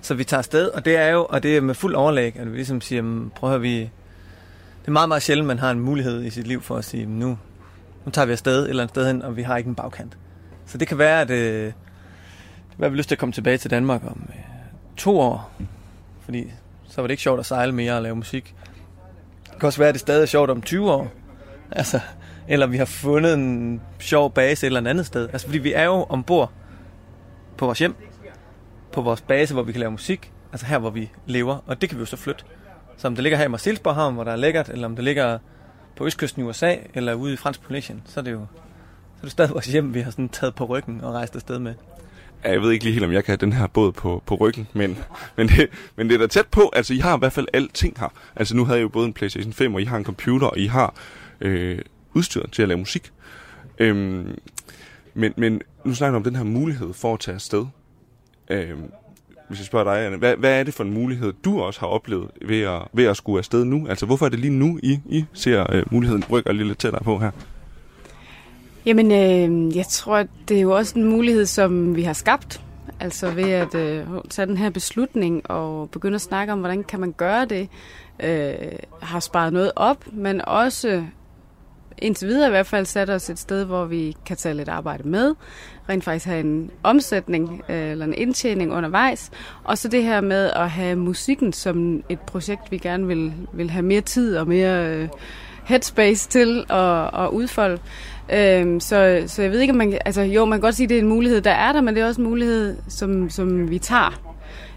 Så 0.00 0.14
vi 0.14 0.24
tager 0.24 0.38
afsted, 0.38 0.68
og 0.68 0.84
det 0.84 0.96
er 0.96 1.08
jo, 1.08 1.26
og 1.30 1.42
det 1.42 1.56
er 1.56 1.60
med 1.60 1.74
fuld 1.74 1.94
overlæg, 1.94 2.36
at 2.36 2.52
vi 2.52 2.56
ligesom 2.56 2.80
siger, 2.80 3.02
mm, 3.02 3.30
prøv 3.30 3.50
at 3.50 3.52
høre, 3.52 3.60
vi... 3.60 3.78
Det 3.80 4.86
er 4.86 4.90
meget, 4.90 5.08
meget 5.08 5.22
sjældent, 5.22 5.46
man 5.46 5.58
har 5.58 5.70
en 5.70 5.80
mulighed 5.80 6.24
i 6.24 6.30
sit 6.30 6.46
liv 6.46 6.62
for 6.62 6.76
at 6.76 6.84
sige, 6.84 7.06
mm, 7.06 7.12
nu, 7.12 7.38
nu 8.04 8.10
tager 8.10 8.26
vi 8.26 8.32
afsted 8.32 8.62
et 8.62 8.68
eller 8.68 8.82
andet 8.82 8.94
sted 8.94 9.06
hen, 9.06 9.22
og 9.22 9.36
vi 9.36 9.42
har 9.42 9.56
ikke 9.56 9.68
en 9.68 9.74
bagkant. 9.74 10.18
Så 10.66 10.78
det 10.78 10.88
kan 10.88 10.98
være, 10.98 11.20
at 11.20 11.30
øh, 11.30 11.64
det 11.64 11.74
vi 12.78 12.82
har 12.82 12.88
lyst 12.88 13.08
til 13.08 13.14
at 13.14 13.18
komme 13.18 13.32
tilbage 13.32 13.58
til 13.58 13.70
Danmark 13.70 14.02
om 14.04 14.28
øh, 14.28 14.40
to 14.96 15.20
år. 15.20 15.52
Fordi 16.24 16.52
så 16.88 17.00
var 17.00 17.06
det 17.06 17.12
ikke 17.12 17.22
sjovt 17.22 17.40
at 17.40 17.46
sejle 17.46 17.72
mere 17.72 17.96
og 17.96 18.02
lave 18.02 18.16
musik. 18.16 18.54
Det 19.50 19.58
kan 19.60 19.66
også 19.66 19.78
være, 19.78 19.88
at 19.88 19.94
det 19.94 20.00
stadig 20.00 20.22
er 20.22 20.26
sjovt 20.26 20.50
om 20.50 20.62
20 20.62 20.92
år. 20.92 21.12
Altså, 21.70 22.00
eller 22.48 22.66
vi 22.66 22.76
har 22.76 22.84
fundet 22.84 23.34
en 23.34 23.80
sjov 23.98 24.32
base 24.32 24.66
et 24.66 24.76
eller 24.76 24.90
andet 24.90 25.06
sted. 25.06 25.28
Altså, 25.32 25.46
fordi 25.46 25.58
vi 25.58 25.72
er 25.72 25.84
jo 25.84 26.06
ombord 26.08 26.52
på 27.58 27.64
vores 27.64 27.78
hjem, 27.78 27.94
på 28.92 29.00
vores 29.00 29.20
base, 29.20 29.54
hvor 29.54 29.62
vi 29.62 29.72
kan 29.72 29.80
lave 29.80 29.90
musik, 29.90 30.32
altså 30.52 30.66
her, 30.66 30.78
hvor 30.78 30.90
vi 30.90 31.10
lever, 31.26 31.58
og 31.66 31.80
det 31.80 31.88
kan 31.88 31.98
vi 31.98 32.00
jo 32.02 32.06
så 32.06 32.16
flytte. 32.16 32.44
Så 32.96 33.06
om 33.06 33.14
det 33.14 33.22
ligger 33.22 33.38
her 33.38 33.44
i 33.44 33.48
Marseillesborg 33.48 33.94
Havn, 33.94 34.14
hvor 34.14 34.24
der 34.24 34.32
er 34.32 34.36
lækkert, 34.36 34.68
eller 34.68 34.86
om 34.86 34.96
det 34.96 35.04
ligger 35.04 35.38
på 35.96 36.06
østkysten 36.06 36.42
i 36.42 36.44
USA, 36.44 36.76
eller 36.94 37.14
ude 37.14 37.32
i 37.32 37.36
Fransk 37.36 37.60
Polynesien, 37.60 38.02
så 38.06 38.20
er 38.20 38.24
det 38.24 38.32
jo 38.32 38.46
så 39.16 39.20
er 39.20 39.24
det 39.24 39.32
stadig 39.32 39.50
vores 39.50 39.66
hjem, 39.66 39.94
vi 39.94 40.00
har 40.00 40.10
sådan 40.10 40.28
taget 40.28 40.54
på 40.54 40.64
ryggen 40.64 41.00
og 41.00 41.14
rejst 41.14 41.36
afsted 41.36 41.58
med. 41.58 41.74
Ja, 42.44 42.50
jeg 42.50 42.60
ved 42.60 42.70
ikke 42.70 42.84
lige 42.84 42.92
helt, 42.92 43.04
om 43.04 43.12
jeg 43.12 43.24
kan 43.24 43.32
have 43.32 43.46
den 43.46 43.52
her 43.52 43.66
båd 43.66 43.92
på, 43.92 44.22
på 44.26 44.34
ryggen, 44.34 44.68
men, 44.72 44.98
men, 45.36 45.48
det, 45.48 45.68
men 45.96 46.08
det 46.08 46.14
er 46.14 46.18
da 46.18 46.26
tæt 46.26 46.46
på. 46.46 46.72
Altså, 46.76 46.94
I 46.94 46.98
har 46.98 47.16
i 47.16 47.18
hvert 47.18 47.32
fald 47.32 47.46
alting 47.52 47.96
her. 48.00 48.08
Altså, 48.36 48.56
nu 48.56 48.64
havde 48.64 48.78
jeg 48.78 48.82
jo 48.82 48.88
både 48.88 49.06
en 49.06 49.12
PlayStation 49.12 49.52
5, 49.52 49.74
og 49.74 49.82
I 49.82 49.84
har 49.84 49.96
en 49.96 50.04
computer, 50.04 50.46
og 50.46 50.58
I 50.58 50.66
har 50.66 50.94
øh, 51.40 51.78
udstyr 52.14 52.46
til 52.52 52.62
at 52.62 52.68
lave 52.68 52.78
musik. 52.78 53.12
Øhm, 53.78 54.38
men, 55.16 55.32
men 55.36 55.60
nu 55.84 55.94
snakker 55.94 56.12
du 56.12 56.16
om 56.16 56.24
den 56.24 56.36
her 56.36 56.44
mulighed 56.44 56.92
for 56.92 57.14
at 57.14 57.20
tage 57.20 57.34
afsted. 57.34 57.66
Øh, 58.50 58.70
hvis 59.48 59.58
jeg 59.58 59.66
spørger 59.66 59.94
dig, 59.94 60.06
Anne, 60.06 60.16
hvad, 60.16 60.36
hvad 60.36 60.60
er 60.60 60.62
det 60.62 60.74
for 60.74 60.84
en 60.84 60.94
mulighed, 60.94 61.32
du 61.44 61.60
også 61.60 61.80
har 61.80 61.86
oplevet 61.86 62.30
ved 62.42 62.60
at, 62.60 62.82
ved 62.92 63.04
at 63.04 63.16
skulle 63.16 63.38
afsted 63.38 63.64
nu? 63.64 63.86
Altså, 63.88 64.06
hvorfor 64.06 64.26
er 64.26 64.30
det 64.30 64.38
lige 64.38 64.52
nu, 64.58 64.78
I, 64.82 65.00
I 65.06 65.24
ser 65.32 65.72
øh, 65.72 65.82
muligheden 65.90 66.24
rykker 66.30 66.52
lidt 66.52 66.78
tættere 66.78 67.04
på 67.04 67.18
her? 67.18 67.30
Jamen, 68.86 69.12
øh, 69.12 69.76
jeg 69.76 69.86
tror, 69.86 70.24
det 70.48 70.56
er 70.56 70.60
jo 70.60 70.76
også 70.76 70.98
en 70.98 71.04
mulighed, 71.04 71.46
som 71.46 71.96
vi 71.96 72.02
har 72.02 72.12
skabt. 72.12 72.60
Altså 73.00 73.30
ved 73.30 73.50
at 73.50 73.74
øh, 73.74 74.06
tage 74.30 74.46
den 74.46 74.56
her 74.56 74.70
beslutning 74.70 75.50
og 75.50 75.90
begynde 75.90 76.14
at 76.14 76.20
snakke 76.20 76.52
om, 76.52 76.58
hvordan 76.58 76.84
kan 76.84 77.00
man 77.00 77.12
gøre 77.12 77.44
det, 77.44 77.68
øh, 78.22 78.54
har 79.02 79.20
sparet 79.20 79.52
noget 79.52 79.72
op, 79.76 80.04
men 80.12 80.40
også 80.40 81.04
indtil 81.98 82.28
videre 82.28 82.46
i 82.46 82.50
hvert 82.50 82.66
fald 82.66 82.86
sat 82.86 83.10
os 83.10 83.30
et 83.30 83.38
sted, 83.38 83.64
hvor 83.64 83.84
vi 83.84 84.16
kan 84.26 84.36
tage 84.36 84.54
lidt 84.54 84.68
arbejde 84.68 85.08
med, 85.08 85.34
rent 85.88 86.04
faktisk 86.04 86.26
have 86.26 86.40
en 86.40 86.70
omsætning 86.82 87.62
øh, 87.68 87.90
eller 87.90 88.04
en 88.04 88.14
indtjening 88.14 88.72
undervejs, 88.72 89.30
og 89.64 89.78
så 89.78 89.88
det 89.88 90.02
her 90.02 90.20
med 90.20 90.50
at 90.50 90.70
have 90.70 90.96
musikken 90.96 91.52
som 91.52 92.02
et 92.08 92.20
projekt, 92.20 92.70
vi 92.70 92.78
gerne 92.78 93.06
vil, 93.06 93.32
vil 93.52 93.70
have 93.70 93.82
mere 93.82 94.00
tid 94.00 94.36
og 94.36 94.48
mere 94.48 94.86
øh, 94.86 95.08
headspace 95.64 96.28
til 96.28 96.64
at, 96.70 97.24
at 97.24 97.28
udfolde. 97.32 97.78
Øhm, 98.32 98.80
så, 98.80 99.22
så 99.26 99.42
jeg 99.42 99.50
ved 99.50 99.60
ikke, 99.60 99.70
om 99.70 99.76
man... 99.76 99.98
Altså 100.04 100.22
jo, 100.22 100.44
man 100.44 100.58
kan 100.58 100.62
godt 100.62 100.74
sige, 100.74 100.84
at 100.84 100.90
det 100.90 100.96
er 100.96 101.02
en 101.02 101.08
mulighed, 101.08 101.40
der 101.40 101.50
er 101.50 101.72
der, 101.72 101.80
men 101.80 101.94
det 101.94 102.02
er 102.02 102.06
også 102.06 102.20
en 102.20 102.28
mulighed, 102.28 102.76
som, 102.88 103.30
som 103.30 103.70
vi 103.70 103.78
tager 103.78 104.20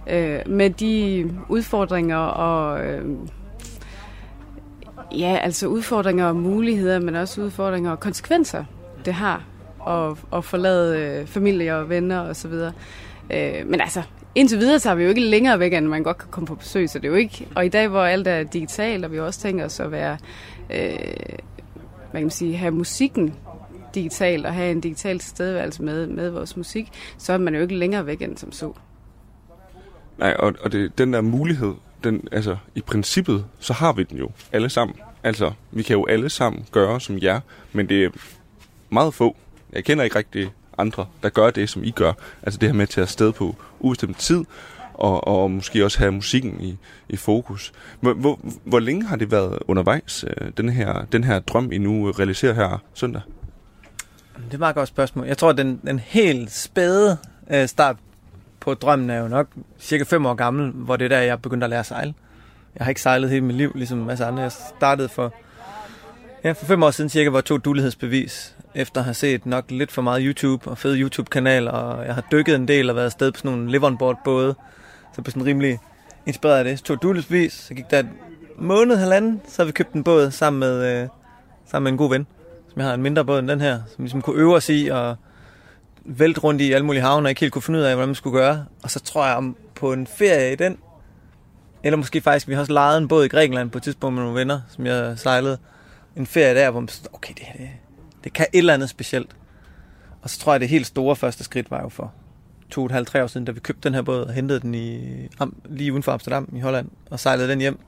øh, 0.10 0.40
med 0.48 0.70
de 0.70 1.26
udfordringer 1.50 2.18
og... 2.18 2.86
Øh, 2.86 3.06
ja, 5.12 5.40
altså 5.44 5.68
udfordringer 5.68 6.26
og 6.26 6.36
muligheder, 6.36 7.00
men 7.00 7.16
også 7.16 7.42
udfordringer 7.42 7.92
og 7.92 8.00
konsekvenser, 8.00 8.64
det 9.06 9.14
har 9.14 9.44
at, 9.88 10.18
at 10.34 10.46
forlade 10.46 11.00
øh, 11.00 11.28
familie 11.28 11.76
og 11.76 11.90
venner 11.90 12.20
og 12.20 12.36
så 12.36 12.48
videre. 12.48 12.74
Øh, 13.30 13.68
men 13.68 13.82
altså, 13.82 14.04
indtil 14.36 14.60
videre 14.60 14.80
tager 14.80 14.96
vi 14.96 15.04
jo 15.04 15.10
ikke 15.10 15.22
længere 15.22 15.60
væk, 15.60 15.74
end 15.74 15.88
man 15.88 16.04
godt 16.04 16.18
kan 16.18 16.28
komme 16.32 16.48
på 16.48 16.56
besøg, 16.56 16.90
så 16.90 17.00
det 17.00 17.06
er 17.06 17.10
jo 17.10 17.16
ikke... 17.16 17.48
Og 17.56 17.66
i 17.66 17.70
dag, 17.70 17.88
hvor 17.88 18.04
alt 18.04 18.28
er 18.28 18.44
digitalt, 18.44 19.06
og 19.06 19.12
vi 19.12 19.20
også 19.20 19.40
tænker 19.40 19.66
os 19.66 19.80
at 19.80 19.92
være... 19.92 20.18
Øh, 20.70 20.98
hvad 22.12 22.22
kan 22.22 22.26
man 22.26 22.30
sige, 22.30 22.58
have 22.58 22.72
musikken 22.72 23.34
digitalt 23.96 24.46
og 24.46 24.54
have 24.54 24.72
en 24.72 24.82
digital 24.82 25.20
tilstedeværelse 25.20 25.84
med, 25.84 26.08
med 26.08 26.30
vores 26.30 26.58
musik, 26.58 26.90
så 27.18 27.34
er 27.34 27.38
man 27.38 27.56
jo 27.56 27.62
ikke 27.62 27.76
længere 27.76 28.06
væk 28.06 28.22
end 28.22 28.38
som 28.38 28.52
så. 28.52 28.74
Nej, 30.18 30.36
og, 30.40 30.54
og 30.62 30.72
det, 30.72 30.98
den 30.98 31.14
der 31.14 31.22
mulighed, 31.22 31.74
den, 32.04 32.28
altså 32.32 32.58
i 32.76 32.82
princippet, 32.82 33.46
så 33.60 33.74
har 33.74 33.94
vi 33.94 34.04
den 34.04 34.18
jo 34.18 34.30
alle 34.52 34.70
sammen. 34.70 34.98
Altså, 35.24 35.52
vi 35.72 35.84
kan 35.84 35.98
jo 35.98 36.06
alle 36.06 36.30
sammen 36.30 36.66
gøre 36.72 37.02
som 37.02 37.20
jer, 37.22 37.40
men 37.74 37.90
det 37.90 38.04
er 38.04 38.10
meget 38.90 39.14
få, 39.14 39.36
jeg 39.74 39.84
kender 39.84 40.04
ikke 40.04 40.16
rigtig 40.16 40.52
andre, 40.78 41.06
der 41.24 41.30
gør 41.30 41.50
det, 41.50 41.70
som 41.70 41.84
I 41.84 41.92
gør. 41.92 42.14
Altså 42.44 42.60
det 42.60 42.70
her 42.70 42.74
med 42.74 42.84
at 42.84 42.90
tage 42.90 43.04
afsted 43.04 43.32
på 43.32 43.56
ubestemt 43.80 44.18
tid, 44.18 44.46
og, 44.94 45.28
og 45.28 45.52
måske 45.52 45.86
også 45.86 46.00
have 46.00 46.12
musikken 46.12 46.62
i, 46.62 46.78
i 47.10 47.16
fokus. 47.16 47.74
Hvor, 48.00 48.14
hvor, 48.14 48.40
hvor 48.64 48.80
længe 48.80 49.06
har 49.06 49.16
det 49.16 49.32
været 49.32 49.60
undervejs, 49.68 50.26
øh, 50.28 50.52
den 50.58 50.70
her, 50.70 51.06
den 51.12 51.24
her 51.24 51.40
drøm, 51.40 51.72
I 51.72 51.78
nu 51.78 52.12
realiserer 52.12 52.54
her 52.54 52.82
søndag? 52.94 53.22
Det 54.36 54.50
er 54.50 54.54
et 54.54 54.60
meget 54.60 54.76
godt 54.76 54.88
spørgsmål. 54.88 55.26
Jeg 55.26 55.38
tror, 55.38 55.50
at 55.50 55.58
den, 55.58 55.82
den 55.86 56.00
helt 56.00 56.52
spæde 56.52 57.18
øh, 57.52 57.68
start 57.68 57.96
på 58.60 58.74
drømmen 58.74 59.10
er 59.10 59.20
jo 59.20 59.28
nok 59.28 59.48
cirka 59.80 60.04
5 60.04 60.26
år 60.26 60.34
gammel, 60.34 60.72
hvor 60.72 60.96
det 60.96 61.06
er 61.06 61.10
der, 61.10 61.20
jeg 61.20 61.42
begyndte 61.42 61.66
at 61.66 61.70
lære 61.70 61.80
at 61.80 61.86
sejle. 61.86 62.14
Jeg 62.76 62.86
har 62.86 62.90
ikke 62.90 63.02
sejlet 63.02 63.30
hele 63.30 63.46
mit 63.46 63.56
liv, 63.56 63.72
ligesom 63.76 64.00
en 64.00 64.06
masse 64.06 64.26
andre. 64.26 64.42
Jeg 64.44 64.52
startede 64.52 65.10
for, 65.10 65.34
ja, 66.44 66.52
for 66.52 66.66
fem 66.66 66.84
år 66.84 66.92
siden 66.92 67.10
cirka, 67.10 67.30
hvor 67.30 67.40
jeg 67.40 67.46
tog 67.46 67.66
dulighedsbevis, 67.66 68.56
efter 68.76 69.02
at 69.02 69.06
have 69.06 69.14
set 69.14 69.46
nok 69.46 69.72
lidt 69.72 69.92
for 69.92 70.02
meget 70.02 70.22
YouTube 70.24 70.70
og 70.70 70.78
fede 70.78 71.02
YouTube-kanaler, 71.02 71.72
og 71.72 72.06
jeg 72.06 72.16
har 72.16 72.24
dykket 72.32 72.56
en 72.56 72.68
del 72.68 72.90
og 72.90 72.96
været 72.96 73.06
afsted 73.06 73.32
på 73.32 73.38
sådan 73.38 73.52
nogle 73.52 73.72
live 73.72 73.98
board 73.98 74.18
både, 74.26 74.56
så 75.16 75.22
på 75.22 75.32
sådan 75.32 75.46
rimelig 75.46 75.80
inspireret 76.26 76.58
af 76.58 76.64
det. 76.64 76.80
Så 76.80 76.86
tog 76.86 77.02
dulighedsbevis, 77.02 77.54
så 77.54 77.74
gik 77.74 77.92
der 77.92 78.00
en 78.00 78.10
måned, 78.58 78.96
halvanden, 78.96 79.42
så 79.48 79.62
har 79.62 79.66
vi 79.66 79.72
købt 79.72 79.94
en 79.94 80.04
båd 80.04 80.32
sammen 80.32 80.60
med, 80.60 81.02
øh, 81.02 81.08
sammen 81.66 81.84
med 81.84 81.92
en 81.92 81.98
god 81.98 82.10
ven, 82.10 82.28
som 82.70 82.80
jeg 82.80 82.88
har 82.88 82.94
en 82.94 83.02
mindre 83.02 83.26
båd 83.26 83.40
end 83.40 83.48
den 83.48 83.62
her, 83.62 83.80
som 83.96 84.04
ligesom 84.04 84.22
kunne 84.22 84.40
øve 84.40 84.56
os 84.56 84.70
i 84.70 84.88
og 84.88 85.16
vælt 86.18 86.44
rundt 86.44 86.62
i 86.62 86.72
alle 86.72 86.86
mulige 86.86 87.02
havne, 87.02 87.26
og 87.26 87.30
ikke 87.30 87.42
helt 87.42 87.54
kunne 87.54 87.62
finde 87.62 87.80
ud 87.80 87.84
af, 87.84 87.94
hvordan 87.94 88.08
man 88.08 88.16
skulle 88.16 88.40
gøre. 88.40 88.66
Og 88.84 88.92
så 88.92 89.00
tror 89.00 89.26
jeg 89.26 89.36
om 89.36 89.56
på 89.76 89.94
en 89.94 90.08
ferie 90.08 90.54
i 90.54 90.56
den, 90.56 90.78
eller 91.84 91.98
måske 91.98 92.22
faktisk, 92.22 92.48
vi 92.48 92.54
har 92.54 92.62
også 92.62 92.74
lejet 92.74 92.98
en 92.98 93.08
båd 93.08 93.26
i 93.26 93.28
Grækenland 93.28 93.70
på 93.70 93.78
et 93.78 93.84
tidspunkt 93.84 94.16
med 94.16 94.24
nogle 94.24 94.40
venner, 94.40 94.62
som 94.70 94.86
jeg 94.86 95.20
sejlede. 95.20 95.58
En 96.16 96.26
ferie 96.26 96.56
der, 96.56 96.72
hvor 96.72 96.80
man 96.80 96.88
sådan, 96.88 97.10
okay, 97.14 97.34
det, 97.34 97.44
det, 97.58 97.70
det 98.24 98.34
kan 98.34 98.46
et 98.54 98.58
eller 98.58 98.74
andet 98.74 98.90
specielt. 98.90 99.36
Og 100.22 100.30
så 100.30 100.40
tror 100.40 100.54
jeg, 100.54 100.60
det 100.60 100.70
helt 100.70 100.88
store 100.88 101.16
første 101.16 101.44
skridt 101.44 101.72
var 101.72 101.82
jo 101.82 101.90
for 101.90 102.14
to 102.70 102.82
og 102.82 102.86
et 102.86 102.92
halvt, 102.92 103.08
tre 103.08 103.24
år 103.24 103.28
siden, 103.28 103.46
da 103.46 103.52
vi 103.52 103.60
købte 103.60 103.82
den 103.84 103.94
her 103.94 104.02
båd 104.02 104.24
og 104.24 104.34
hentede 104.34 104.60
den 104.60 104.76
i, 104.76 105.00
lige 105.66 105.92
uden 105.92 106.04
for 106.04 106.12
Amsterdam 106.12 106.50
i 106.56 106.60
Holland, 106.60 106.90
og 107.10 107.20
sejlede 107.20 107.50
den 107.50 107.60
hjem. 107.60 107.80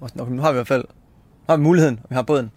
Og 0.00 0.08
sådan, 0.08 0.22
okay, 0.22 0.32
nu 0.32 0.42
har 0.42 0.52
vi 0.52 0.56
i 0.56 0.58
hvert 0.58 0.66
fald 0.66 0.84
nu 1.42 1.52
har 1.52 1.56
vi 1.56 1.62
muligheden, 1.62 2.00
og 2.02 2.10
vi 2.10 2.14
har 2.14 2.22
båden. 2.22 2.50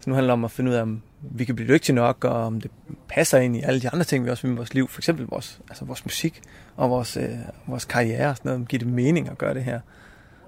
Så 0.00 0.10
nu 0.10 0.14
handler 0.14 0.32
det 0.32 0.38
om 0.38 0.44
at 0.44 0.50
finde 0.50 0.70
ud 0.70 0.76
af, 0.76 0.82
om 0.82 1.02
vi 1.22 1.44
kan 1.44 1.56
blive 1.56 1.68
dygtige 1.68 1.96
nok, 1.96 2.24
og 2.24 2.46
om 2.46 2.60
det 2.60 2.70
passer 3.08 3.38
ind 3.38 3.56
i 3.56 3.60
alle 3.62 3.80
de 3.80 3.88
andre 3.88 4.04
ting, 4.04 4.24
vi 4.24 4.30
også 4.30 4.42
vil 4.42 4.50
med 4.50 4.56
vores 4.56 4.74
liv. 4.74 4.88
For 4.88 5.00
eksempel 5.00 5.26
vores, 5.26 5.60
altså 5.68 5.84
vores 5.84 6.04
musik 6.04 6.40
og 6.76 6.90
vores, 6.90 7.16
øh, 7.16 7.28
vores 7.66 7.84
karriere 7.84 8.30
og 8.30 8.36
sådan 8.36 8.52
noget. 8.52 8.68
Giver 8.68 8.78
det 8.78 8.88
mening 8.88 9.28
at 9.28 9.38
gøre 9.38 9.54
det 9.54 9.64
her? 9.64 9.80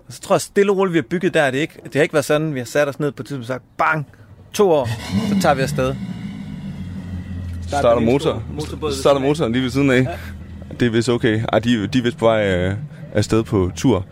Og 0.06 0.12
så 0.12 0.20
tror 0.20 0.34
jeg 0.34 0.40
stille 0.40 0.72
og 0.72 0.78
roligt, 0.78 0.92
vi 0.92 0.98
har 0.98 1.06
bygget 1.10 1.34
der, 1.34 1.50
det, 1.50 1.58
ikke, 1.58 1.74
det 1.84 1.94
har 1.94 2.02
ikke 2.02 2.12
været 2.12 2.24
sådan, 2.24 2.54
vi 2.54 2.58
har 2.58 2.66
sat 2.66 2.88
os 2.88 3.00
ned 3.00 3.12
på 3.12 3.22
et 3.22 3.26
tidspunkt 3.26 3.42
og 3.42 3.46
sagt, 3.46 3.62
bang, 3.78 4.06
to 4.52 4.70
år, 4.70 4.88
så 5.28 5.40
tager 5.40 5.54
vi 5.54 5.62
afsted. 5.62 5.94
Starter 7.66 8.00
motor. 8.00 8.42
Starter 9.00 9.20
motoren 9.20 9.52
lige 9.52 9.62
ved 9.62 9.70
siden 9.70 9.90
af. 9.90 10.02
Ja. 10.02 10.16
Det 10.80 10.86
er 10.86 10.90
vist 10.90 11.08
okay. 11.08 11.40
Ej, 11.52 11.58
de, 11.58 11.86
de 11.86 11.98
er 11.98 12.02
vist 12.02 12.18
på 12.18 12.24
vej 12.24 12.56
øh, 12.56 12.76
afsted 13.12 13.42
på 13.42 13.70
tur. 13.76 14.06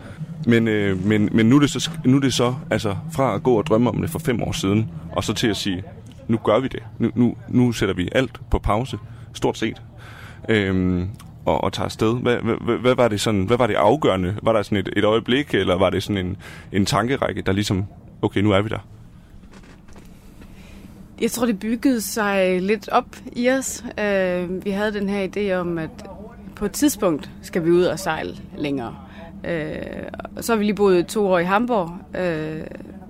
Men, 0.45 0.67
øh, 0.67 1.05
men, 1.05 1.29
men 1.31 1.45
nu, 1.45 1.55
er 1.55 1.59
det 1.59 1.69
så, 1.69 1.89
nu 2.05 2.17
er 2.17 2.21
det 2.21 2.33
så 2.33 2.55
altså, 2.69 2.95
fra 3.11 3.35
at 3.35 3.43
gå 3.43 3.53
og 3.57 3.65
drømme 3.65 3.89
om 3.89 4.01
det 4.01 4.09
for 4.09 4.19
fem 4.19 4.43
år 4.43 4.51
siden, 4.51 4.89
og 5.11 5.23
så 5.23 5.33
til 5.33 5.47
at 5.47 5.57
sige, 5.57 5.83
nu 6.27 6.37
gør 6.37 6.59
vi 6.59 6.67
det. 6.67 6.83
Nu, 6.99 7.11
nu, 7.15 7.35
nu 7.49 7.71
sætter 7.71 7.95
vi 7.95 8.09
alt 8.11 8.41
på 8.51 8.59
pause, 8.59 8.97
stort 9.33 9.57
set, 9.57 9.81
øhm, 10.49 11.09
og, 11.45 11.63
og 11.63 11.73
tager 11.73 11.85
afsted. 11.85 12.19
Hvad, 12.21 12.35
hvad, 12.35 12.77
hvad, 12.77 12.95
var 12.95 13.07
det 13.07 13.21
sådan, 13.21 13.43
hvad 13.43 13.57
var 13.57 13.67
det 13.67 13.75
afgørende? 13.75 14.35
Var 14.43 14.53
der 14.53 14.61
sådan 14.61 14.77
et, 14.77 14.89
et 14.95 15.03
øjeblik, 15.03 15.53
eller 15.53 15.77
var 15.77 15.89
det 15.89 16.03
sådan 16.03 16.25
en, 16.25 16.37
en 16.71 16.85
tankerække, 16.85 17.41
der 17.41 17.51
ligesom, 17.51 17.85
okay, 18.21 18.41
nu 18.41 18.51
er 18.51 18.61
vi 18.61 18.69
der? 18.69 18.87
Jeg 21.21 21.31
tror, 21.31 21.45
det 21.45 21.59
byggede 21.59 22.01
sig 22.01 22.61
lidt 22.61 22.89
op 22.89 23.15
i 23.35 23.49
os. 23.49 23.83
Øh, 23.99 24.65
vi 24.65 24.71
havde 24.71 24.93
den 24.93 25.09
her 25.09 25.27
idé 25.27 25.53
om, 25.53 25.77
at 25.77 25.89
på 26.55 26.65
et 26.65 26.71
tidspunkt 26.71 27.29
skal 27.41 27.65
vi 27.65 27.71
ud 27.71 27.83
og 27.83 27.99
sejle 27.99 28.37
længere. 28.57 28.95
Øh, 29.43 29.75
så 30.41 30.53
har 30.53 30.57
vi 30.57 30.63
lige 30.63 30.75
boet 30.75 31.07
to 31.07 31.27
år 31.27 31.39
i 31.39 31.43
Hamburg 31.43 31.91
øh, 32.15 32.61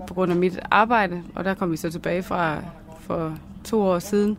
på 0.08 0.13
grund 0.13 0.32
af 0.32 0.38
mit 0.38 0.60
arbejde, 0.71 1.24
og 1.36 1.43
der 1.43 1.54
kom 1.54 1.71
vi 1.71 1.78
så 1.78 1.89
tilbage 1.89 2.24
fra 2.24 2.58
for 3.12 3.38
to 3.63 3.82
år 3.82 4.00
siden. 4.00 4.38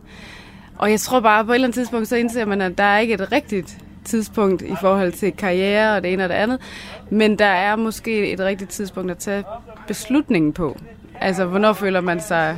Og 0.77 0.91
jeg 0.91 0.99
tror 0.99 1.19
bare, 1.19 1.45
på 1.45 1.51
et 1.51 1.55
eller 1.55 1.67
andet 1.67 1.75
tidspunkt, 1.75 2.07
så 2.07 2.15
indser 2.15 2.45
man, 2.45 2.61
at 2.61 2.77
der 2.77 2.83
er 2.83 2.99
ikke 2.99 3.13
et 3.13 3.31
rigtigt 3.31 3.77
tidspunkt 4.05 4.61
i 4.61 4.73
forhold 4.81 5.11
til 5.11 5.31
karriere 5.31 5.95
og 5.95 6.03
det 6.03 6.13
ene 6.13 6.23
og 6.23 6.29
det 6.29 6.35
andet. 6.35 6.59
Men 7.09 7.39
der 7.39 7.45
er 7.45 7.75
måske 7.75 8.31
et 8.31 8.39
rigtigt 8.39 8.69
tidspunkt 8.69 9.11
at 9.11 9.17
tage 9.17 9.43
beslutningen 9.87 10.53
på. 10.53 10.77
Altså, 11.21 11.45
hvornår 11.45 11.73
føler 11.73 12.01
man 12.01 12.19
sig 12.21 12.57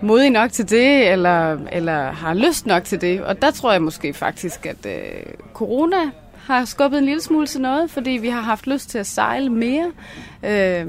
modig 0.00 0.30
nok 0.30 0.52
til 0.52 0.70
det, 0.70 1.10
eller, 1.12 1.58
eller 1.72 2.10
har 2.10 2.34
lyst 2.34 2.66
nok 2.66 2.84
til 2.84 3.00
det. 3.00 3.22
Og 3.22 3.42
der 3.42 3.50
tror 3.50 3.72
jeg 3.72 3.82
måske 3.82 4.14
faktisk, 4.14 4.66
at 4.66 4.86
øh, 4.86 5.32
corona 5.54 6.10
har 6.46 6.64
skubbet 6.64 6.98
en 6.98 7.04
lille 7.04 7.22
smule 7.22 7.46
til 7.46 7.60
noget, 7.60 7.90
fordi 7.90 8.10
vi 8.10 8.28
har 8.28 8.40
haft 8.40 8.66
lyst 8.66 8.90
til 8.90 8.98
at 8.98 9.06
sejle 9.06 9.50
mere, 9.50 9.92
øh, 10.42 10.86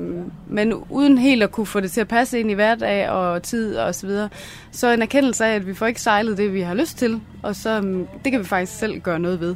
men 0.48 0.74
uden 0.74 1.18
helt 1.18 1.44
at 1.44 1.52
kunne 1.52 1.66
få 1.66 1.80
det 1.80 1.92
til 1.92 2.02
at 2.02 2.08
passe 2.08 2.40
ind 2.40 2.52
i 2.52 2.54
hverdag 2.54 3.10
og 3.10 3.44
tid 3.44 3.78
og 3.78 3.96
så 3.96 4.08
videre. 4.08 4.30
Så 4.72 4.92
en 4.92 5.02
erkendelse 5.02 5.46
af, 5.46 5.56
at 5.56 5.68
vi 5.68 5.74
får 5.74 5.86
ikke 5.86 6.02
sejlet 6.02 6.38
det, 6.38 6.54
vi 6.54 6.62
har 6.62 6.74
lyst 6.74 6.98
til, 6.98 7.22
og 7.44 7.56
så 7.56 7.82
mm, 7.82 8.08
det 8.24 8.32
kan 8.32 8.42
vi 8.42 8.46
faktisk 8.46 8.80
selv 8.80 9.00
gøre 9.00 9.20
noget 9.20 9.40
ved. 9.40 9.56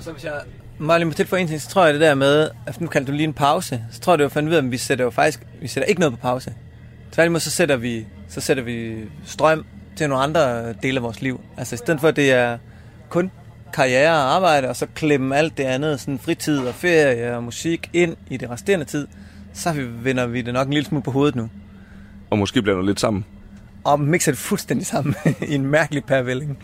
Så 0.00 0.12
hvis 0.12 0.24
jeg 0.24 0.32
må 0.78 0.96
lige 0.96 1.12
til 1.12 1.26
for 1.26 1.36
en 1.36 1.48
ting, 1.48 1.60
så 1.60 1.68
tror 1.68 1.84
jeg 1.84 1.94
det 1.94 2.00
der 2.00 2.14
med, 2.14 2.48
at 2.66 2.80
nu 2.80 2.86
kaldte 2.86 3.12
du 3.12 3.16
lige 3.16 3.24
en 3.24 3.32
pause, 3.32 3.84
så 3.90 4.00
tror 4.00 4.12
jeg 4.12 4.18
det 4.18 4.24
var 4.24 4.28
fandt 4.28 4.48
ud 4.48 4.54
af, 4.54 4.58
at 4.58 4.70
vi 4.70 4.76
sætter 4.76 5.04
jo 5.04 5.10
faktisk, 5.10 5.46
vi 5.60 5.68
sætter 5.68 5.86
ikke 5.86 6.00
noget 6.00 6.12
på 6.12 6.20
pause. 6.20 6.54
Tværtimod 7.12 7.40
så 7.40 7.50
sætter 7.50 7.76
vi, 7.76 8.06
så 8.28 8.40
sætter 8.40 8.62
vi 8.62 8.96
strøm 9.24 9.64
til 9.96 10.08
nogle 10.08 10.24
andre 10.24 10.72
dele 10.72 10.96
af 10.96 11.02
vores 11.02 11.22
liv. 11.22 11.40
Altså 11.56 11.74
i 11.74 11.78
stedet 11.78 12.00
for, 12.00 12.08
at 12.08 12.16
det 12.16 12.32
er 12.32 12.58
kun 13.08 13.30
karriere 13.72 14.10
og 14.10 14.34
arbejde, 14.34 14.68
og 14.68 14.76
så 14.76 14.86
klemme 14.94 15.36
alt 15.36 15.58
det 15.58 15.64
andet, 15.64 16.00
sådan 16.00 16.18
fritid 16.18 16.58
og 16.58 16.74
ferie 16.74 17.36
og 17.36 17.44
musik 17.44 17.90
ind 17.92 18.16
i 18.30 18.36
det 18.36 18.50
resterende 18.50 18.84
tid, 18.84 19.06
så 19.52 19.86
vender 20.02 20.26
vi 20.26 20.42
det 20.42 20.54
nok 20.54 20.66
en 20.66 20.72
lille 20.72 20.86
smule 20.86 21.02
på 21.02 21.10
hovedet 21.10 21.36
nu. 21.36 21.50
Og 22.30 22.38
måske 22.38 22.62
bliver 22.62 22.76
det 22.76 22.86
lidt 22.86 23.00
sammen. 23.00 23.24
Og 23.84 24.00
mixer 24.00 24.32
det 24.32 24.38
fuldstændig 24.38 24.86
sammen 24.86 25.14
i 25.48 25.54
en 25.54 25.66
mærkelig 25.66 26.04
pærvælling. 26.04 26.58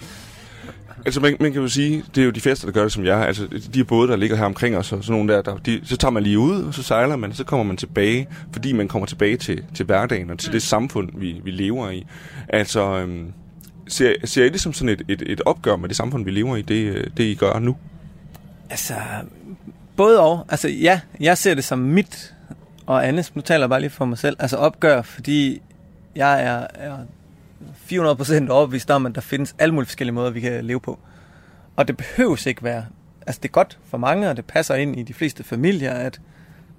Altså 1.07 1.21
man, 1.21 1.37
man 1.40 1.53
kan 1.53 1.62
jo 1.62 1.69
sige, 1.69 2.05
det 2.14 2.21
er 2.21 2.25
jo 2.25 2.31
de 2.31 2.40
fester, 2.40 2.66
der 2.66 2.73
gør 2.73 2.83
det 2.83 2.92
som 2.92 3.05
jeg. 3.05 3.19
Altså 3.27 3.47
de 3.47 3.79
her 3.79 3.85
både, 3.85 4.09
der 4.09 4.16
ligger 4.16 4.37
her 4.37 4.45
omkring 4.45 4.77
os, 4.77 4.92
og 4.92 5.05
sådan 5.05 5.19
nogle 5.19 5.35
der, 5.35 5.42
der 5.42 5.57
de, 5.57 5.81
så 5.85 5.97
tager 5.97 6.12
man 6.12 6.23
lige 6.23 6.38
ud, 6.38 6.62
og 6.62 6.75
så 6.75 6.83
sejler 6.83 7.16
man, 7.16 7.31
og 7.31 7.37
så 7.37 7.45
kommer 7.45 7.64
man 7.64 7.77
tilbage, 7.77 8.29
fordi 8.53 8.73
man 8.73 8.88
kommer 8.88 9.07
tilbage 9.07 9.37
til, 9.37 9.64
til 9.75 9.87
hverdagen 9.87 10.31
og 10.31 10.38
til 10.38 10.53
det 10.53 10.62
samfund, 10.62 11.09
vi, 11.14 11.40
vi 11.45 11.51
lever 11.51 11.90
i. 11.90 12.07
Altså, 12.49 12.83
øhm, 12.83 13.33
ser, 13.88 14.14
ser 14.25 14.44
I 14.44 14.49
det 14.49 14.61
som 14.61 14.72
sådan 14.72 14.88
et, 14.88 15.03
et, 15.09 15.22
et 15.27 15.40
opgør 15.46 15.77
med 15.77 15.88
det 15.88 15.96
samfund, 15.96 16.25
vi 16.25 16.31
lever 16.31 16.57
i, 16.57 16.62
det, 16.62 17.12
det 17.16 17.25
I 17.25 17.35
gør 17.35 17.59
nu? 17.59 17.77
Altså, 18.70 18.94
både 19.96 20.20
og. 20.20 20.46
Altså, 20.49 20.68
ja, 20.68 21.01
jeg 21.20 21.38
ser 21.38 21.55
det 21.55 21.64
som 21.64 21.79
mit 21.79 22.35
og 22.87 23.09
Annes, 23.09 23.37
nu 23.37 23.42
taler 23.42 23.62
jeg 23.62 23.68
bare 23.68 23.81
lige 23.81 23.90
for 23.90 24.05
mig 24.05 24.18
selv, 24.18 24.37
altså 24.38 24.57
opgør, 24.57 25.03
fordi 25.03 25.62
jeg 26.16 26.44
er, 26.44 26.66
er 26.75 26.96
400% 27.92 28.51
overbevist 28.51 28.90
om, 28.90 29.07
at 29.07 29.14
der 29.14 29.20
findes 29.20 29.55
alle 29.59 29.75
mulige 29.75 29.87
forskellige 29.87 30.14
måder, 30.14 30.31
vi 30.31 30.40
kan 30.40 30.64
leve 30.64 30.81
på. 30.81 30.99
Og 31.77 31.88
det 31.88 31.96
behøves 31.96 32.46
ikke 32.46 32.62
være, 32.62 32.85
altså 33.27 33.40
det 33.42 33.49
er 33.49 33.53
godt 33.53 33.79
for 33.85 33.99
mange, 33.99 34.31
og 34.31 34.37
det 34.37 34.44
passer 34.44 34.75
ind 34.75 34.99
i 34.99 35.03
de 35.03 35.14
fleste 35.14 35.44
familier, 35.44 35.92
at 35.92 36.20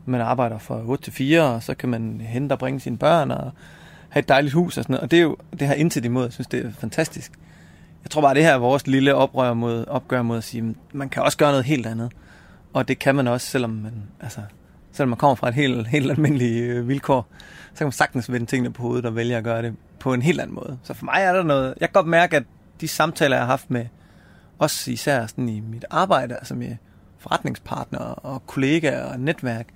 man 0.05 0.21
arbejder 0.21 0.59
fra 0.59 0.81
8 0.85 1.03
til 1.03 1.13
4, 1.13 1.43
og 1.43 1.63
så 1.63 1.73
kan 1.73 1.89
man 1.89 2.21
hente 2.21 2.53
og 2.53 2.59
bringe 2.59 2.79
sine 2.79 2.97
børn, 2.97 3.31
og 3.31 3.51
have 4.17 4.21
et 4.21 4.30
dejligt 4.30 4.53
hus 4.53 4.77
og 4.77 4.84
sådan 4.84 4.93
noget. 4.93 5.03
Og 5.03 5.12
det 5.12 5.19
er 5.19 5.23
jo 5.23 5.38
det 5.60 5.67
her 5.67 5.73
intet 5.73 6.06
imod. 6.06 6.23
Jeg 6.23 6.34
synes, 6.34 6.47
det 6.47 6.65
er 6.65 6.71
fantastisk. 6.71 7.32
Jeg 8.03 8.12
tror 8.12 8.21
bare, 8.21 8.34
det 8.34 8.43
her 8.43 8.53
er 8.53 8.58
vores 8.58 8.88
lille 8.88 9.15
oprør 9.15 9.53
mod, 9.53 9.86
opgør 9.88 10.21
mod 10.21 10.38
at 10.38 10.43
sige, 10.43 10.75
man 10.93 11.10
kan 11.10 11.23
også 11.23 11.38
gøre 11.38 11.51
noget 11.51 11.65
helt 11.65 11.86
andet. 11.86 12.12
Og 12.73 12.88
det 12.88 12.99
kan 12.99 13.15
man 13.15 13.27
også, 13.27 13.47
selvom 13.47 13.69
man, 13.69 13.93
altså, 14.21 14.41
selvom 14.91 15.10
man 15.10 15.17
kommer 15.17 15.36
fra 15.36 15.47
et 15.47 15.53
helt, 15.53 15.88
helt 15.88 16.12
almindeligt 16.12 16.63
øh, 16.63 16.88
vilkår, 16.88 17.27
så 17.73 17.77
kan 17.77 17.86
man 17.86 17.91
sagtens 17.91 18.32
vende 18.32 18.45
tingene 18.45 18.73
på 18.73 18.82
hovedet 18.82 19.06
og 19.06 19.15
vælge 19.15 19.38
at 19.38 19.43
gøre 19.43 19.62
det 19.62 19.75
på 19.99 20.13
en 20.13 20.21
helt 20.21 20.41
anden 20.41 20.56
måde. 20.56 20.77
Så 20.84 20.93
for 20.93 21.06
mig 21.06 21.17
er 21.17 21.34
der 21.34 21.43
noget, 21.43 21.73
jeg 21.80 21.89
kan 21.89 21.93
godt 21.93 22.08
mærke, 22.08 22.36
at 22.36 22.43
de 22.82 22.88
samtaler, 22.88 23.36
jeg 23.36 23.43
har 23.43 23.51
haft 23.51 23.71
med, 23.71 23.86
også 24.60 24.91
især 24.91 25.25
sådan 25.25 25.49
i 25.49 25.60
mit 25.60 25.86
arbejde, 25.89 26.36
altså 26.36 26.56
med 26.56 26.75
forretningspartnere 27.17 28.15
og 28.15 28.47
kollegaer 28.47 29.06
og 29.06 29.19
netværk, 29.19 29.67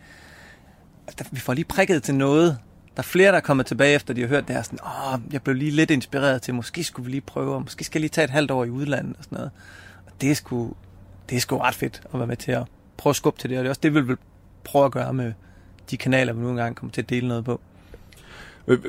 at 1.07 1.27
vi 1.31 1.39
får 1.39 1.53
lige 1.53 1.65
prikket 1.65 2.03
til 2.03 2.15
noget, 2.15 2.57
der 2.95 3.01
er 3.01 3.03
flere, 3.03 3.31
der 3.31 3.37
er 3.37 3.41
kommet 3.41 3.65
tilbage 3.65 3.95
efter, 3.95 4.13
de 4.13 4.21
har 4.21 4.27
hørt 4.27 4.47
det 4.47 4.55
her, 4.55 4.63
sådan, 4.63 4.79
åh, 4.85 5.33
jeg 5.33 5.41
blev 5.41 5.55
lige 5.55 5.71
lidt 5.71 5.91
inspireret 5.91 6.41
til, 6.41 6.53
måske 6.53 6.83
skulle 6.83 7.05
vi 7.05 7.11
lige 7.11 7.21
prøve, 7.21 7.55
og 7.55 7.61
måske 7.61 7.83
skal 7.83 7.99
jeg 7.99 8.01
lige 8.01 8.09
tage 8.09 8.25
et 8.25 8.31
halvt 8.31 8.51
år 8.51 8.65
i 8.65 8.69
udlandet 8.69 9.15
og 9.17 9.23
sådan 9.23 9.35
noget. 9.35 9.51
Og 10.05 10.11
det 10.21 10.31
er 10.31 10.35
sgu, 10.35 10.73
det 11.29 11.35
er 11.35 11.39
sgu 11.39 11.57
ret 11.57 11.75
fedt 11.75 12.01
at 12.13 12.19
være 12.19 12.27
med 12.27 12.37
til 12.37 12.51
at 12.51 12.63
prøve 12.97 13.11
at 13.11 13.15
skubbe 13.15 13.39
til 13.39 13.49
det, 13.49 13.57
og 13.57 13.63
det 13.63 13.67
er 13.67 13.71
også 13.71 13.81
det, 13.83 13.93
vi 13.93 14.01
vil 14.01 14.17
prøve 14.63 14.85
at 14.85 14.91
gøre 14.91 15.13
med 15.13 15.33
de 15.91 15.97
kanaler, 15.97 16.33
vi 16.33 16.41
nu 16.41 16.49
engang 16.49 16.75
kommer 16.75 16.91
til 16.91 17.01
at 17.01 17.09
dele 17.09 17.27
noget 17.27 17.45
på. 17.45 17.61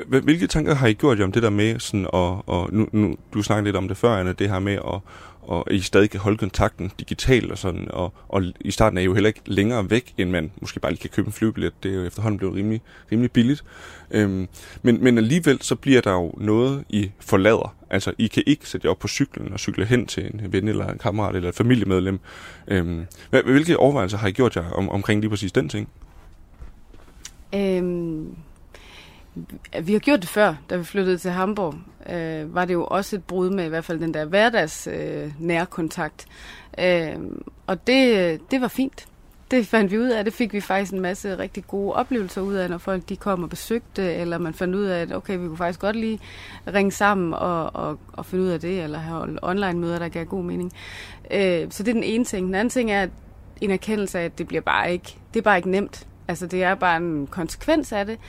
Hvilke 0.07 0.47
tanker 0.47 0.75
har 0.75 0.87
I 0.87 0.93
gjort 0.93 1.19
jer 1.19 1.25
om 1.25 1.31
det 1.31 1.43
der 1.43 1.49
med, 1.49 1.79
sådan, 1.79 2.07
og, 2.09 2.49
og 2.49 2.69
nu, 2.71 2.87
nu, 2.91 3.15
du 3.33 3.41
snakkede 3.41 3.65
lidt 3.65 3.75
om 3.75 3.87
det 3.87 3.97
før, 3.97 4.09
Anna, 4.09 4.31
det 4.31 4.49
her 4.49 4.59
med 4.59 4.73
at, 4.73 4.99
og 5.41 5.67
I 5.71 5.79
stadig 5.79 6.09
kan 6.09 6.19
holde 6.19 6.37
kontakten 6.37 6.91
digitalt 6.99 7.51
og 7.51 7.57
sådan, 7.57 7.87
og, 7.89 8.13
og 8.27 8.43
i 8.59 8.71
starten 8.71 8.97
er 8.97 9.01
I 9.01 9.05
jo 9.05 9.13
heller 9.13 9.27
ikke 9.27 9.41
længere 9.45 9.89
væk, 9.89 10.13
end 10.17 10.29
man 10.29 10.51
måske 10.61 10.79
bare 10.79 10.91
lige 10.91 11.01
kan 11.01 11.09
købe 11.09 11.27
en 11.27 11.33
flybillet. 11.33 11.73
Det 11.83 11.91
er 11.91 11.95
jo 11.95 12.05
efterhånden 12.05 12.37
blevet 12.37 12.55
rimelig, 12.55 12.81
rimelig 13.11 13.31
billigt. 13.31 13.63
Øhm, 14.11 14.47
men, 14.81 15.03
men 15.03 15.17
alligevel 15.17 15.61
så 15.61 15.75
bliver 15.75 16.01
der 16.01 16.11
jo 16.11 16.33
noget, 16.37 16.83
I 16.89 17.11
forlader. 17.19 17.75
Altså, 17.89 18.13
I 18.17 18.27
kan 18.27 18.43
ikke 18.45 18.69
sætte 18.69 18.85
jer 18.85 18.91
op 18.91 18.99
på 18.99 19.07
cyklen 19.07 19.53
og 19.53 19.59
cykle 19.59 19.85
hen 19.85 20.05
til 20.05 20.25
en 20.25 20.53
ven 20.53 20.67
eller 20.67 20.87
en 20.87 20.97
kammerat 20.97 21.35
eller 21.35 21.49
et 21.49 21.55
familiemedlem. 21.55 22.19
Øhm, 22.67 23.05
hvilke 23.29 23.77
overvejelser 23.77 24.17
har 24.17 24.27
I 24.27 24.31
gjort 24.31 24.55
jer 24.55 24.71
om, 24.71 24.89
omkring 24.89 25.21
lige 25.21 25.29
præcis 25.29 25.51
den 25.51 25.69
ting? 25.69 25.89
Øhm, 27.55 28.35
vi 29.83 29.93
har 29.93 29.99
gjort 29.99 30.21
det 30.21 30.29
før, 30.29 30.55
da 30.69 30.75
vi 30.75 30.83
flyttede 30.83 31.17
til 31.17 31.31
Hamburg. 31.31 31.75
Øh, 32.09 32.55
var 32.55 32.65
det 32.65 32.73
jo 32.73 32.85
også 32.85 33.15
et 33.15 33.23
brud 33.23 33.49
med 33.49 33.65
i 33.65 33.69
hvert 33.69 33.85
fald 33.85 33.99
den 33.99 34.13
der 34.13 34.25
hverdags 34.25 34.87
øh, 34.87 35.31
nærkontakt. 35.39 36.25
Øh, 36.79 37.15
og 37.67 37.87
det, 37.87 38.39
det 38.51 38.61
var 38.61 38.67
fint. 38.67 39.07
Det 39.51 39.67
fandt 39.67 39.91
vi 39.91 39.99
ud 39.99 40.07
af. 40.07 40.25
Det 40.25 40.33
fik 40.33 40.53
vi 40.53 40.61
faktisk 40.61 40.93
en 40.93 40.99
masse 40.99 41.37
rigtig 41.37 41.67
gode 41.67 41.93
oplevelser 41.93 42.41
ud 42.41 42.53
af, 42.53 42.69
når 42.69 42.77
folk 42.77 43.09
de 43.09 43.15
kom 43.15 43.43
og 43.43 43.49
besøgte, 43.49 44.13
eller 44.13 44.37
man 44.37 44.53
fandt 44.53 44.75
ud 44.75 44.83
af, 44.83 45.01
at 45.01 45.11
okay, 45.11 45.37
vi 45.37 45.47
kunne 45.47 45.57
faktisk 45.57 45.79
godt 45.79 45.95
lige 45.95 46.19
ringe 46.73 46.91
sammen 46.91 47.33
og, 47.33 47.75
og, 47.75 47.99
og 48.13 48.25
finde 48.25 48.43
ud 48.43 48.49
af 48.49 48.59
det, 48.59 48.83
eller 48.83 48.99
have 48.99 49.37
online-møder, 49.41 49.99
der 49.99 50.09
gav 50.09 50.25
god 50.25 50.43
mening. 50.43 50.71
Øh, 51.31 51.67
så 51.69 51.83
det 51.83 51.89
er 51.89 51.93
den 51.93 52.03
ene 52.03 52.25
ting. 52.25 52.47
Den 52.47 52.55
anden 52.55 52.69
ting 52.69 52.91
er 52.91 53.01
at 53.01 53.09
en 53.61 53.71
erkendelse 53.71 54.19
af, 54.19 54.25
at 54.25 54.37
det 54.37 54.47
bliver 54.47 54.61
bare 54.61 54.91
ikke, 54.91 55.17
det 55.33 55.39
er 55.39 55.43
bare 55.43 55.57
ikke 55.57 55.69
nemt. 55.69 56.07
Altså 56.27 56.47
det 56.47 56.63
er 56.63 56.75
bare 56.75 56.97
en 56.97 57.27
konsekvens 57.27 57.91
af 57.91 58.05
det, 58.05 58.19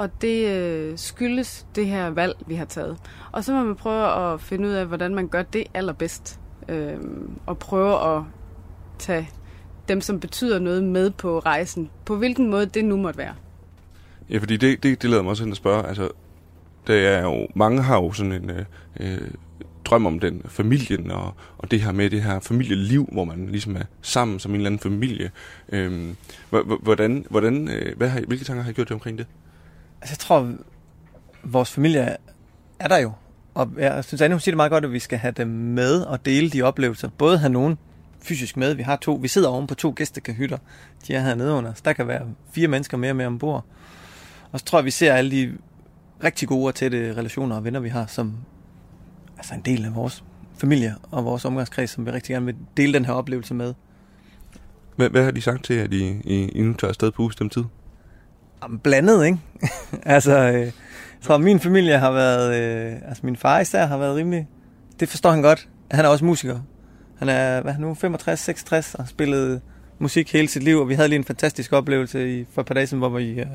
og 0.00 0.22
det 0.22 0.48
øh, 0.48 0.98
skyldes 0.98 1.66
det 1.74 1.86
her 1.86 2.10
valg, 2.10 2.36
vi 2.46 2.54
har 2.54 2.64
taget. 2.64 2.98
Og 3.32 3.44
så 3.44 3.52
må 3.52 3.64
man 3.64 3.76
prøve 3.76 4.32
at 4.32 4.40
finde 4.40 4.68
ud 4.68 4.72
af, 4.72 4.86
hvordan 4.86 5.14
man 5.14 5.28
gør 5.28 5.42
det 5.42 5.64
allerbedst. 5.74 6.40
Øh, 6.68 6.98
og 7.46 7.58
prøve 7.58 8.16
at 8.16 8.22
tage 8.98 9.30
dem, 9.88 10.00
som 10.00 10.20
betyder 10.20 10.58
noget 10.58 10.84
med 10.84 11.10
på 11.10 11.38
rejsen. 11.38 11.90
På 12.04 12.16
hvilken 12.16 12.50
måde 12.50 12.66
det 12.66 12.84
nu 12.84 12.96
måtte 12.96 13.18
være. 13.18 13.34
Ja, 14.30 14.38
fordi 14.38 14.56
det, 14.56 14.82
det, 14.82 15.02
det 15.02 15.10
lader 15.10 15.22
mig 15.22 15.30
også 15.30 15.42
hen 15.42 15.52
at 15.52 15.56
spørge. 15.56 15.86
Altså, 15.86 16.08
det 16.86 17.06
er 17.06 17.22
jo, 17.22 17.46
mange 17.54 17.82
har 17.82 17.96
jo 17.96 18.12
sådan 18.12 18.32
en 18.32 18.50
øh, 18.50 18.64
øh, 19.00 19.30
drøm 19.84 20.06
om 20.06 20.20
den 20.20 20.42
familien, 20.48 21.10
og, 21.10 21.34
og 21.58 21.70
det 21.70 21.80
her 21.80 21.92
med 21.92 22.10
det 22.10 22.22
her 22.22 22.40
familieliv, 22.40 23.08
hvor 23.12 23.24
man 23.24 23.46
ligesom 23.46 23.76
er 23.76 23.84
sammen 24.02 24.38
som 24.38 24.50
en 24.50 24.56
eller 24.56 24.66
anden 24.66 24.78
familie. 24.78 25.30
Øh, 25.72 26.14
hvordan, 26.82 27.26
hvordan, 27.30 27.68
øh, 27.68 27.96
hvad 27.96 28.08
har, 28.08 28.20
hvilke 28.20 28.44
tanker 28.44 28.62
har 28.62 28.70
I 28.70 28.74
gjort 28.74 28.90
omkring 28.90 29.18
det? 29.18 29.26
Altså, 30.00 30.12
jeg 30.12 30.18
tror, 30.18 30.52
vores 31.44 31.72
familie 31.72 32.16
er 32.78 32.88
der 32.88 32.98
jo. 32.98 33.12
Og 33.54 33.70
jeg 33.78 34.04
synes, 34.04 34.20
Anne, 34.20 34.34
hun 34.34 34.40
siger 34.40 34.52
det 34.52 34.56
meget 34.56 34.72
godt, 34.72 34.84
at 34.84 34.92
vi 34.92 34.98
skal 34.98 35.18
have 35.18 35.32
dem 35.32 35.48
med 35.48 36.02
og 36.02 36.24
dele 36.24 36.50
de 36.50 36.62
oplevelser. 36.62 37.08
Både 37.18 37.38
have 37.38 37.52
nogen 37.52 37.78
fysisk 38.22 38.56
med. 38.56 38.74
Vi 38.74 38.82
har 38.82 38.96
to. 38.96 39.14
Vi 39.22 39.28
sidder 39.28 39.48
oven 39.48 39.66
på 39.66 39.74
to 39.74 39.92
gæstekahytter. 39.96 40.58
De 41.06 41.14
er 41.14 41.20
hernede 41.20 41.52
under. 41.52 41.74
Så 41.74 41.82
der 41.84 41.92
kan 41.92 42.08
være 42.08 42.22
fire 42.52 42.68
mennesker 42.68 42.96
mere 42.96 43.14
med 43.14 43.26
ombord. 43.26 43.64
Og 44.52 44.58
så 44.58 44.64
tror 44.64 44.78
jeg, 44.78 44.84
vi 44.84 44.90
ser 44.90 45.14
alle 45.14 45.30
de 45.30 45.58
rigtig 46.24 46.48
gode 46.48 46.66
og 46.66 46.74
tætte 46.74 47.14
relationer 47.16 47.56
og 47.56 47.64
venner, 47.64 47.80
vi 47.80 47.88
har, 47.88 48.06
som 48.06 48.36
altså 49.36 49.54
en 49.54 49.60
del 49.60 49.84
af 49.84 49.94
vores 49.94 50.24
familie 50.58 50.94
og 51.10 51.24
vores 51.24 51.44
omgangskreds, 51.44 51.90
som 51.90 52.06
vi 52.06 52.10
rigtig 52.10 52.34
gerne 52.34 52.46
vil 52.46 52.56
dele 52.76 52.92
den 52.92 53.04
her 53.04 53.12
oplevelse 53.12 53.54
med. 53.54 53.74
Hvad, 54.96 55.10
hvad 55.10 55.24
har 55.24 55.30
de 55.30 55.40
sagt 55.40 55.64
til, 55.64 55.74
at 55.74 55.92
I, 55.92 56.20
I, 56.24 56.48
I 56.48 56.62
nu 56.62 56.72
tager 56.72 56.88
afsted 56.88 57.10
på 57.10 57.22
ubestemt 57.22 57.52
tid? 57.52 57.64
Blandet, 58.82 59.24
ikke? 59.24 59.38
altså, 60.02 60.38
øh, 60.38 60.60
jeg 60.60 60.72
tror, 61.22 61.38
min 61.38 61.60
familie 61.60 61.98
har 61.98 62.10
været... 62.10 62.62
Øh, 62.62 62.92
altså, 63.08 63.26
min 63.26 63.36
far 63.36 63.60
især 63.60 63.86
har 63.86 63.98
været 63.98 64.16
rimelig... 64.16 64.48
Det 65.00 65.08
forstår 65.08 65.30
han 65.30 65.42
godt. 65.42 65.68
Han 65.90 66.04
er 66.04 66.08
også 66.08 66.24
musiker. 66.24 66.60
Han 67.18 67.28
er, 67.28 67.60
hvad 67.60 67.74
er 67.74 67.78
nu, 67.78 67.94
65, 67.94 68.40
66 68.40 68.94
og 68.94 69.04
har 69.04 69.08
spillet 69.08 69.60
musik 69.98 70.32
hele 70.32 70.48
sit 70.48 70.62
liv, 70.62 70.78
og 70.78 70.88
vi 70.88 70.94
havde 70.94 71.08
lige 71.08 71.18
en 71.18 71.24
fantastisk 71.24 71.72
oplevelse 71.72 72.38
i, 72.38 72.46
for 72.52 72.60
et 72.60 72.66
par 72.66 72.74
dage 72.74 72.86
siden, 72.86 72.98
hvor 72.98 73.08
vi, 73.08 73.30
øh, 73.30 73.46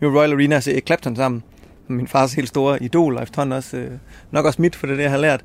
vi 0.00 0.06
var 0.06 0.18
Royal 0.18 0.32
Arena 0.32 0.56
og 0.56 0.62
se 0.62 0.82
Clapton 0.86 1.16
sammen. 1.16 1.42
Min 1.88 2.08
fars 2.08 2.32
helt 2.32 2.48
store 2.48 2.82
idol, 2.82 3.16
og 3.16 3.22
efterhånden 3.22 3.52
også, 3.52 3.76
øh, 3.76 3.90
nok 4.30 4.44
også 4.44 4.62
mit 4.62 4.76
for 4.76 4.86
det, 4.86 4.96
det 4.96 5.02
jeg 5.02 5.10
har 5.10 5.18
lært. 5.18 5.44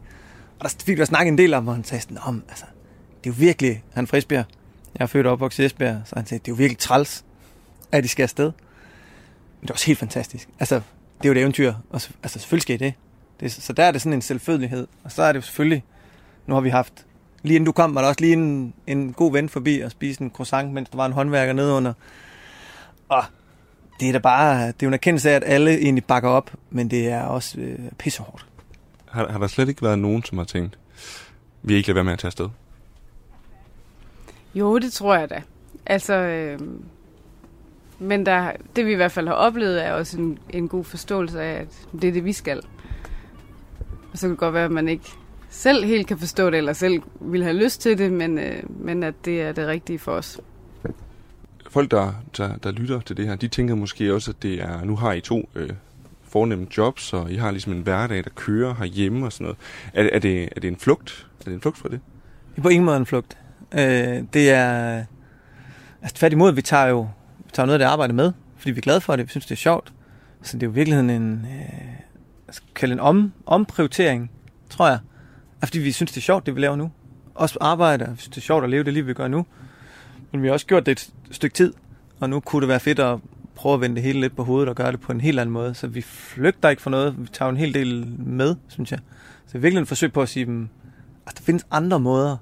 Og 0.59 0.63
der 0.63 0.75
fik 0.85 0.97
vi 0.97 1.01
at 1.01 1.07
snakke 1.07 1.29
en 1.29 1.37
del 1.37 1.53
om, 1.53 1.63
hvor 1.63 1.73
han 1.73 1.83
sagde 1.83 2.01
sådan, 2.01 2.17
om, 2.21 2.43
altså, 2.49 2.65
det 3.23 3.29
er 3.29 3.33
jo 3.33 3.35
virkelig, 3.37 3.83
han 3.93 4.03
er 4.03 4.07
fra 4.07 4.17
Esbjerg. 4.17 4.45
Jeg 4.99 5.03
er 5.03 5.07
født 5.07 5.25
og 5.25 5.31
opvokset 5.33 5.63
i 5.63 5.65
Esbjerg, 5.65 6.01
så 6.05 6.13
han 6.15 6.25
sagde, 6.25 6.39
det 6.39 6.47
er 6.47 6.51
jo 6.51 6.57
virkelig 6.57 6.77
træls, 6.77 7.25
at 7.91 8.03
de 8.03 8.07
skal 8.07 8.23
afsted. 8.23 8.51
Men 9.61 9.67
det 9.67 9.69
var 9.69 9.73
også 9.73 9.85
helt 9.85 9.99
fantastisk. 9.99 10.49
Altså, 10.59 10.75
det 10.75 11.25
er 11.25 11.29
jo 11.29 11.31
et 11.31 11.37
eventyr, 11.37 11.73
og 11.89 12.01
altså, 12.23 12.39
selvfølgelig 12.39 12.61
skal 12.61 12.75
I 12.75 12.77
det. 12.77 12.93
det. 13.39 13.51
Så 13.51 13.73
der 13.73 13.83
er 13.83 13.91
det 13.91 14.01
sådan 14.01 14.13
en 14.13 14.21
selvfølgelighed. 14.21 14.87
Og 15.03 15.11
så 15.11 15.23
er 15.23 15.31
det 15.31 15.39
jo 15.39 15.41
selvfølgelig, 15.41 15.83
nu 16.47 16.53
har 16.53 16.61
vi 16.61 16.69
haft, 16.69 17.05
lige 17.43 17.55
inden 17.55 17.65
du 17.65 17.71
kom, 17.71 17.95
var 17.95 18.01
der 18.01 18.07
også 18.07 18.21
lige 18.21 18.33
en, 18.33 18.73
en 18.87 19.13
god 19.13 19.31
ven 19.31 19.49
forbi 19.49 19.79
og 19.79 19.91
spise 19.91 20.21
en 20.21 20.29
croissant, 20.29 20.73
mens 20.73 20.89
der 20.89 20.97
var 20.97 21.05
en 21.05 21.11
håndværker 21.11 21.53
nede 21.53 21.73
under. 21.73 21.93
Og 23.09 23.23
det 23.99 24.07
er 24.07 24.11
da 24.13 24.19
bare, 24.19 24.67
det 24.67 24.69
er 24.69 24.73
jo 24.83 24.87
en 24.87 24.93
erkendelse 24.93 25.29
af, 25.29 25.35
at 25.35 25.43
alle 25.45 25.71
egentlig 25.71 26.05
bakker 26.05 26.29
op, 26.29 26.51
men 26.69 26.91
det 26.91 27.07
er 27.07 27.21
også 27.21 27.59
øh, 27.59 27.79
pissehårdt. 27.97 28.45
Har, 29.05 29.31
har 29.31 29.39
der 29.39 29.47
slet 29.47 29.69
ikke 29.69 29.81
været 29.81 29.99
nogen, 29.99 30.23
som 30.23 30.37
har 30.37 30.45
tænkt, 30.45 30.79
vi 31.61 31.73
ikke 31.73 31.87
lade 31.87 31.95
være 31.95 32.03
med 32.03 32.13
at 32.13 32.19
tage 32.19 32.29
afsted? 32.29 32.49
Jo, 34.55 34.79
det 34.79 34.93
tror 34.93 35.15
jeg 35.15 35.29
da. 35.29 35.41
Altså, 35.85 36.13
øh, 36.13 36.59
men 38.01 38.25
der, 38.25 38.51
det 38.75 38.85
vi 38.85 38.91
i 38.91 38.95
hvert 38.95 39.11
fald 39.11 39.27
har 39.27 39.33
oplevet, 39.33 39.85
er 39.85 39.91
også 39.91 40.17
en, 40.17 40.39
en 40.49 40.67
god 40.67 40.83
forståelse 40.83 41.41
af, 41.41 41.61
at 41.61 41.67
det 42.01 42.07
er 42.07 42.11
det, 42.11 42.25
vi 42.25 42.33
skal. 42.33 42.61
Og 44.11 44.17
så 44.17 44.21
kan 44.21 44.29
det 44.29 44.37
godt 44.39 44.53
være, 44.53 44.65
at 44.65 44.71
man 44.71 44.87
ikke 44.87 45.05
selv 45.49 45.85
helt 45.85 46.07
kan 46.07 46.17
forstå 46.17 46.49
det, 46.49 46.57
eller 46.57 46.73
selv 46.73 47.01
vil 47.19 47.43
have 47.43 47.55
lyst 47.55 47.81
til 47.81 47.97
det, 47.97 48.11
men, 48.11 48.39
øh, 48.39 48.63
men 48.69 49.03
at 49.03 49.13
det 49.25 49.41
er 49.41 49.51
det 49.51 49.67
rigtige 49.67 49.99
for 49.99 50.11
os. 50.11 50.39
Folk, 51.69 51.91
der, 51.91 52.13
der, 52.37 52.57
der 52.57 52.71
lytter 52.71 52.99
til 52.99 53.17
det 53.17 53.27
her, 53.27 53.35
de 53.35 53.47
tænker 53.47 53.75
måske 53.75 54.13
også, 54.13 54.31
at 54.31 54.43
det 54.43 54.61
er, 54.61 54.83
nu 54.83 54.95
har 54.95 55.13
I 55.13 55.21
to 55.21 55.49
øh, 55.55 55.69
fornemme 56.23 56.67
jobs, 56.77 57.13
og 57.13 57.31
I 57.31 57.35
har 57.35 57.51
ligesom 57.51 57.73
en 57.73 57.81
hverdag, 57.81 58.23
der 58.23 58.29
kører 58.35 58.73
herhjemme 58.73 59.25
og 59.25 59.33
sådan 59.33 59.45
noget. 59.45 59.57
Er, 59.93 60.15
er, 60.15 60.19
det, 60.19 60.49
er 60.55 60.59
det 60.59 60.67
en 60.67 60.77
flugt? 60.77 61.27
Er 61.39 61.43
det 61.43 61.53
en 61.53 61.61
flugt 61.61 61.77
fra 61.77 61.89
det? 61.89 61.99
Det 62.51 62.57
er 62.57 62.61
på 62.61 62.69
ingen 62.69 62.85
måde 62.85 62.97
en 62.97 63.05
flugt. 63.05 63.37
Øh, 63.71 64.23
det 64.33 64.51
er... 64.51 65.03
Altså 66.01 66.15
tværtimod, 66.15 66.53
vi 66.53 66.61
tager 66.61 66.85
jo 66.85 67.07
tager 67.53 67.65
noget 67.65 67.73
af 67.73 67.79
det 67.79 67.85
arbejde 67.85 68.13
med, 68.13 68.31
fordi 68.57 68.71
vi 68.71 68.77
er 68.77 68.81
glade 68.81 69.01
for 69.01 69.15
det, 69.15 69.25
vi 69.25 69.29
synes, 69.29 69.45
det 69.45 69.51
er 69.51 69.59
sjovt. 69.59 69.93
Så 70.41 70.57
det 70.57 70.63
er 70.63 70.67
jo 70.67 70.71
i 70.71 70.75
virkeligheden 70.75 71.09
en, 71.09 71.45
øh, 71.45 71.89
skal 72.51 72.67
kalde 72.75 72.93
en 72.93 72.99
om, 72.99 73.33
omprioritering, 73.45 74.31
tror 74.69 74.87
jeg. 74.87 74.99
Fordi 75.63 75.79
vi 75.79 75.91
synes, 75.91 76.11
det 76.11 76.17
er 76.17 76.21
sjovt, 76.21 76.45
det 76.45 76.55
vi 76.55 76.59
laver 76.59 76.75
nu. 76.75 76.91
Også 77.35 77.57
arbejde, 77.61 78.05
vi 78.11 78.17
synes, 78.17 78.27
det 78.27 78.37
er 78.37 78.41
sjovt 78.45 78.63
at 78.63 78.69
leve 78.69 78.83
det 78.83 78.93
liv, 78.93 79.07
vi 79.07 79.13
gør 79.13 79.27
nu. 79.27 79.45
Men 80.31 80.41
vi 80.41 80.47
har 80.47 80.53
også 80.53 80.65
gjort 80.65 80.85
det 80.85 80.91
et 80.91 81.13
stykke 81.31 81.53
tid, 81.53 81.73
og 82.19 82.29
nu 82.29 82.39
kunne 82.39 82.61
det 82.61 82.69
være 82.69 82.79
fedt 82.79 82.99
at 82.99 83.19
prøve 83.55 83.73
at 83.73 83.81
vende 83.81 83.95
det 83.95 84.03
hele 84.03 84.19
lidt 84.19 84.35
på 84.35 84.43
hovedet 84.43 84.69
og 84.69 84.75
gøre 84.75 84.91
det 84.91 84.99
på 84.99 85.11
en 85.11 85.21
helt 85.21 85.39
anden 85.39 85.53
måde. 85.53 85.73
Så 85.73 85.87
vi 85.87 86.01
flygter 86.01 86.69
ikke 86.69 86.81
fra 86.81 86.89
noget, 86.89 87.21
vi 87.21 87.27
tager 87.33 87.49
en 87.49 87.57
hel 87.57 87.73
del 87.73 88.07
med, 88.19 88.55
synes 88.67 88.91
jeg. 88.91 88.99
Så 89.45 89.47
det 89.47 89.55
er 89.55 89.59
virkelig 89.59 89.79
en 89.79 89.85
forsøg 89.85 90.13
på 90.13 90.21
at 90.21 90.29
sige 90.29 90.69
at 91.27 91.37
der 91.37 91.43
findes 91.43 91.65
andre 91.71 91.99
måder 91.99 92.37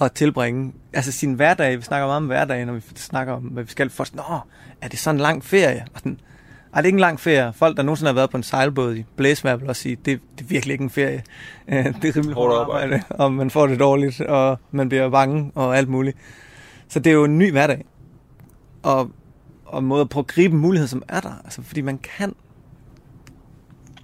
at 0.00 0.12
tilbringe 0.12 0.72
altså 0.92 1.12
sin 1.12 1.32
hverdag. 1.34 1.76
Vi 1.76 1.82
snakker 1.82 2.06
meget 2.06 2.16
om 2.16 2.26
hverdagen, 2.26 2.66
når 2.66 2.74
vi 2.74 2.82
snakker 2.94 3.32
om, 3.32 3.42
hvad 3.42 3.64
vi 3.64 3.70
skal. 3.70 3.90
for. 3.90 4.06
Nå, 4.14 4.40
er 4.80 4.88
det 4.88 4.98
sådan 4.98 5.16
en 5.16 5.20
lang 5.20 5.44
ferie? 5.44 5.84
Og 5.94 5.98
sådan, 5.98 6.20
er 6.74 6.76
det 6.76 6.86
ikke 6.86 6.96
en 6.96 7.00
lang 7.00 7.20
ferie? 7.20 7.52
Folk, 7.52 7.76
der 7.76 7.82
nogensinde 7.82 8.08
har 8.08 8.14
været 8.14 8.30
på 8.30 8.36
en 8.36 8.42
sejlbåd 8.42 8.94
i 8.94 9.04
blæsvær, 9.16 9.56
vil 9.56 9.68
også 9.68 9.82
sige, 9.82 9.96
det, 9.96 10.20
det 10.38 10.44
er 10.44 10.48
virkelig 10.48 10.72
ikke 10.72 10.84
en 10.84 10.90
ferie. 10.90 11.22
det 12.02 12.04
er 12.04 12.16
rimelig 12.16 12.34
hårdt 12.34 12.54
arbejde, 12.54 13.02
og 13.10 13.32
man 13.32 13.50
får 13.50 13.66
det 13.66 13.80
dårligt, 13.80 14.20
og 14.20 14.58
man 14.70 14.88
bliver 14.88 15.10
bange 15.10 15.52
og 15.54 15.76
alt 15.76 15.88
muligt. 15.88 16.16
Så 16.88 16.98
det 16.98 17.10
er 17.10 17.14
jo 17.14 17.24
en 17.24 17.38
ny 17.38 17.50
hverdag. 17.50 17.84
Og, 18.82 19.10
og 19.64 19.84
måde 19.84 20.00
at 20.00 20.08
prøve 20.08 20.22
at 20.22 20.26
gribe 20.26 20.54
en 20.54 20.60
mulighed, 20.60 20.88
som 20.88 21.02
er 21.08 21.20
der. 21.20 21.40
Altså, 21.44 21.62
fordi 21.62 21.80
man 21.80 21.98
kan, 21.98 22.34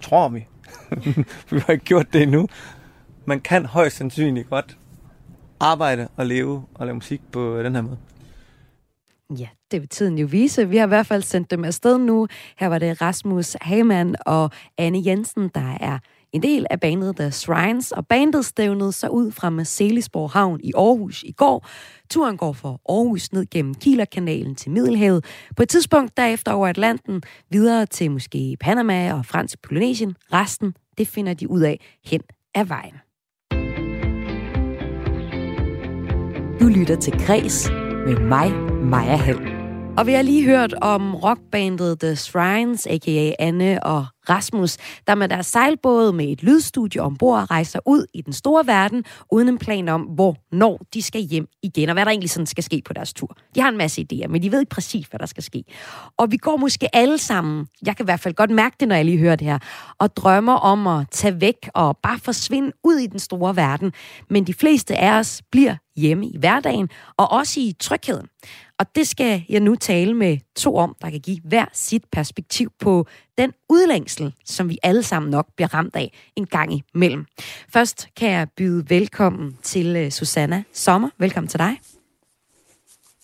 tror 0.01 0.29
vi, 0.29 0.47
vi 1.51 1.59
har 1.59 1.73
ikke 1.73 1.85
gjort 1.85 2.13
det 2.13 2.21
endnu, 2.21 2.47
man 3.25 3.39
kan 3.39 3.65
højst 3.65 3.97
sandsynligt 3.97 4.49
godt 4.49 4.77
arbejde 5.59 6.07
og 6.15 6.25
leve 6.25 6.63
og 6.73 6.85
lave 6.85 6.95
musik 6.95 7.21
på 7.31 7.63
den 7.63 7.75
her 7.75 7.81
måde. 7.81 7.97
Ja, 9.39 9.47
det 9.71 9.81
vil 9.81 9.89
tiden 9.89 10.17
jo 10.17 10.27
vise. 10.27 10.69
Vi 10.69 10.77
har 10.77 10.85
i 10.85 10.87
hvert 10.87 11.07
fald 11.07 11.23
sendt 11.23 11.51
dem 11.51 11.65
afsted 11.65 11.97
nu. 11.97 12.27
Her 12.57 12.67
var 12.67 12.79
det 12.79 13.01
Rasmus 13.01 13.55
Hagemann 13.61 14.15
og 14.25 14.51
Anne 14.77 15.01
Jensen, 15.05 15.49
der 15.55 15.77
er 15.79 15.99
en 16.31 16.43
del 16.43 16.65
af 16.69 16.79
bandet 16.79 17.15
The 17.15 17.31
Shrines, 17.31 17.91
og 17.91 18.07
bandet 18.07 18.45
stævnede 18.45 18.91
sig 18.91 19.11
ud 19.11 19.31
fra 19.31 19.49
Marcelisborg 19.49 20.31
Havn 20.31 20.59
i 20.63 20.71
Aarhus 20.75 21.23
i 21.23 21.31
går. 21.31 21.67
Turen 22.09 22.37
går 22.37 22.53
fra 22.53 22.69
Aarhus 22.89 23.31
ned 23.31 23.45
gennem 23.51 23.75
Kielerkanalen 23.75 24.55
til 24.55 24.71
Middelhavet. 24.71 25.25
På 25.55 25.63
et 25.63 25.69
tidspunkt 25.69 26.17
derefter 26.17 26.51
over 26.51 26.67
Atlanten, 26.67 27.21
videre 27.49 27.85
til 27.85 28.11
måske 28.11 28.57
Panama 28.59 29.13
og 29.13 29.25
Fransk 29.25 29.61
Polynesien. 29.61 30.15
Resten, 30.33 30.73
det 30.97 31.07
finder 31.07 31.33
de 31.33 31.49
ud 31.49 31.61
af 31.61 31.79
hen 32.05 32.21
ad 32.55 32.65
vejen. 32.65 32.93
Du 36.59 36.67
lytter 36.67 36.95
til 36.95 37.13
Græs 37.25 37.69
med 38.05 38.19
mig, 38.19 38.51
Maja 38.83 39.15
Hall. 39.15 39.39
Og 39.97 40.07
vi 40.07 40.11
har 40.13 40.21
lige 40.21 40.45
hørt 40.45 40.73
om 40.73 41.15
rockbandet 41.15 41.99
The 41.99 42.15
Shrines, 42.15 42.87
a.k.a. 42.87 43.31
Anne 43.39 43.83
og 43.83 44.05
Rasmus, 44.29 44.77
der 45.07 45.15
med 45.15 45.29
deres 45.29 45.45
sejlbåde 45.45 46.13
med 46.13 46.25
et 46.31 46.43
lydstudie 46.43 47.01
ombord 47.01 47.51
rejser 47.51 47.79
ud 47.85 48.05
i 48.13 48.21
den 48.21 48.33
store 48.33 48.67
verden, 48.67 49.03
uden 49.31 49.47
en 49.47 49.57
plan 49.57 49.89
om, 49.89 50.01
hvornår 50.01 50.81
de 50.93 51.01
skal 51.01 51.21
hjem 51.21 51.47
igen, 51.63 51.89
og 51.89 51.93
hvad 51.93 52.05
der 52.05 52.11
egentlig 52.11 52.29
sådan 52.29 52.45
skal 52.45 52.63
ske 52.63 52.81
på 52.85 52.93
deres 52.93 53.13
tur. 53.13 53.37
De 53.55 53.61
har 53.61 53.69
en 53.69 53.77
masse 53.77 54.05
idéer, 54.13 54.27
men 54.27 54.41
de 54.41 54.51
ved 54.51 54.59
ikke 54.59 54.69
præcis, 54.69 55.07
hvad 55.07 55.19
der 55.19 55.25
skal 55.25 55.43
ske. 55.43 55.63
Og 56.17 56.31
vi 56.31 56.37
går 56.37 56.57
måske 56.57 56.95
alle 56.95 57.17
sammen, 57.17 57.67
jeg 57.85 57.95
kan 57.95 58.03
i 58.03 58.07
hvert 58.07 58.19
fald 58.19 58.33
godt 58.33 58.49
mærke 58.49 58.75
det, 58.79 58.87
når 58.87 58.95
jeg 58.95 59.05
lige 59.05 59.17
hører 59.17 59.35
det 59.35 59.47
her, 59.47 59.59
og 59.99 60.15
drømmer 60.15 60.53
om 60.53 60.87
at 60.87 61.05
tage 61.11 61.41
væk 61.41 61.69
og 61.73 61.97
bare 62.03 62.19
forsvinde 62.19 62.71
ud 62.83 62.95
i 62.95 63.07
den 63.07 63.19
store 63.19 63.55
verden. 63.55 63.93
Men 64.29 64.43
de 64.43 64.53
fleste 64.53 64.95
af 64.97 65.19
os 65.19 65.41
bliver 65.51 65.75
hjemme 65.95 66.27
i 66.27 66.37
hverdagen, 66.37 66.89
og 67.17 67.31
også 67.31 67.59
i 67.59 67.73
trygheden. 67.79 68.27
Og 68.79 68.95
det 68.95 69.07
skal 69.07 69.43
jeg 69.49 69.59
nu 69.59 69.75
tale 69.75 70.13
med 70.13 70.37
to 70.57 70.77
om, 70.77 70.95
der 71.01 71.09
kan 71.09 71.19
give 71.19 71.39
hver 71.43 71.65
sit 71.73 72.03
perspektiv 72.11 72.71
på 72.79 73.07
den 73.37 73.53
udlængsel, 73.69 74.33
som 74.45 74.69
vi 74.69 74.77
alle 74.83 75.03
sammen 75.03 75.31
nok 75.31 75.47
bliver 75.55 75.73
ramt 75.73 75.95
af 75.95 76.11
en 76.35 76.45
gang 76.45 76.83
imellem. 76.95 77.25
Først 77.69 78.07
kan 78.15 78.29
jeg 78.31 78.47
byde 78.57 78.89
velkommen 78.89 79.57
til 79.63 79.95
øh, 79.95 80.11
Susanna 80.11 80.63
Sommer. 80.73 81.09
Velkommen 81.17 81.47
til 81.47 81.59
dig. 81.59 81.79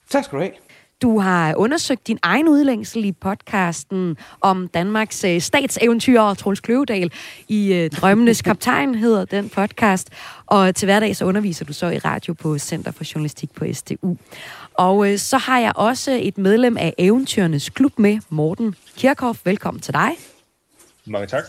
Tak 0.09 0.23
skal 0.23 0.37
du 0.37 0.43
have. 0.43 0.72
Du 1.01 1.19
har 1.19 1.55
undersøgt 1.55 2.07
din 2.07 2.19
egen 2.21 2.49
udlængsel 2.49 3.05
i 3.05 3.11
podcasten 3.11 4.17
om 4.41 4.67
Danmarks 4.67 5.23
øh, 5.23 5.41
statseventyr 5.41 6.19
og 6.19 6.37
Troels 6.37 6.59
Kløvedal 6.59 7.11
i 7.47 7.73
øh, 7.73 7.89
Drømmenes 7.89 8.41
Kaptajn 8.47 8.95
hedder 8.95 9.25
den 9.25 9.49
podcast. 9.49 10.09
Og 10.45 10.75
til 10.75 10.85
hverdag 10.85 11.15
så 11.15 11.25
underviser 11.25 11.65
du 11.65 11.73
så 11.73 11.89
i 11.89 11.97
radio 11.97 12.33
på 12.33 12.57
Center 12.57 12.91
for 12.91 13.03
Journalistik 13.15 13.53
på 13.53 13.65
STU. 13.73 14.15
Og 14.73 15.11
øh, 15.11 15.17
så 15.17 15.37
har 15.37 15.59
jeg 15.59 15.71
også 15.75 16.19
et 16.21 16.37
medlem 16.37 16.77
af 16.77 16.93
Eventyrernes 16.97 17.69
Klub 17.69 17.99
med, 17.99 18.19
Morten 18.29 18.75
Kirchhoff. 18.97 19.39
Velkommen 19.45 19.81
til 19.81 19.93
dig. 19.93 20.09
Mange 21.05 21.27
tak. 21.27 21.43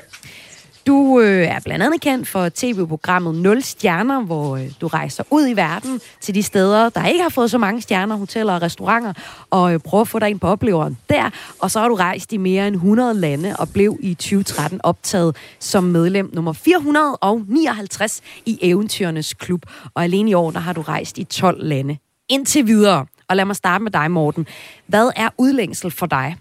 Du 0.86 1.20
øh, 1.20 1.46
er 1.46 1.60
blandt 1.64 1.84
andet 1.84 2.00
kendt 2.00 2.28
for 2.28 2.48
tv-programmet 2.54 3.34
0 3.34 3.62
Stjerner, 3.62 4.20
hvor 4.20 4.56
øh, 4.56 4.70
du 4.80 4.86
rejser 4.86 5.24
ud 5.30 5.48
i 5.48 5.52
verden 5.52 6.00
til 6.20 6.34
de 6.34 6.42
steder, 6.42 6.88
der 6.88 7.06
ikke 7.06 7.22
har 7.22 7.28
fået 7.28 7.50
så 7.50 7.58
mange 7.58 7.82
stjerner, 7.82 8.16
hoteller 8.16 8.54
og 8.54 8.62
restauranter, 8.62 9.12
og 9.50 9.74
øh, 9.74 9.80
prøver 9.80 10.02
at 10.02 10.08
få 10.08 10.18
dig 10.18 10.30
ind 10.30 10.40
på 10.40 10.46
opleveren 10.46 10.98
der. 11.08 11.30
Og 11.58 11.70
så 11.70 11.80
har 11.80 11.88
du 11.88 11.94
rejst 11.94 12.32
i 12.32 12.36
mere 12.36 12.68
end 12.68 12.76
100 12.76 13.14
lande 13.14 13.56
og 13.58 13.68
blev 13.68 13.98
i 14.00 14.14
2013 14.14 14.80
optaget 14.82 15.36
som 15.58 15.84
medlem 15.84 16.30
nummer 16.32 16.52
459 16.52 18.20
i 18.46 18.58
Eventyrernes 18.62 19.34
Klub. 19.34 19.62
Og 19.94 20.04
alene 20.04 20.30
i 20.30 20.34
år, 20.34 20.50
der 20.50 20.60
har 20.60 20.72
du 20.72 20.80
rejst 20.82 21.18
i 21.18 21.24
12 21.24 21.64
lande. 21.64 21.96
Indtil 22.28 22.66
videre. 22.66 23.06
Og 23.28 23.36
lad 23.36 23.44
mig 23.44 23.56
starte 23.56 23.84
med 23.84 23.90
dig, 23.90 24.10
Morten. 24.10 24.46
Hvad 24.86 25.10
er 25.16 25.28
udlængsel 25.38 25.90
for 25.90 26.06
dig? 26.06 26.36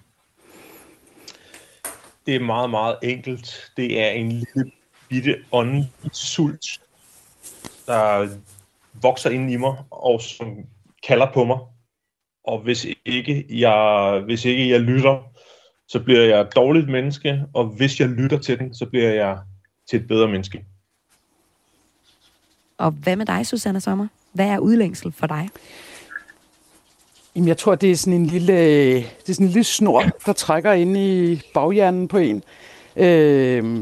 Det 2.26 2.36
er 2.36 2.39
meget, 2.39 2.69
meget 2.69 2.97
enkelt. 3.03 3.71
Det 3.78 3.99
er 4.01 4.09
en 4.09 4.30
lille 4.30 4.71
bitte 5.09 5.43
åndelig 5.51 5.91
sult, 6.11 6.82
der 7.86 8.30
vokser 8.93 9.30
ind 9.30 9.51
i 9.51 9.57
mig, 9.57 9.76
og 9.89 10.21
som 10.21 10.57
kalder 11.07 11.32
på 11.34 11.43
mig. 11.43 11.57
Og 12.43 12.59
hvis 12.59 12.86
ikke 13.05 13.45
jeg, 13.49 14.21
hvis 14.26 14.45
ikke 14.45 14.69
jeg 14.69 14.80
lytter, 14.80 15.24
så 15.88 15.99
bliver 15.99 16.24
jeg 16.24 16.41
et 16.41 16.55
dårligt 16.55 16.89
menneske, 16.89 17.43
og 17.53 17.65
hvis 17.65 17.99
jeg 17.99 18.09
lytter 18.09 18.39
til 18.39 18.59
den, 18.59 18.76
så 18.76 18.86
bliver 18.86 19.09
jeg 19.09 19.39
til 19.89 19.99
et 19.99 20.07
bedre 20.07 20.28
menneske. 20.28 20.65
Og 22.78 22.91
hvad 22.91 23.15
med 23.15 23.26
dig, 23.26 23.47
Susanne 23.47 23.82
Sommer? 23.82 24.07
Hvad 24.32 24.47
er 24.47 24.59
udlængsel 24.59 25.11
for 25.11 25.28
dig? 25.28 25.49
Jamen, 27.36 27.47
jeg 27.47 27.57
tror, 27.57 27.75
det 27.75 27.91
er 27.91 27.95
sådan 27.95 28.13
en 28.13 28.25
lille, 28.25 28.55
det 28.95 29.29
er 29.29 29.34
sådan 29.34 29.45
en 29.45 29.51
lille 29.51 29.63
snor, 29.63 30.03
der 30.25 30.34
trækker 30.34 30.71
ind 30.71 30.97
i 30.97 31.41
baghjernen 31.53 32.07
på 32.07 32.17
en, 32.17 32.43
øh, 32.95 33.81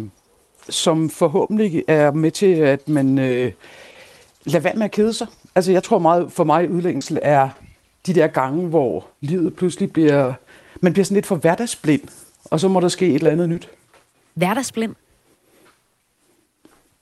som 0.70 1.10
forhåbentlig 1.10 1.84
er 1.88 2.12
med 2.12 2.32
til, 2.32 2.56
at 2.56 2.90
man 2.90 3.20
øh, 3.20 3.52
lader 4.44 4.60
være 4.60 4.76
med 4.76 4.86
at 4.86 4.92
kede 4.92 5.14
sig. 5.14 5.28
Altså, 5.56 5.72
jeg 5.72 5.84
tror 5.84 6.00
meget, 6.00 6.32
for 6.32 6.44
mig 6.44 6.72
udlængsel 6.72 7.20
er 7.22 7.50
de 8.06 8.14
der 8.14 8.28
gange, 8.28 8.68
hvor 8.68 9.08
livet 9.22 9.56
pludselig 9.56 9.94
bliver, 9.94 10.34
man 10.82 10.94
bliver 10.94 11.06
sådan 11.06 11.16
lidt 11.16 11.26
for 11.26 11.36
hverdagsblind, 11.36 12.02
og 12.46 12.60
så 12.60 12.68
må 12.68 12.80
der 12.80 12.88
ske 12.88 13.08
et 13.08 13.16
eller 13.16 13.32
andet 13.32 13.50
nyt. 13.50 13.70
Hverdagsblind? 14.34 14.96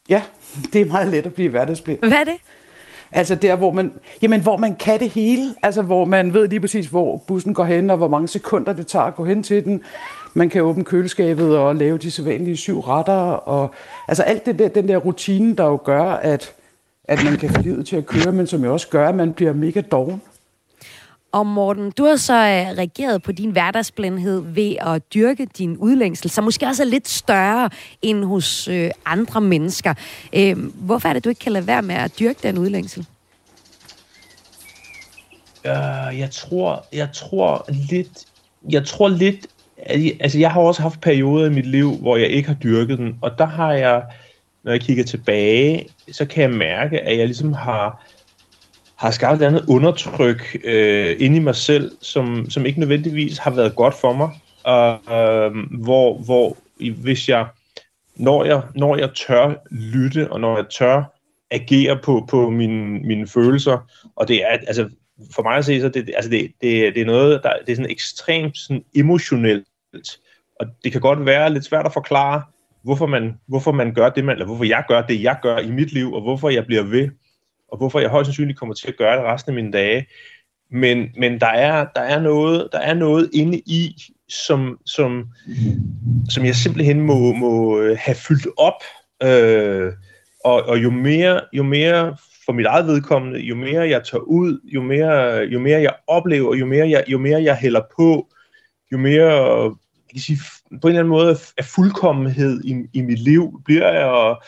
Ja, 0.10 0.24
det 0.74 0.82
er 0.82 0.86
meget 0.86 1.08
let 1.08 1.26
at 1.26 1.34
blive 1.34 1.50
hverdagsblind. 1.50 2.00
Hvad 2.00 2.12
er 2.12 2.24
det? 2.24 2.38
Altså 3.12 3.36
der, 3.36 3.56
hvor 3.56 3.72
man, 3.72 3.94
jamen, 4.22 4.42
hvor 4.42 4.58
man 4.58 4.76
kan 4.76 5.00
det 5.00 5.10
hele. 5.10 5.56
Altså 5.64 5.82
hvor 5.82 6.06
man 6.06 6.34
ved 6.34 6.48
lige 6.48 6.60
præcis, 6.60 6.88
hvor 6.88 7.18
bussen 7.28 7.54
går 7.54 7.64
hen, 7.66 7.90
og 7.90 7.98
hvor 7.98 8.08
mange 8.08 8.28
sekunder 8.28 8.74
det 8.74 8.88
tager 8.88 9.06
at 9.06 9.16
gå 9.16 9.26
hen 9.26 9.44
til 9.44 9.66
den. 9.66 9.82
Man 10.34 10.50
kan 10.50 10.62
åbne 10.62 10.84
køleskabet 10.84 11.58
og 11.58 11.76
lave 11.76 11.98
de 11.98 12.12
sædvanlige 12.12 12.58
syv 12.58 12.80
retter. 12.80 13.14
Og, 13.32 13.72
altså 14.08 14.24
alt 14.24 14.46
det 14.46 14.60
der, 14.60 14.68
den 14.68 14.88
der 14.88 14.98
rutine, 14.98 15.56
der 15.56 15.66
jo 15.66 15.80
gør, 15.84 16.04
at, 16.04 16.54
at 17.04 17.24
man 17.24 17.38
kan 17.38 17.50
få 17.50 17.62
livet 17.62 17.88
til 17.88 17.96
at 17.96 18.06
køre, 18.06 18.32
men 18.32 18.48
som 18.48 18.64
jo 18.64 18.74
også 18.74 18.88
gør, 18.88 19.10
at 19.10 19.16
man 19.16 19.34
bliver 19.34 19.54
mega 19.54 19.82
doven. 19.82 20.22
Og 21.32 21.48
Morten, 21.48 21.92
du 21.92 22.06
har 22.06 22.16
så 22.16 22.34
øh, 22.34 22.78
reageret 22.78 23.24
på 23.24 23.32
din 23.32 23.52
hverdagsblindhed 23.52 24.42
ved 24.42 24.76
at 24.82 25.14
dyrke 25.14 25.48
din 25.58 25.78
udlængsel, 25.78 26.30
som 26.30 26.44
måske 26.44 26.66
også 26.66 26.84
er 26.84 26.88
lidt 26.88 27.08
større 27.08 27.70
end 28.02 28.24
hos 28.24 28.68
øh, 28.68 28.92
andre 29.06 29.42
mennesker. 29.42 29.94
Øh, 30.34 30.58
hvorfor 30.76 31.10
er 31.10 31.14
det, 31.14 31.24
du 31.24 31.30
ikke 31.30 31.40
kan 31.40 31.52
lade 31.52 31.68
være 31.68 31.82
med 31.82 31.96
at 31.96 32.20
dyrke 32.20 32.40
den 32.44 32.58
udlængsel? 32.58 33.06
Uh, 35.66 36.20
jeg 36.20 36.30
tror, 36.32 36.86
jeg 36.94 37.10
tror 37.14 37.66
lidt, 37.90 38.26
jeg 38.70 38.86
tror 38.86 39.08
lidt, 39.08 39.48
altså 40.20 40.40
jeg 40.40 40.52
har 40.52 40.62
også 40.62 40.82
haft 40.82 41.02
perioder 41.02 41.46
i 41.46 41.54
mit 41.54 41.68
liv, 41.68 41.96
hvor 41.96 42.18
jeg 42.18 42.28
ikke 42.28 42.48
har 42.48 42.56
dyrket 42.56 42.98
den, 42.98 43.18
og 43.22 43.32
der 43.38 43.46
har 43.46 43.74
jeg, 43.74 44.04
når 44.64 44.72
jeg 44.72 44.82
kigger 44.82 45.04
tilbage, 45.04 45.88
så 46.12 46.26
kan 46.26 46.42
jeg 46.42 46.52
mærke, 46.52 47.00
at 47.00 47.18
jeg 47.18 47.26
ligesom 47.26 47.54
har 47.54 48.06
har 49.00 49.12
skabt 49.12 49.42
et 49.42 49.46
andet 49.46 49.66
undertryk 49.68 50.58
øh, 50.64 51.16
inde 51.20 51.38
i 51.38 51.40
mig 51.40 51.56
selv, 51.56 51.92
som, 52.02 52.50
som 52.50 52.66
ikke 52.66 52.80
nødvendigvis 52.80 53.38
har 53.38 53.52
været 53.52 53.76
godt 53.76 53.94
for 53.94 54.14
mig. 54.14 54.30
Og, 54.64 54.92
øh, 55.16 55.52
hvor, 55.82 56.18
hvor 56.18 56.58
hvis 57.02 57.30
jeg, 57.30 57.48
når 58.16 58.46
jeg, 58.46 58.62
når 58.76 58.98
jeg 58.98 59.10
tør 59.14 59.54
lytte, 59.72 60.32
og 60.32 60.40
når 60.40 60.58
jeg 60.58 60.66
tør 60.70 61.04
agere 61.52 62.00
på, 62.04 62.26
på 62.30 62.50
mine, 62.50 63.00
mine 63.00 63.28
følelser, 63.28 63.90
og 64.16 64.28
det 64.28 64.44
er, 64.44 64.58
altså, 64.68 64.90
for 65.36 65.44
mig 65.44 65.58
at 65.58 65.66
se, 65.66 65.82
så 65.82 65.90
det, 65.90 66.10
altså 66.16 66.32
det, 66.32 66.52
det, 66.62 66.96
det 66.96 67.02
er 67.02 67.06
noget, 67.06 67.44
der, 67.44 67.54
det 67.66 67.72
er 67.72 67.76
sådan 67.76 67.92
ekstremt 67.92 68.58
sådan 68.58 68.84
emotionelt, 68.96 69.68
og 70.60 70.68
det 70.84 70.92
kan 70.92 71.02
godt 71.02 71.26
være 71.26 71.54
lidt 71.54 71.66
svært 71.66 71.86
at 71.86 71.94
forklare, 71.94 72.42
hvorfor 72.84 73.06
man, 73.06 73.40
hvorfor 73.48 73.72
man 73.72 73.94
gør 73.94 74.10
det, 74.10 74.26
man, 74.26 74.36
eller 74.36 74.46
hvorfor 74.46 74.64
jeg 74.64 74.84
gør 74.88 75.02
det, 75.02 75.24
jeg 75.24 75.38
gør 75.42 75.58
i 75.58 75.72
mit 75.72 75.94
liv, 75.94 76.14
og 76.14 76.22
hvorfor 76.22 76.50
jeg 76.50 76.66
bliver 76.66 76.84
ved 76.84 77.10
og 77.72 77.78
hvorfor 77.78 78.00
jeg 78.00 78.10
højst 78.10 78.28
sandsynligt 78.28 78.60
kommer 78.60 78.76
til 78.76 78.88
at 78.88 78.98
gøre 78.98 79.18
det 79.18 79.26
resten 79.26 79.50
af 79.50 79.56
mine 79.56 79.72
dage. 79.72 80.08
Men, 80.72 81.10
men 81.18 81.40
der, 81.40 81.48
er, 81.48 81.86
der, 81.96 82.02
er 82.02 82.20
noget, 82.20 82.70
der 82.72 82.80
er 82.80 82.94
noget 82.94 83.30
inde 83.34 83.58
i, 83.58 83.96
som, 84.30 84.78
som, 84.86 85.28
som 86.30 86.46
jeg 86.46 86.56
simpelthen 86.56 87.02
må, 87.02 87.34
må 87.34 87.80
øh, 87.80 87.98
have 88.02 88.16
fyldt 88.16 88.48
op. 88.58 88.84
Øh, 89.24 89.94
og, 90.46 90.64
og 90.64 90.84
jo 90.84 90.92
mere, 90.92 91.42
jo 91.54 91.64
mere 91.64 92.18
for 92.46 92.54
mit 92.54 92.66
eget 92.66 92.88
vedkommende, 92.88 93.40
jo 93.40 93.56
mere 93.56 93.90
jeg 93.90 94.04
tager 94.04 94.22
ud, 94.22 94.60
jo 94.64 94.82
mere, 94.82 95.38
jo 95.38 95.60
mere 95.60 95.82
jeg 95.82 95.94
oplever, 96.08 96.56
jo 96.56 96.66
mere 96.66 96.90
jeg, 96.90 97.04
jo 97.08 97.18
mere 97.18 97.44
jeg 97.44 97.56
hælder 97.56 97.82
på, 97.96 98.28
jo 98.92 98.98
mere 98.98 99.32
jeg 99.32 99.72
kan 100.14 100.22
sige, 100.22 100.40
på 100.82 100.88
en 100.88 100.90
eller 100.90 101.00
anden 101.00 101.10
måde 101.10 101.38
af 101.58 101.66
fuldkommenhed 101.66 102.62
i, 102.64 102.76
i 102.94 103.02
mit 103.02 103.20
liv 103.20 103.62
bliver 103.66 103.94
jeg, 103.94 104.06
og 104.06 104.44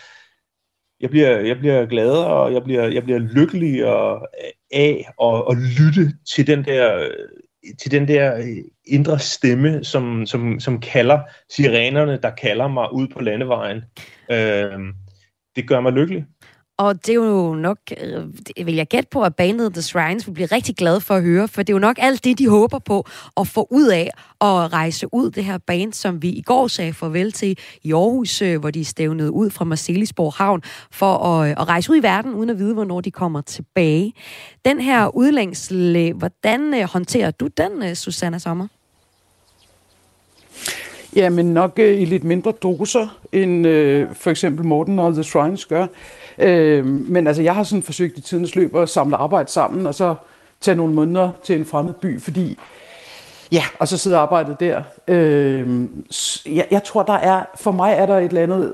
jeg 1.02 1.10
bliver, 1.10 1.40
jeg 1.40 1.60
bliver 1.60 1.86
gladere, 1.86 2.28
og 2.28 2.54
jeg 2.54 2.64
bliver, 2.64 2.88
jeg 2.88 3.04
bliver 3.04 3.20
lykkelig 3.20 3.86
og, 3.86 4.28
af 4.72 5.08
at, 5.22 5.44
at 5.52 5.58
lytte 5.58 6.14
til 6.36 6.48
den 6.48 6.66
der 6.66 7.10
til 7.80 7.92
den 7.92 8.08
der 8.08 8.38
øh, 8.38 8.58
indre 8.86 9.20
stemme, 9.20 9.84
som, 9.84 10.26
som, 10.26 10.60
som 10.60 10.80
kalder 10.80 11.20
sirenerne, 11.50 12.20
der 12.24 12.30
kalder 12.30 12.68
mig 12.68 12.94
ud 12.94 13.08
på 13.08 13.22
landevejen. 13.22 13.78
Øh, 14.32 14.80
det 15.56 15.68
gør 15.68 15.80
mig 15.80 15.92
lykkelig. 15.92 16.26
Og 16.82 17.06
det 17.06 17.10
er 17.10 17.14
jo 17.14 17.56
nok, 17.56 17.78
øh, 18.02 18.66
vil 18.66 18.76
jeg 18.76 18.88
gætte 18.88 19.10
på, 19.12 19.22
at 19.24 19.36
bandet 19.36 19.74
The 19.74 19.82
Shrines 19.82 20.28
vil 20.28 20.34
blive 20.34 20.46
rigtig 20.46 20.76
glad 20.76 21.00
for 21.00 21.16
at 21.16 21.24
høre, 21.24 21.48
for 21.48 21.64
det 21.64 21.70
er 21.70 21.76
jo 21.76 21.80
nok 21.80 21.98
alt 22.00 22.24
det, 22.24 22.40
de 22.40 22.50
håber 22.50 22.80
på 22.80 23.06
at 23.38 23.48
få 23.48 23.68
ud 23.72 23.88
af 23.88 24.10
at 24.42 24.74
rejse 24.74 25.14
ud 25.14 25.32
det 25.32 25.46
her 25.46 25.58
band, 25.58 25.94
som 25.94 26.22
vi 26.22 26.30
i 26.30 26.42
går 26.42 26.68
sagde 26.68 26.94
farvel 26.94 27.32
til 27.32 27.58
i 27.84 27.94
Aarhus, 27.94 28.42
øh, 28.42 28.60
hvor 28.60 28.72
de 28.72 28.86
stævnede 28.86 29.32
ud 29.32 29.50
fra 29.50 29.66
Marcelisborg 29.66 30.34
Havn 30.34 30.62
for 30.92 31.18
at, 31.18 31.50
øh, 31.50 31.56
at 31.62 31.68
rejse 31.68 31.92
ud 31.92 31.98
i 31.98 32.04
verden, 32.04 32.34
uden 32.34 32.50
at 32.50 32.60
vide, 32.60 32.74
hvornår 32.74 33.02
de 33.02 33.12
kommer 33.12 33.42
tilbage. 33.42 34.14
Den 34.66 34.82
her 34.82 35.16
udlængsel, 35.16 36.14
hvordan 36.14 36.74
øh, 36.74 36.84
håndterer 36.84 37.32
du 37.32 37.48
den, 37.48 37.84
øh, 37.84 37.96
Susanna 37.96 38.40
Sommer? 38.40 38.68
Ja, 41.16 41.30
men 41.30 41.46
nok 41.46 41.80
øh, 41.80 42.02
i 42.02 42.06
lidt 42.06 42.24
mindre 42.24 42.52
doser, 42.52 43.18
end 43.32 43.68
øh, 43.68 44.08
for 44.14 44.32
eksempel 44.32 44.66
Morten 44.66 45.00
og 45.00 45.14
The 45.14 45.24
Shrines 45.24 45.66
gør. 45.66 45.88
Øh, 46.38 46.86
men 46.86 47.28
altså, 47.28 47.42
jeg 47.42 47.56
har 47.56 47.64
sådan 47.64 47.84
forsøgt 47.84 48.18
i 48.18 48.22
tidens 48.22 48.56
løb 48.56 48.76
at 48.76 48.90
samle 48.90 49.16
arbejde 49.16 49.52
sammen, 49.52 49.88
og 49.88 49.96
så 49.96 50.16
tage 50.62 50.76
nogle 50.76 50.94
måneder 50.94 51.32
til 51.44 51.56
en 51.56 51.66
fremmed 51.66 51.94
by, 51.94 52.22
fordi 52.22 52.58
Ja, 53.52 53.64
og 53.80 53.88
så 53.88 53.98
sidder 53.98 54.20
arbejdet 54.20 54.60
der. 54.60 54.84
Øh, 55.08 55.88
jeg, 56.46 56.68
jeg 56.72 56.84
tror, 56.84 57.04
der 57.04 57.14
er, 57.14 57.44
for 57.56 57.72
mig 57.72 57.94
er 57.94 58.06
der 58.06 58.18
et 58.18 58.26
eller 58.26 58.44
andet, 58.44 58.74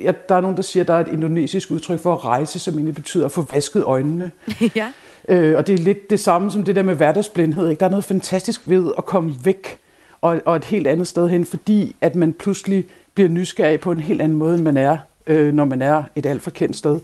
ja, 0.00 0.12
der 0.28 0.34
er 0.34 0.40
nogen, 0.40 0.56
der 0.56 0.62
siger, 0.62 0.84
der 0.84 0.94
er 0.94 1.00
et 1.00 1.08
indonesisk 1.08 1.70
udtryk 1.70 2.00
for 2.00 2.12
at 2.12 2.24
rejse, 2.24 2.58
som 2.58 2.74
egentlig 2.74 2.94
betyder 2.94 3.24
at 3.24 3.32
få 3.32 3.46
vasket 3.52 3.84
øjnene. 3.84 4.30
ja. 4.76 4.92
Øh, 5.28 5.56
og 5.56 5.66
det 5.66 5.74
er 5.74 5.78
lidt 5.78 6.10
det 6.10 6.20
samme 6.20 6.50
som 6.50 6.64
det 6.64 6.76
der 6.76 6.82
med 6.82 6.94
hverdagsblindhed. 6.94 7.68
Ikke? 7.68 7.80
Der 7.80 7.86
er 7.86 7.90
noget 7.90 8.04
fantastisk 8.04 8.60
ved 8.64 8.92
at 8.98 9.04
komme 9.04 9.34
væk 9.44 9.78
og, 10.20 10.40
og 10.44 10.56
et 10.56 10.64
helt 10.64 10.86
andet 10.86 11.06
sted 11.06 11.28
hen, 11.28 11.44
fordi 11.44 11.96
at 12.00 12.14
man 12.14 12.32
pludselig 12.32 12.84
bliver 13.14 13.28
nysgerrig 13.28 13.80
på 13.80 13.92
en 13.92 14.00
helt 14.00 14.22
anden 14.22 14.38
måde, 14.38 14.54
end 14.54 14.62
man 14.62 14.76
er, 14.76 14.98
øh, 15.26 15.54
når 15.54 15.64
man 15.64 15.82
er 15.82 16.02
et 16.16 16.26
alt 16.26 16.42
for 16.42 16.50
kendt 16.50 16.76
sted. 16.76 17.00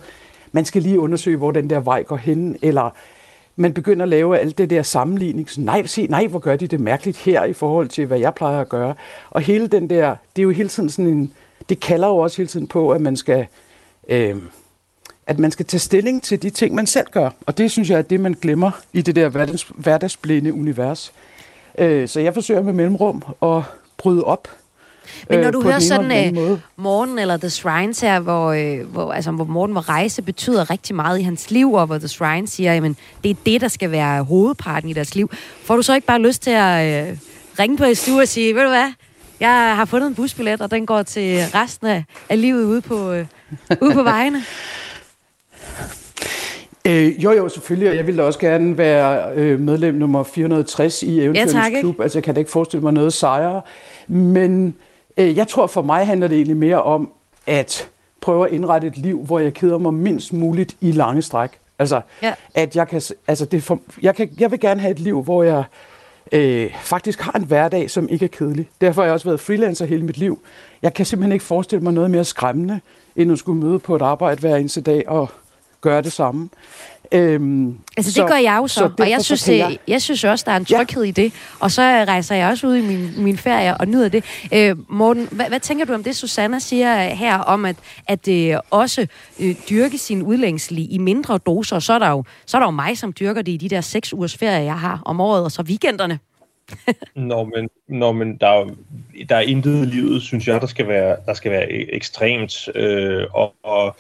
Man 0.53 0.65
skal 0.65 0.83
lige 0.83 1.01
undersøge, 1.01 1.37
hvor 1.37 1.51
den 1.51 1.71
der 1.71 1.81
vej 1.81 2.03
går 2.03 2.17
hen, 2.17 2.57
eller 2.63 2.91
man 3.57 3.73
begynder 3.73 4.03
at 4.03 4.09
lave 4.09 4.39
alt 4.39 4.59
det 4.59 4.71
der 4.71 4.83
sammenligning. 4.83 5.51
Så 5.51 5.61
nej, 5.61 5.87
se, 5.87 6.07
nej, 6.07 6.27
hvor 6.27 6.39
gør 6.39 6.57
de 6.57 6.67
det 6.67 6.81
mærkeligt 6.81 7.19
her 7.19 7.45
i 7.45 7.53
forhold 7.53 7.89
til, 7.89 8.07
hvad 8.07 8.19
jeg 8.19 8.35
plejer 8.35 8.61
at 8.61 8.69
gøre. 8.69 8.95
Og 9.31 9.41
hele 9.41 9.67
den 9.67 9.91
der, 9.91 10.17
det 10.37 10.43
er 10.43 10.45
jo 10.45 10.51
hele 10.51 10.69
tiden 10.69 10.91
sådan 10.91 11.11
en, 11.11 11.33
det 11.69 11.81
kalder 11.81 12.09
jo 12.09 12.17
også 12.17 12.37
hele 12.37 12.49
tiden 12.49 12.67
på, 12.67 12.91
at 12.91 13.01
man 13.01 13.17
skal, 13.17 13.47
øh, 14.09 14.37
at 15.27 15.39
man 15.39 15.51
skal 15.51 15.67
tage 15.67 15.81
stilling 15.81 16.23
til 16.23 16.43
de 16.43 16.51
ting, 16.51 16.75
man 16.75 16.87
selv 16.87 17.07
gør. 17.11 17.31
Og 17.47 17.59
det 17.59 17.71
synes 17.71 17.91
jeg 17.91 17.99
er 17.99 18.03
det, 18.03 18.21
man 18.21 18.33
glemmer 18.33 18.71
i 18.93 19.03
det 19.03 19.17
der 19.17 19.29
hverdags, 19.29 19.73
hverdagsblinde 19.77 20.53
univers. 20.53 21.13
Øh, 21.79 22.09
så 22.09 22.21
jeg 22.21 22.35
forsøger 22.35 22.63
med 22.63 22.73
mellemrum 22.73 23.23
at 23.43 23.63
bryde 23.99 24.25
op 24.25 24.49
men 25.29 25.39
når 25.39 25.47
øh, 25.47 25.53
du 25.53 25.63
hører 25.63 25.79
sådan 25.79 26.39
uh, 26.39 26.59
Morten 26.77 27.19
eller 27.19 27.37
The 27.37 27.51
Shrines 27.51 28.01
her, 28.01 28.21
hvor, 28.21 28.53
øh, 28.53 28.87
hvor, 28.93 29.13
altså, 29.13 29.31
hvor 29.31 29.45
Morten, 29.45 29.73
hvor 29.73 29.89
rejse 29.89 30.23
betyder 30.23 30.71
rigtig 30.71 30.95
meget 30.95 31.19
i 31.19 31.23
hans 31.23 31.51
liv, 31.51 31.73
og 31.73 31.87
hvor 31.87 31.99
The 31.99 32.09
Shrine 32.09 32.49
siger, 32.49 32.75
at 32.75 32.83
det 33.25 33.31
er 33.31 33.35
det, 33.47 33.61
der 33.61 33.69
skal 33.69 33.91
være 33.91 34.23
hovedparten 34.23 34.91
i 34.91 34.93
deres 34.93 35.15
liv. 35.15 35.31
Får 35.65 35.77
du 35.77 35.83
så 35.83 35.95
ikke 35.95 36.07
bare 36.07 36.21
lyst 36.21 36.43
til 36.43 36.51
at 36.51 37.11
uh, 37.11 37.19
ringe 37.59 37.77
på 37.77 37.85
SU 37.95 38.21
og 38.21 38.29
sige, 38.29 38.55
ved 38.55 38.63
du 38.63 38.69
hvad, 38.69 38.93
jeg 39.41 39.77
har 39.77 39.85
fundet 39.85 40.09
en 40.09 40.15
busbillet, 40.15 40.61
og 40.61 40.71
den 40.71 40.87
går 40.87 41.03
til 41.03 41.39
resten 41.55 41.87
af, 41.87 42.05
af 42.29 42.41
livet 42.41 42.65
ude 42.65 42.81
på, 42.81 43.11
uh, 43.11 43.27
ude 43.81 43.95
på 43.95 44.03
vejene? 44.03 44.45
Øh, 46.87 47.25
jo, 47.25 47.33
jo, 47.33 47.49
selvfølgelig, 47.49 47.91
og 47.91 47.97
jeg 47.97 48.07
ville 48.07 48.25
også 48.25 48.39
gerne 48.39 48.79
være 48.79 49.35
øh, 49.35 49.61
medlem 49.61 49.95
nummer 49.95 50.23
460 50.23 51.03
i 51.03 51.21
Eventyrens 51.21 51.55
ja, 51.55 51.81
Klub. 51.81 52.01
Altså, 52.01 52.19
jeg 52.19 52.25
kan 52.25 52.35
da 52.35 52.39
ikke 52.39 52.51
forestille 52.51 52.83
mig 52.83 52.93
noget 52.93 53.13
sejre. 53.13 53.63
Men 54.09 54.75
Øh, 55.17 55.37
jeg 55.37 55.49
tror 55.49 55.67
for 55.67 55.83
mig 55.83 56.07
handler 56.07 56.29
det 56.29 56.37
egentlig 56.37 56.57
mere 56.57 56.83
om 56.83 57.11
at 57.47 57.89
prøve 58.21 58.47
at 58.47 58.53
indrette 58.53 58.87
et 58.87 58.97
liv, 58.97 59.25
hvor 59.25 59.39
jeg 59.39 59.55
keder 59.55 59.79
mig 59.79 59.95
mindst 59.95 60.33
muligt 60.33 60.77
i 60.81 60.93
lange 60.93 61.23
stræk. 61.23 61.51
Altså, 61.79 62.01
ja. 62.23 62.35
at 62.55 62.77
jeg 62.77 62.89
kan, 62.89 63.03
altså 63.27 63.45
det 63.45 63.63
for, 63.63 63.81
jeg, 64.03 64.15
kan, 64.15 64.31
jeg 64.39 64.51
vil 64.51 64.61
gerne 64.61 64.81
have 64.81 64.91
et 64.91 64.99
liv, 64.99 65.23
hvor 65.23 65.43
jeg 65.43 65.65
øh, 66.33 66.75
faktisk 66.81 67.21
har 67.21 67.33
en 67.33 67.45
hverdag, 67.45 67.91
som 67.91 68.09
ikke 68.09 68.25
er 68.25 68.29
kedelig. 68.29 68.69
Derfor 68.81 69.03
har 69.03 69.07
jeg 69.07 69.15
også 69.15 69.29
været 69.29 69.41
freelancer 69.41 69.87
hele 69.87 70.05
mit 70.05 70.19
liv. 70.19 70.39
Jeg 70.83 70.95
kan 70.95 71.07
simpelthen 71.07 71.33
ikke 71.33 71.45
forestille 71.45 71.83
mig 71.85 71.93
noget 71.93 72.11
mere 72.11 72.25
skræmmende, 72.25 72.81
end 73.17 73.33
at 73.33 73.39
skulle 73.39 73.61
møde 73.61 73.79
på 73.79 73.97
et 73.97 74.03
arbejde 74.03 74.41
hver 74.41 74.57
eneste 74.57 74.81
dag 74.81 75.09
og 75.09 75.31
gøre 75.83 76.03
det 76.03 76.13
samme. 76.13 76.49
Øhm, 77.13 77.79
altså 77.97 78.13
så, 78.13 78.21
det 78.21 78.31
gør 78.31 78.37
jeg 78.37 78.59
jo 78.63 78.67
så, 78.67 78.75
så 78.75 78.91
og 78.99 79.11
jeg 79.11 79.25
synes, 79.25 79.49
jeg... 79.49 79.79
Jeg, 79.89 80.03
synes 80.03 80.25
også, 80.25 80.45
der 80.47 80.53
er 80.53 80.57
en 80.57 80.65
tryghed 80.65 81.03
ja. 81.03 81.09
i 81.09 81.11
det. 81.11 81.33
Og 81.61 81.71
så 81.71 81.83
rejser 81.83 82.35
jeg 82.35 82.49
også 82.49 82.67
ud 82.67 82.77
i 82.77 82.81
min, 82.81 83.13
min 83.17 83.39
ferie 83.39 83.77
og 83.77 83.89
nyder 83.89 84.09
det. 84.09 84.25
Øh, 84.55 84.77
Morten, 84.89 85.29
hvad, 85.33 85.47
hvad 85.49 85.61
tænker 85.61 85.85
du 85.85 85.93
om 85.93 86.05
det, 86.05 86.17
Susanna 86.17 86.59
siger 86.59 87.05
her, 87.05 87.39
om 87.39 87.65
at, 87.65 87.77
at 88.09 88.27
det 88.27 88.61
også 88.71 89.07
øh, 89.41 89.55
dyrke 89.71 89.99
sin 89.99 90.23
udlængsel 90.23 90.95
i 90.95 90.99
mindre 90.99 91.39
doser, 91.39 91.77
og 91.77 91.83
så 91.83 91.93
er, 91.93 91.99
der 91.99 92.11
jo, 92.11 92.25
så 92.47 92.57
er 92.57 92.61
der 92.61 92.67
jo 92.67 92.71
mig, 92.71 92.99
som 92.99 93.13
dyrker 93.13 93.43
det 93.43 93.53
i 93.53 93.57
de 93.57 93.69
der 93.69 93.81
seks 93.81 94.15
ugers 94.15 94.37
ferie, 94.37 94.65
jeg 94.65 94.79
har 94.79 95.03
om 95.05 95.21
året, 95.21 95.45
og 95.45 95.53
så 95.53 95.63
weekenderne. 95.63 96.19
Nå, 97.17 97.45
men, 97.45 97.69
nå, 97.89 98.13
men 98.13 98.37
der, 98.37 98.47
er, 98.47 98.65
der 99.29 99.37
er 99.37 99.41
intet 99.41 99.83
i 99.83 99.85
livet, 99.85 100.23
synes 100.23 100.49
jeg, 100.49 100.61
der 100.61 100.67
skal 100.67 100.89
være, 100.89 101.17
der 101.27 101.35
skal 101.35 101.51
være 101.51 101.73
ekstremt. 101.73 102.69
Øh, 102.75 103.27
og, 103.33 103.55
og 103.63 103.97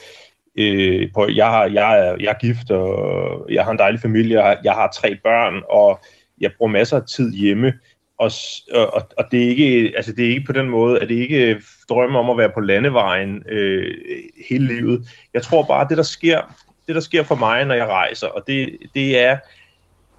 Øh, 0.58 1.08
på, 1.14 1.28
jeg, 1.34 1.46
har, 1.46 1.64
jeg, 1.64 1.98
er, 1.98 2.16
jeg 2.20 2.28
er 2.28 2.38
gift, 2.40 2.70
og 2.70 3.46
jeg 3.50 3.64
har 3.64 3.70
en 3.70 3.78
dejlig 3.78 4.00
familie, 4.00 4.36
jeg 4.38 4.44
har, 4.44 4.58
jeg 4.64 4.72
har 4.72 4.92
tre 4.94 5.16
børn, 5.24 5.62
og 5.70 6.00
jeg 6.40 6.50
bruger 6.58 6.72
masser 6.72 6.96
af 6.96 7.06
tid 7.06 7.32
hjemme. 7.32 7.72
Og, 8.18 8.30
og, 8.74 9.08
og 9.18 9.24
det, 9.30 9.44
er 9.44 9.48
ikke, 9.48 9.92
altså 9.96 10.12
det 10.12 10.24
er 10.24 10.28
ikke 10.28 10.46
på 10.46 10.52
den 10.52 10.68
måde, 10.68 11.00
at 11.00 11.08
det 11.08 11.14
ikke 11.14 11.62
drømmer 11.88 12.18
om 12.18 12.30
at 12.30 12.38
være 12.38 12.50
på 12.54 12.60
landevejen 12.60 13.42
øh, 13.48 13.94
hele 14.48 14.66
livet. 14.66 15.08
Jeg 15.34 15.42
tror 15.42 15.62
bare, 15.62 15.80
at 15.82 15.88
det 15.88 15.96
der 15.96 16.02
sker, 16.02 16.40
det 16.86 16.94
der 16.94 17.00
sker 17.00 17.22
for 17.22 17.34
mig, 17.34 17.64
når 17.64 17.74
jeg 17.74 17.86
rejser, 17.86 18.26
og 18.26 18.42
det, 18.46 18.78
det 18.94 19.18
er, 19.18 19.38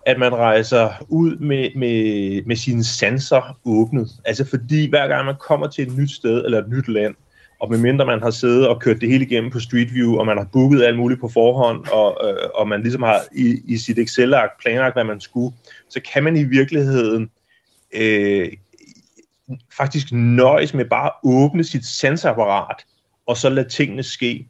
at 0.06 0.20
man 0.20 0.36
rejser 0.36 0.90
ud 1.10 1.36
med, 1.36 1.70
med, 1.76 2.42
med 2.46 2.56
sine 2.56 2.84
sanser 2.84 3.60
åbnet. 3.66 4.10
Altså 4.26 4.50
fordi 4.50 4.90
hver 4.90 5.08
gang 5.08 5.26
man 5.26 5.36
kommer 5.40 5.68
til 5.68 5.88
et 5.88 5.98
nyt 5.98 6.12
sted 6.12 6.46
eller 6.46 6.60
et 6.60 6.70
nyt 6.70 6.88
land, 6.88 7.16
og 7.64 7.72
medmindre 7.72 8.05
man 8.05 8.22
har 8.22 8.32
siddet 8.32 8.68
og 8.68 8.82
kørt 8.82 9.01
det 9.01 9.09
hele 9.09 9.26
igennem 9.26 9.51
på 9.51 9.59
Street 9.59 9.93
View, 9.93 10.18
og 10.18 10.26
man 10.26 10.38
har 10.38 10.47
booket 10.53 10.84
alt 10.84 10.97
muligt 10.97 11.22
på 11.22 11.28
forhånd, 11.28 11.88
og, 11.88 12.30
øh, 12.30 12.49
og 12.55 12.68
man 12.68 12.82
ligesom 12.82 13.01
har 13.01 13.22
i, 13.36 13.61
i 13.66 13.78
sit 13.78 13.99
Excel-ark 13.99 14.49
planlagt, 14.61 14.95
hvad 14.95 15.03
man 15.03 15.22
skulle, 15.22 15.55
så 15.89 16.01
kan 16.14 16.24
man 16.24 16.38
i 16.38 16.43
virkeligheden 16.43 17.30
øh, 17.93 18.51
faktisk 19.78 20.07
nøjes 20.11 20.74
med 20.74 20.86
bare 20.86 21.05
at 21.05 21.14
åbne 21.24 21.64
sit 21.64 21.86
sensorapparat, 21.86 22.86
og 23.26 23.38
så 23.38 23.49
lade 23.49 23.70
tingene 23.70 24.03
ske. 24.03 24.47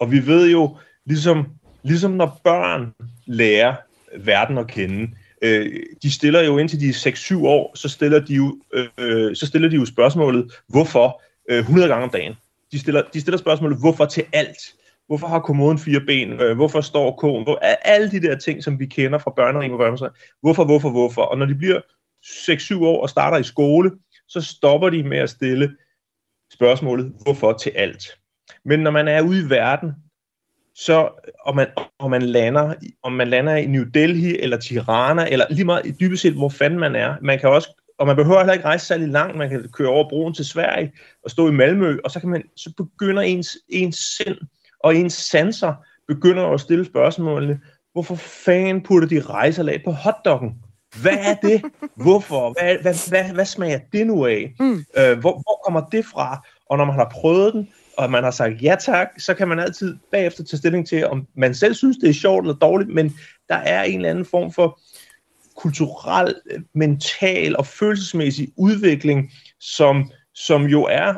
Og 0.00 0.10
vi 0.12 0.26
ved 0.26 0.50
jo, 0.50 0.76
ligesom, 1.04 1.46
ligesom 1.82 2.10
når 2.10 2.40
børn 2.44 2.94
lærer 3.26 3.74
verden 4.18 4.58
at 4.58 4.66
kende, 4.66 5.10
øh, 5.42 5.82
de 6.02 6.12
stiller 6.12 6.42
jo 6.42 6.58
indtil 6.58 6.80
de 6.80 6.88
er 6.88 6.92
6-7 6.92 7.46
år, 7.46 7.76
så 7.76 7.88
stiller 7.88 8.20
de 8.20 8.34
jo, 8.34 8.56
øh, 8.72 8.86
øh, 8.98 9.36
så 9.36 9.46
stiller 9.46 9.68
de 9.68 9.76
jo 9.76 9.84
spørgsmålet, 9.84 10.52
hvorfor, 10.68 11.22
øh, 11.50 11.58
100 11.58 11.88
gange 11.88 12.04
om 12.04 12.10
dagen 12.10 12.34
de 12.76 12.80
stiller, 12.80 13.02
de 13.14 13.20
stiller 13.20 13.38
spørgsmålet, 13.38 13.78
hvorfor 13.78 14.04
til 14.04 14.24
alt? 14.32 14.58
Hvorfor 15.06 15.26
har 15.26 15.40
kommoden 15.40 15.78
fire 15.78 16.00
ben? 16.00 16.40
Øh, 16.40 16.56
hvorfor 16.56 16.80
står 16.80 17.16
konen? 17.16 17.42
Hvor, 17.44 17.58
alle 17.84 18.10
de 18.10 18.22
der 18.22 18.38
ting, 18.38 18.64
som 18.64 18.78
vi 18.78 18.86
kender 18.86 19.18
fra 19.18 19.32
børnering 19.36 19.72
og 19.72 19.78
børnering. 19.78 20.14
Hvorfor, 20.40 20.64
hvorfor, 20.64 20.90
hvorfor? 20.90 21.22
Og 21.22 21.38
når 21.38 21.46
de 21.46 21.54
bliver 21.54 21.80
6-7 22.24 22.84
år 22.84 23.02
og 23.02 23.10
starter 23.10 23.38
i 23.38 23.42
skole, 23.42 23.90
så 24.28 24.40
stopper 24.40 24.90
de 24.90 25.02
med 25.02 25.18
at 25.18 25.30
stille 25.30 25.76
spørgsmålet, 26.52 27.12
hvorfor 27.22 27.52
til 27.52 27.72
alt? 27.74 28.18
Men 28.64 28.80
når 28.80 28.90
man 28.90 29.08
er 29.08 29.22
ude 29.22 29.40
i 29.46 29.50
verden, 29.50 29.92
så, 30.74 31.08
og 31.40 31.56
man, 31.56 31.66
og 31.98 32.10
man 32.10 32.22
lander, 32.22 32.74
om 33.02 33.12
man 33.12 33.28
lander 33.28 33.56
i 33.56 33.66
New 33.66 33.84
Delhi, 33.94 34.38
eller 34.38 34.56
Tirana, 34.56 35.28
eller 35.30 35.46
lige 35.50 35.64
meget 35.64 35.96
dybest 36.00 36.22
set, 36.22 36.34
hvor 36.34 36.48
fanden 36.48 36.78
man 36.78 36.96
er, 36.96 37.16
man 37.22 37.38
kan 37.38 37.48
også 37.48 37.85
og 37.98 38.06
man 38.06 38.16
behøver 38.16 38.38
heller 38.38 38.52
ikke 38.52 38.64
rejse 38.64 38.86
særlig 38.86 39.08
langt. 39.08 39.36
Man 39.36 39.50
kan 39.50 39.68
køre 39.72 39.88
over 39.88 40.08
broen 40.08 40.34
til 40.34 40.44
Sverige 40.44 40.92
og 41.24 41.30
stå 41.30 41.48
i 41.48 41.52
Malmø, 41.52 41.98
og 42.04 42.10
så, 42.10 42.20
kan 42.20 42.28
man, 42.28 42.42
så 42.56 42.72
begynder 42.76 43.22
ens, 43.22 43.58
ens 43.68 43.96
sind 43.96 44.36
og 44.80 44.96
ens 44.96 45.12
sanser 45.12 45.74
begynder 46.08 46.44
at 46.44 46.60
stille 46.60 46.84
spørgsmålene. 46.84 47.60
Hvorfor 47.92 48.14
fanden 48.14 48.82
putter 48.82 49.08
de 49.08 49.20
rejselag 49.20 49.82
på 49.84 49.90
hotdoggen? 49.90 50.54
Hvad 51.02 51.12
er 51.12 51.34
det? 51.34 51.62
Hvorfor? 51.96 52.54
Hvad, 52.60 52.76
hvad, 52.82 53.08
hvad, 53.08 53.34
hvad 53.34 53.44
smager 53.44 53.78
det 53.92 54.06
nu 54.06 54.26
af? 54.26 54.54
Mm. 54.60 54.84
Øh, 54.98 55.18
hvor, 55.18 55.32
hvor 55.32 55.60
kommer 55.64 55.88
det 55.92 56.04
fra? 56.04 56.46
Og 56.70 56.78
når 56.78 56.84
man 56.84 56.94
har 56.94 57.10
prøvet 57.12 57.52
den, 57.52 57.68
og 57.96 58.10
man 58.10 58.24
har 58.24 58.30
sagt 58.30 58.62
ja 58.62 58.76
tak, 58.80 59.08
så 59.18 59.34
kan 59.34 59.48
man 59.48 59.58
altid 59.58 59.96
bagefter 60.12 60.44
tage 60.44 60.58
stilling 60.58 60.88
til, 60.88 61.06
om 61.06 61.26
man 61.36 61.54
selv 61.54 61.74
synes, 61.74 61.96
det 61.96 62.08
er 62.08 62.14
sjovt 62.14 62.44
eller 62.44 62.58
dårligt, 62.58 62.90
men 62.90 63.18
der 63.48 63.54
er 63.54 63.82
en 63.82 63.96
eller 63.96 64.10
anden 64.10 64.24
form 64.24 64.52
for 64.52 64.80
kulturel, 65.56 66.34
mental 66.74 67.56
og 67.56 67.66
følelsesmæssig 67.66 68.48
udvikling, 68.56 69.32
som, 69.60 70.10
som 70.34 70.64
jo 70.64 70.84
er, 70.84 71.14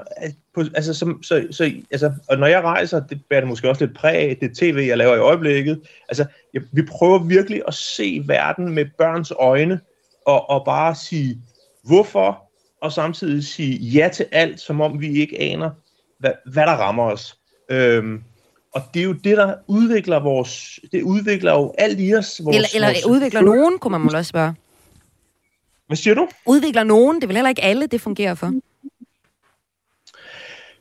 på, 0.55 0.61
altså, 0.75 0.95
som, 0.95 1.23
så, 1.23 1.47
så, 1.51 1.73
altså, 1.91 2.13
og 2.29 2.39
når 2.39 2.47
jeg 2.47 2.63
rejser, 2.63 3.07
det 3.07 3.23
bærer 3.31 3.41
det 3.41 3.49
måske 3.49 3.69
også 3.69 3.87
lidt 3.87 3.97
præg 3.97 4.17
af, 4.17 4.37
det 4.41 4.57
tv, 4.57 4.85
jeg 4.89 4.99
laver 4.99 5.17
i 5.17 5.19
øjeblikket, 5.19 5.81
altså, 6.09 6.27
jeg, 6.55 6.63
vi 6.73 6.83
prøver 6.83 7.19
virkelig 7.19 7.63
at 7.69 7.75
se 7.75 8.23
verden 8.27 8.75
med 8.75 8.87
børns 8.99 9.33
øjne, 9.39 9.81
og, 10.27 10.51
og 10.51 10.65
bare 10.65 10.95
sige, 10.95 11.43
hvorfor, 11.85 12.43
og 12.83 12.93
samtidig 12.93 13.45
sige 13.45 13.77
ja 13.77 14.09
til 14.13 14.27
alt, 14.33 14.61
som 14.61 14.81
om 14.81 15.01
vi 15.01 15.21
ikke 15.21 15.41
aner, 15.41 15.71
hvad, 16.19 16.33
hvad 16.53 16.67
der 16.67 16.73
rammer 16.73 17.03
os. 17.03 17.39
Øhm, 17.71 18.23
og 18.75 18.83
det 18.95 19.01
er 19.01 19.05
jo 19.05 19.13
det, 19.13 19.37
der 19.37 19.55
udvikler 19.67 20.21
vores... 20.21 20.81
Det 20.93 21.03
udvikler 21.03 21.53
jo 21.53 21.75
alt 21.79 22.01
i 22.01 22.15
os. 22.15 22.41
Vores, 22.45 22.57
eller 22.57 22.69
eller 22.75 22.89
vores 22.89 23.07
udvikler 23.07 23.41
følelse. 23.41 23.57
nogen, 23.57 23.79
kunne 23.79 23.91
man 23.91 24.01
måske 24.01 24.19
også 24.19 24.29
spørge. 24.29 24.55
Hvad 25.87 25.97
siger 25.97 26.15
du? 26.15 26.29
Udvikler 26.47 26.83
nogen. 26.83 27.17
Det 27.17 27.23
er 27.23 27.27
vel 27.27 27.37
heller 27.37 27.49
ikke 27.49 27.65
alle, 27.65 27.87
det 27.87 28.01
fungerer 28.01 28.35
for. 28.35 28.53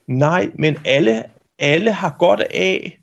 Nej, 0.07 0.51
men 0.59 0.77
alle, 0.85 1.23
alle 1.59 1.91
har 1.91 2.15
godt 2.19 2.41
af 2.41 2.99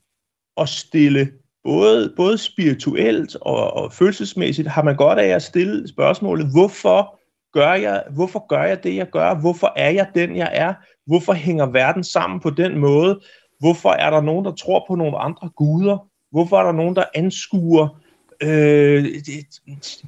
at 0.56 0.68
stille, 0.68 1.32
både, 1.64 2.12
både 2.16 2.38
spirituelt 2.38 3.36
og, 3.40 3.74
og 3.74 3.92
følelsesmæssigt, 3.92 4.68
har 4.68 4.82
man 4.82 4.96
godt 4.96 5.18
af 5.18 5.28
at 5.28 5.42
stille 5.42 5.88
spørgsmålet, 5.88 6.50
hvorfor 6.52 7.20
gør 7.52 7.72
jeg, 7.74 8.02
hvorfor 8.10 8.46
gør 8.46 8.62
jeg 8.62 8.84
det, 8.84 8.96
jeg 8.96 9.10
gør? 9.10 9.34
Hvorfor 9.34 9.72
er 9.76 9.90
jeg 9.90 10.08
den, 10.14 10.36
jeg 10.36 10.50
er? 10.52 10.74
Hvorfor 11.06 11.32
hænger 11.32 11.66
verden 11.66 12.04
sammen 12.04 12.40
på 12.40 12.50
den 12.50 12.78
måde? 12.78 13.20
Hvorfor 13.64 13.90
er 13.90 14.10
der 14.10 14.20
nogen, 14.20 14.44
der 14.44 14.52
tror 14.52 14.84
på 14.88 14.94
nogle 14.94 15.18
andre 15.18 15.48
guder? 15.56 15.98
Hvorfor 16.30 16.58
er 16.58 16.62
der 16.62 16.72
nogen, 16.72 16.96
der 16.96 17.04
anskuer 17.14 18.00
øh, 18.42 19.04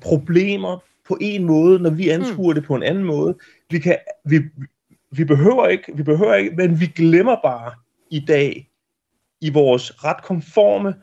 problemer 0.03 0.79
på 1.09 1.19
en 1.21 1.45
måde, 1.45 1.79
når 1.79 1.91
vi 1.91 2.09
anskuer 2.09 2.49
mm. 2.49 2.55
det 2.55 2.65
på 2.65 2.75
en 2.75 2.83
anden 2.83 3.05
måde. 3.05 3.37
Vi, 3.71 3.79
kan, 3.79 3.97
vi, 4.25 4.41
vi, 5.11 5.25
behøver 5.25 5.67
ikke, 5.69 5.97
vi 5.97 6.03
behøver 6.03 6.35
ikke, 6.35 6.57
men 6.57 6.81
vi 6.81 6.87
glemmer 6.87 7.37
bare 7.43 7.73
i 8.11 8.21
dag, 8.21 8.71
i 9.41 9.51
vores 9.51 10.05
ret 10.05 10.23
konforme 10.23 10.95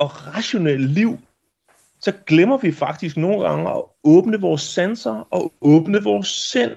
og 0.00 0.36
rationelle 0.36 0.86
liv, 0.86 1.18
så 2.00 2.12
glemmer 2.26 2.58
vi 2.58 2.72
faktisk 2.72 3.16
nogle 3.16 3.48
gange 3.48 3.70
at 3.70 3.82
åbne 4.04 4.40
vores 4.40 4.62
sanser 4.62 5.28
og 5.30 5.52
åbne 5.60 6.02
vores 6.02 6.28
sind. 6.28 6.72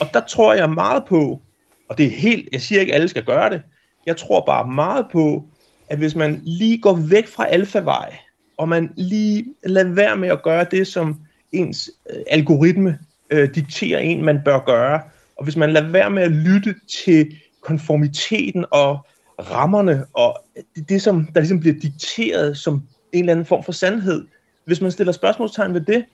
Og 0.00 0.06
der 0.14 0.20
tror 0.20 0.54
jeg 0.54 0.70
meget 0.70 1.04
på, 1.04 1.42
og 1.88 1.98
det 1.98 2.06
er 2.06 2.10
helt, 2.10 2.48
jeg 2.52 2.60
siger 2.60 2.80
ikke, 2.80 2.92
at 2.92 2.96
alle 2.96 3.08
skal 3.08 3.24
gøre 3.24 3.50
det, 3.50 3.62
jeg 4.06 4.16
tror 4.16 4.44
bare 4.44 4.68
meget 4.68 5.06
på, 5.12 5.44
at 5.88 5.98
hvis 5.98 6.14
man 6.14 6.40
lige 6.44 6.78
går 6.78 6.94
væk 7.10 7.26
fra 7.26 7.46
alfavej, 7.46 8.16
og 8.56 8.68
man 8.68 8.92
lige 8.96 9.54
lader 9.64 9.94
være 9.94 10.16
med 10.16 10.28
at 10.28 10.42
gøre 10.42 10.66
det, 10.70 10.86
som 10.86 11.20
ens 11.52 11.90
øh, 12.10 12.22
algoritme 12.26 12.98
øh, 13.30 13.54
dikterer 13.54 13.98
en, 13.98 14.24
man 14.24 14.40
bør 14.44 14.58
gøre, 14.58 15.00
og 15.36 15.44
hvis 15.44 15.56
man 15.56 15.72
lader 15.72 15.90
være 15.90 16.10
med 16.10 16.22
at 16.22 16.30
lytte 16.30 16.74
til 17.04 17.36
konformiteten 17.60 18.64
og 18.70 19.06
rammerne, 19.38 20.04
og 20.12 20.44
det, 20.76 20.88
det 20.88 21.02
som 21.02 21.26
der 21.34 21.40
ligesom 21.40 21.60
bliver 21.60 21.80
dikteret 21.80 22.56
som 22.56 22.82
en 23.12 23.20
eller 23.20 23.32
anden 23.32 23.46
form 23.46 23.64
for 23.64 23.72
sandhed, 23.72 24.26
hvis 24.64 24.80
man 24.80 24.90
stiller 24.90 25.12
spørgsmålstegn 25.12 25.74
ved 25.74 25.80
det, 25.80 26.04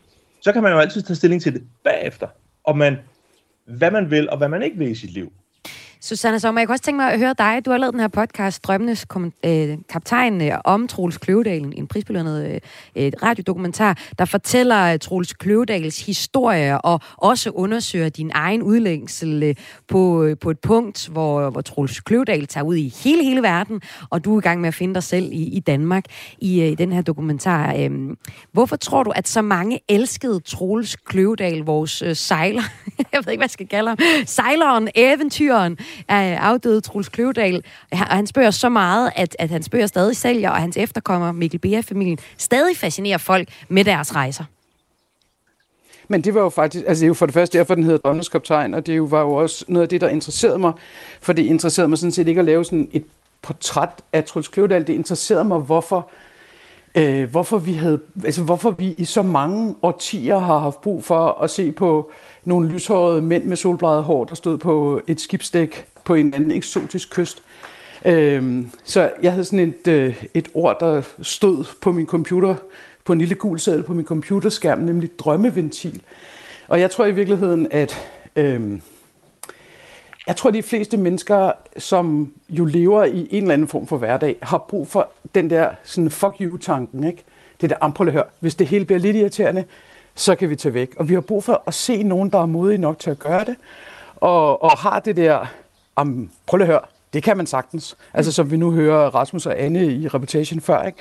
så 0.40 0.52
kan 0.52 0.62
man 0.62 0.72
jo 0.72 0.78
altid 0.78 1.02
tage 1.02 1.16
stilling 1.16 1.42
til 1.42 1.52
det 1.52 1.62
bagefter, 1.84 2.26
og 2.64 2.78
man, 2.78 2.96
hvad 3.64 3.90
man 3.90 4.10
vil 4.10 4.30
og 4.30 4.38
hvad 4.38 4.48
man 4.48 4.62
ikke 4.62 4.78
vil 4.78 4.90
i 4.90 4.94
sit 4.94 5.10
liv. 5.10 5.32
Susanne 6.04 6.40
Sommer, 6.40 6.60
jeg 6.60 6.68
kunne 6.68 6.74
også 6.74 6.84
tænke 6.84 6.96
mig 6.96 7.12
at 7.12 7.18
høre 7.18 7.34
dig. 7.38 7.62
Du 7.64 7.70
har 7.70 7.78
lavet 7.78 7.92
den 7.92 8.00
her 8.00 8.08
podcast, 8.08 8.64
Drømmenes 8.64 9.06
øh, 9.44 9.78
kaptajn, 9.88 10.42
øh, 10.42 10.58
om 10.64 10.88
Troels 10.88 11.18
Kløvedal, 11.18 11.72
en 11.76 11.86
prisbelønnet 11.86 12.60
øh, 12.96 13.12
radiodokumentar, 13.22 13.98
der 14.18 14.24
fortæller 14.24 14.92
øh, 14.92 14.98
Troels 14.98 15.32
Kløvedals 15.32 16.06
historie 16.06 16.80
og 16.80 17.00
også 17.16 17.50
undersøger 17.50 18.08
din 18.08 18.30
egen 18.34 18.62
udlængsel 18.62 19.42
øh, 19.42 19.54
på, 19.88 20.24
øh, 20.24 20.38
på 20.38 20.50
et 20.50 20.58
punkt, 20.58 21.08
hvor, 21.08 21.50
hvor 21.50 21.60
Troels 21.60 22.00
Kløvedal 22.00 22.46
tager 22.46 22.64
ud 22.64 22.76
i 22.76 22.94
hele, 23.04 23.24
hele 23.24 23.42
verden, 23.42 23.80
og 24.10 24.24
du 24.24 24.34
er 24.34 24.38
i 24.38 24.42
gang 24.42 24.60
med 24.60 24.68
at 24.68 24.74
finde 24.74 24.94
dig 24.94 25.02
selv 25.02 25.32
i, 25.32 25.42
i 25.42 25.60
Danmark 25.60 26.04
i, 26.38 26.66
i 26.66 26.74
den 26.74 26.92
her 26.92 27.02
dokumentar. 27.02 27.74
Øh, 27.78 27.90
hvorfor 28.52 28.76
tror 28.76 29.02
du, 29.02 29.10
at 29.10 29.28
så 29.28 29.42
mange 29.42 29.80
elskede 29.88 30.40
Troels 30.40 30.96
Kløvedal, 30.96 31.58
vores 31.58 32.02
sejler, 32.18 32.62
jeg 33.12 33.24
ved 33.24 33.32
ikke, 33.32 33.40
hvad 33.40 33.44
jeg 33.44 33.50
skal 33.50 33.68
kalde 33.68 33.88
ham, 33.88 33.98
sejleren, 34.26 34.88
eventyren, 34.94 35.78
er 36.08 36.38
afdøde 36.38 36.80
Truls 36.80 37.08
Kløvedal. 37.08 37.64
Og 37.90 37.98
han 37.98 38.26
spørger 38.26 38.50
så 38.50 38.68
meget, 38.68 39.12
at, 39.16 39.36
at 39.38 39.50
han 39.50 39.62
spørger 39.62 39.86
stadig 39.86 40.16
sælger, 40.16 40.50
og 40.50 40.56
hans 40.56 40.76
efterkommer, 40.76 41.32
Mikkel 41.32 41.60
Bea-familien, 41.60 42.18
stadig 42.38 42.76
fascinerer 42.76 43.18
folk 43.18 43.48
med 43.68 43.84
deres 43.84 44.14
rejser. 44.14 44.44
Men 46.08 46.20
det 46.20 46.34
var 46.34 46.40
jo 46.40 46.48
faktisk, 46.48 46.84
altså 46.88 47.00
det 47.00 47.06
er 47.06 47.08
jo 47.08 47.14
for 47.14 47.26
det 47.26 47.32
første 47.32 47.58
derfor, 47.58 47.74
den 47.74 47.84
hedder 47.84 47.98
Drømmes 47.98 48.28
Kaptajn, 48.28 48.74
og 48.74 48.86
det 48.86 49.10
var 49.10 49.20
jo 49.20 49.32
også 49.32 49.64
noget 49.68 49.82
af 49.82 49.88
det, 49.88 50.00
der 50.00 50.08
interesserede 50.08 50.58
mig, 50.58 50.72
for 51.20 51.32
det 51.32 51.42
interesserede 51.42 51.88
mig 51.88 51.98
sådan 51.98 52.12
set 52.12 52.28
ikke 52.28 52.38
at 52.38 52.44
lave 52.44 52.64
sådan 52.64 52.88
et 52.92 53.04
portræt 53.42 54.02
af 54.12 54.24
Truls 54.24 54.48
Kløvedal, 54.48 54.86
det 54.86 54.92
interesserede 54.92 55.44
mig, 55.44 55.58
hvorfor, 55.58 56.10
øh, 56.94 57.30
hvorfor, 57.30 57.58
vi 57.58 57.72
havde, 57.72 58.00
altså 58.24 58.42
hvorfor 58.42 58.70
vi 58.70 58.94
i 58.98 59.04
så 59.04 59.22
mange 59.22 59.74
årtier 59.82 60.38
har 60.38 60.58
haft 60.58 60.80
brug 60.80 61.04
for 61.04 61.42
at 61.42 61.50
se 61.50 61.72
på 61.72 62.10
nogle 62.44 62.68
lyshårede 62.68 63.22
mænd 63.22 63.44
med 63.44 63.56
solbladet 63.56 64.04
hår, 64.04 64.24
der 64.24 64.34
stod 64.34 64.58
på 64.58 65.00
et 65.06 65.20
skibsdæk 65.20 65.86
på 66.04 66.14
en 66.14 66.34
anden 66.34 66.50
eksotisk 66.50 67.10
kyst. 67.10 67.42
Øhm, 68.04 68.70
så 68.84 69.10
jeg 69.22 69.32
havde 69.32 69.44
sådan 69.44 69.68
et, 69.68 69.88
øh, 69.88 70.24
et 70.34 70.48
ord, 70.54 70.76
der 70.80 71.02
stod 71.22 71.64
på 71.82 71.92
min 71.92 72.06
computer, 72.06 72.54
på 73.04 73.12
en 73.12 73.18
lille 73.18 73.34
gul 73.34 73.58
sædel 73.58 73.82
på 73.82 73.94
min 73.94 74.04
computerskærm, 74.04 74.78
nemlig 74.78 75.18
drømmeventil. 75.18 76.02
Og 76.68 76.80
jeg 76.80 76.90
tror 76.90 77.06
i 77.06 77.12
virkeligheden, 77.12 77.68
at 77.70 78.08
øhm, 78.36 78.82
jeg 80.26 80.36
tror, 80.36 80.48
at 80.48 80.54
de 80.54 80.62
fleste 80.62 80.96
mennesker, 80.96 81.52
som 81.78 82.32
jo 82.48 82.64
lever 82.64 83.04
i 83.04 83.28
en 83.30 83.42
eller 83.42 83.54
anden 83.54 83.68
form 83.68 83.86
for 83.86 83.96
hverdag, 83.96 84.36
har 84.42 84.58
brug 84.58 84.88
for 84.88 85.08
den 85.34 85.50
der 85.50 85.70
sådan 85.82 86.10
fuck 86.10 86.34
you-tanken, 86.40 87.04
ikke? 87.04 87.24
Det 87.60 87.70
der, 87.70 87.92
prøv 87.94 88.10
hør, 88.10 88.22
hvis 88.40 88.54
det 88.54 88.66
hele 88.66 88.84
bliver 88.84 88.98
lidt 88.98 89.16
irriterende, 89.16 89.64
så 90.14 90.34
kan 90.34 90.50
vi 90.50 90.56
tage 90.56 90.74
væk. 90.74 90.94
Og 90.96 91.08
vi 91.08 91.14
har 91.14 91.20
brug 91.20 91.44
for 91.44 91.62
at 91.66 91.74
se 91.74 92.02
nogen, 92.02 92.30
der 92.30 92.38
er 92.38 92.46
modige 92.46 92.78
nok 92.78 92.98
til 92.98 93.10
at 93.10 93.18
gøre 93.18 93.44
det, 93.44 93.56
og, 94.16 94.62
og 94.62 94.70
har 94.70 95.00
det 95.00 95.16
der, 95.16 95.46
om, 95.96 96.30
prøv 96.46 96.60
at 96.60 96.66
høre, 96.66 96.80
det 97.12 97.22
kan 97.22 97.36
man 97.36 97.46
sagtens. 97.46 97.96
Altså 98.14 98.32
som 98.32 98.50
vi 98.50 98.56
nu 98.56 98.72
hører 98.72 99.10
Rasmus 99.14 99.46
og 99.46 99.60
Anne 99.60 99.86
i 99.86 100.08
reputation 100.08 100.60
før, 100.60 100.82
ikke? 100.82 100.98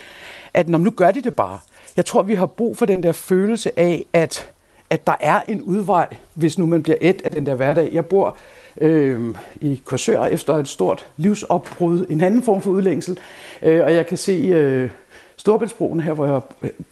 at 0.53 0.69
når 0.69 0.77
nu 0.77 0.89
gør 0.89 1.11
de 1.11 1.21
det 1.21 1.35
bare. 1.35 1.59
Jeg 1.97 2.05
tror, 2.05 2.23
vi 2.23 2.35
har 2.35 2.45
brug 2.45 2.77
for 2.77 2.85
den 2.85 3.03
der 3.03 3.11
følelse 3.11 3.79
af, 3.79 4.05
at, 4.13 4.49
at 4.89 5.07
der 5.07 5.15
er 5.19 5.41
en 5.47 5.61
udvej, 5.61 6.07
hvis 6.33 6.57
nu 6.57 6.65
man 6.65 6.83
bliver 6.83 6.97
et 7.01 7.21
af 7.25 7.31
den 7.31 7.45
der 7.45 7.55
hverdag. 7.55 7.89
Jeg 7.93 8.05
bor 8.05 8.37
øh, 8.77 9.35
i 9.61 9.81
Korsør 9.85 10.25
efter 10.25 10.53
et 10.53 10.67
stort 10.67 11.07
livsopbrud, 11.17 12.05
en 12.09 12.21
anden 12.21 12.43
form 12.43 12.61
for 12.61 12.71
udlængsel, 12.71 13.19
øh, 13.61 13.83
og 13.83 13.93
jeg 13.93 14.07
kan 14.07 14.17
se 14.17 14.31
øh, 14.31 14.89
Storbæltsbroen 15.37 15.99
her, 15.99 16.13
hvor 16.13 16.25
jeg 16.25 16.41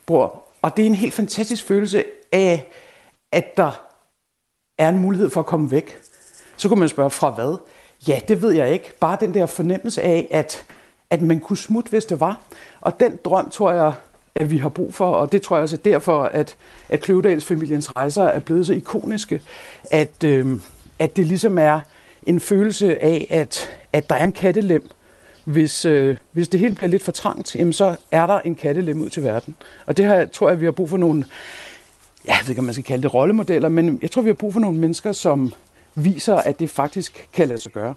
bor, 0.06 0.44
og 0.62 0.78
det 0.78 0.84
er 0.84 0.88
en 0.88 0.96
helt 0.96 1.14
fantastisk 1.14 1.64
følelse 1.66 2.04
af, 2.32 2.68
at 3.32 3.58
der 3.58 3.90
er 4.78 4.90
en 4.90 5.00
mulighed 5.00 5.30
for 5.30 5.40
at 5.40 5.46
komme 5.46 5.72
væk. 5.72 5.98
Så 6.58 6.68
kunne 6.68 6.80
man 6.80 6.90
spørge, 6.90 7.10
fra 7.10 7.30
hvad? 7.30 7.58
Ja, 8.08 8.20
det 8.28 8.42
ved 8.42 8.52
jeg 8.52 8.74
ikke. 8.74 8.94
Bare 9.00 9.18
den 9.20 9.34
der 9.34 9.46
fornemmelse 9.46 10.02
af, 10.02 10.28
at, 10.32 10.66
at 11.10 11.22
man 11.22 11.40
kunne 11.40 11.58
smutte, 11.58 11.90
hvis 11.90 12.06
det 12.06 12.20
var. 12.20 12.40
Og 12.82 13.00
den 13.00 13.20
drøm, 13.26 13.50
tror 13.50 13.72
jeg, 13.72 13.94
at 14.36 14.52
vi 14.52 14.58
har 14.58 14.70
brug 14.70 14.94
for, 14.94 15.12
og 15.12 15.32
det 15.32 15.42
tror 15.42 15.56
jeg 15.56 15.64
også 15.64 15.76
er 15.76 15.82
derfor, 15.92 16.24
at, 16.24 16.56
at 16.90 17.02
Kløvedals 17.02 17.46
familiens 17.46 17.96
rejser 17.96 18.24
er 18.24 18.40
blevet 18.40 18.66
så 18.66 18.74
ikoniske, 18.74 19.42
at, 19.92 20.24
øh, 20.24 20.60
at 21.00 21.16
det 21.16 21.26
ligesom 21.26 21.58
er 21.58 21.80
en 22.24 22.40
følelse 22.40 23.04
af, 23.04 23.28
at, 23.30 23.70
at 23.94 24.10
der 24.10 24.16
er 24.16 24.24
en 24.24 24.32
kattelem, 24.32 24.90
hvis, 25.46 25.86
øh, 25.86 26.18
hvis 26.32 26.48
det 26.48 26.60
hele 26.60 26.76
bliver 26.76 26.90
lidt 26.90 27.04
for 27.04 27.12
trangt, 27.12 27.56
jamen 27.56 27.74
så 27.74 27.96
er 28.12 28.28
der 28.28 28.40
en 28.40 28.56
kattelem 28.56 29.02
ud 29.02 29.10
til 29.10 29.24
verden. 29.24 29.56
Og 29.86 29.98
det 29.98 30.06
her 30.06 30.26
tror 30.26 30.50
jeg, 30.50 30.60
vi 30.60 30.66
har 30.66 30.72
brug 30.72 30.90
for 30.90 30.98
nogle, 30.98 31.26
jeg 32.26 32.36
ved 32.42 32.50
ikke, 32.50 32.60
om 32.60 32.66
man 32.66 32.74
skal 32.74 32.84
kalde 32.84 33.04
det 33.04 33.14
rollemodeller, 33.14 33.70
men 33.70 34.00
jeg 34.02 34.12
tror, 34.12 34.22
vi 34.22 34.30
har 34.30 34.34
brug 34.34 34.54
for 34.54 34.60
nogle 34.60 34.80
mennesker, 34.80 35.12
som 35.12 35.54
viser, 35.96 36.36
at 36.36 36.60
det 36.60 36.70
faktisk 36.70 37.28
kan 37.34 37.48
lade 37.48 37.62
sig 37.62 37.72
gøre. 37.72 37.96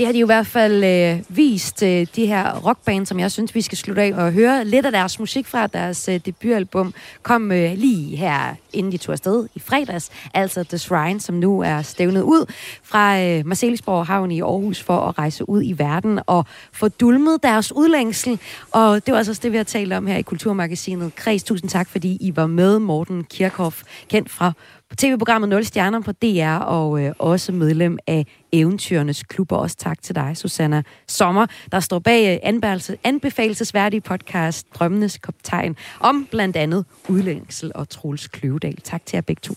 Det 0.00 0.06
har 0.06 0.12
de 0.12 0.18
jo 0.18 0.26
i 0.26 0.34
hvert 0.34 0.46
fald 0.46 0.84
øh, 0.84 1.36
vist, 1.36 1.82
øh, 1.82 2.06
de 2.16 2.26
her 2.26 2.58
rockband, 2.66 3.06
som 3.06 3.20
jeg 3.20 3.30
synes, 3.30 3.54
vi 3.54 3.62
skal 3.62 3.78
slutte 3.78 4.02
af 4.02 4.12
og 4.12 4.32
høre 4.32 4.64
lidt 4.64 4.86
af 4.86 4.92
deres 4.92 5.18
musik 5.18 5.46
fra. 5.46 5.66
Deres 5.66 6.08
øh, 6.08 6.20
debutalbum 6.26 6.94
kom 7.22 7.52
øh, 7.52 7.72
lige 7.78 8.16
her, 8.16 8.54
inden 8.72 8.92
de 8.92 8.96
tog 8.96 9.12
afsted 9.12 9.48
i 9.54 9.58
fredags. 9.58 10.10
Altså 10.34 10.64
The 10.64 10.78
Shrine, 10.78 11.20
som 11.20 11.34
nu 11.34 11.60
er 11.60 11.82
stævnet 11.82 12.22
ud 12.22 12.52
fra 12.82 13.22
øh, 13.22 13.46
Marcelisborg 13.46 14.06
Havn 14.06 14.30
i 14.30 14.40
Aarhus 14.40 14.82
for 14.82 14.98
at 14.98 15.18
rejse 15.18 15.48
ud 15.48 15.62
i 15.64 15.74
verden 15.78 16.20
og 16.26 16.46
få 16.72 16.88
dulmet 16.88 17.42
deres 17.42 17.72
udlængsel. 17.72 18.38
Og 18.70 19.06
det 19.06 19.12
var 19.12 19.18
altså 19.18 19.32
også 19.32 19.42
det, 19.42 19.52
vi 19.52 19.56
har 19.56 19.64
talt 19.64 19.92
om 19.92 20.06
her 20.06 20.16
i 20.16 20.22
Kulturmagasinet. 20.22 21.14
Kreds, 21.14 21.42
tusind 21.42 21.70
tak, 21.70 21.88
fordi 21.88 22.18
I 22.20 22.36
var 22.36 22.46
med. 22.46 22.78
Morten 22.78 23.24
Kirchhoff, 23.24 23.82
kendt 24.08 24.30
fra 24.30 24.52
tv-programmet 24.96 25.48
0 25.48 25.64
Stjerner 25.64 26.00
på 26.00 26.12
DR, 26.12 26.64
og 26.64 27.02
øh, 27.02 27.12
også 27.18 27.52
medlem 27.52 27.98
af 28.06 28.26
Eventyrenes 28.52 29.22
Klub. 29.22 29.52
Og 29.52 29.58
også 29.58 29.76
tak 29.76 30.02
til 30.02 30.14
dig, 30.14 30.36
Susanna 30.36 30.82
Sommer, 31.08 31.46
der 31.72 31.80
står 31.80 31.98
bag 31.98 32.40
øh, 32.44 32.94
anbefalesværdige 33.04 34.00
podcast 34.00 34.66
Drømmenes 34.74 35.18
Kaptajn 35.18 35.76
om 36.00 36.28
blandt 36.30 36.56
andet 36.56 36.84
udlængsel 37.08 37.72
og 37.74 37.88
Troels 37.88 38.28
Kløvedal. 38.28 38.76
Tak 38.76 39.06
til 39.06 39.16
jer 39.16 39.22
begge 39.22 39.40
to. 39.40 39.54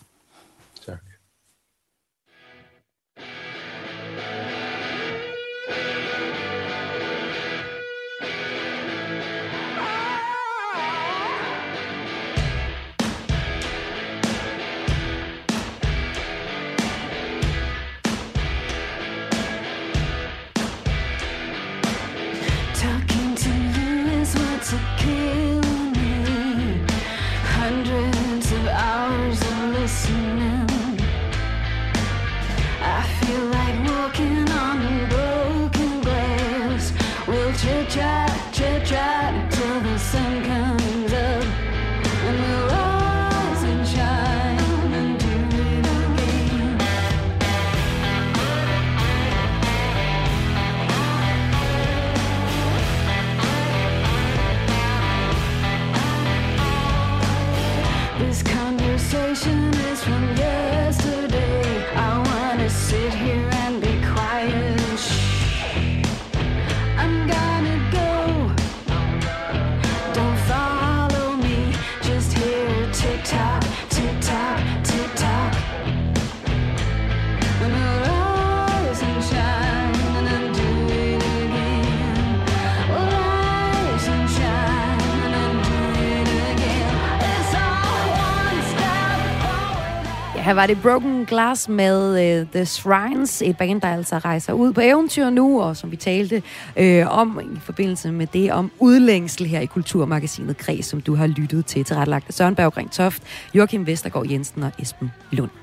Her 90.53 90.55
var 90.55 90.67
det 90.67 90.81
Broken 90.81 91.25
Glass 91.25 91.69
med 91.69 92.41
uh, 92.41 92.47
The 92.47 92.65
Shrines, 92.65 93.41
et 93.41 93.57
band, 93.57 93.81
der 93.81 93.87
altså 93.87 94.17
rejser 94.17 94.53
ud 94.53 94.73
på 94.73 94.81
eventyr 94.83 95.29
nu, 95.29 95.61
og 95.61 95.77
som 95.77 95.91
vi 95.91 95.95
talte 95.95 96.43
uh, 96.79 97.19
om 97.19 97.39
i 97.55 97.59
forbindelse 97.59 98.11
med 98.11 98.27
det 98.27 98.51
om 98.51 98.71
udlængsel 98.79 99.45
her 99.45 99.59
i 99.59 99.65
Kulturmagasinet 99.65 100.57
Kreds, 100.57 100.85
som 100.85 101.01
du 101.01 101.15
har 101.15 101.27
lyttet 101.27 101.65
til, 101.65 101.83
tilrettelagt 101.83 102.27
af 102.27 102.33
Søren 102.33 102.55
Berggren 102.55 102.89
Toft, 102.89 103.23
Joachim 103.53 103.87
Vestergaard 103.87 104.29
Jensen 104.29 104.63
og 104.63 104.71
Esben 104.79 105.11
Lund. 105.31 105.62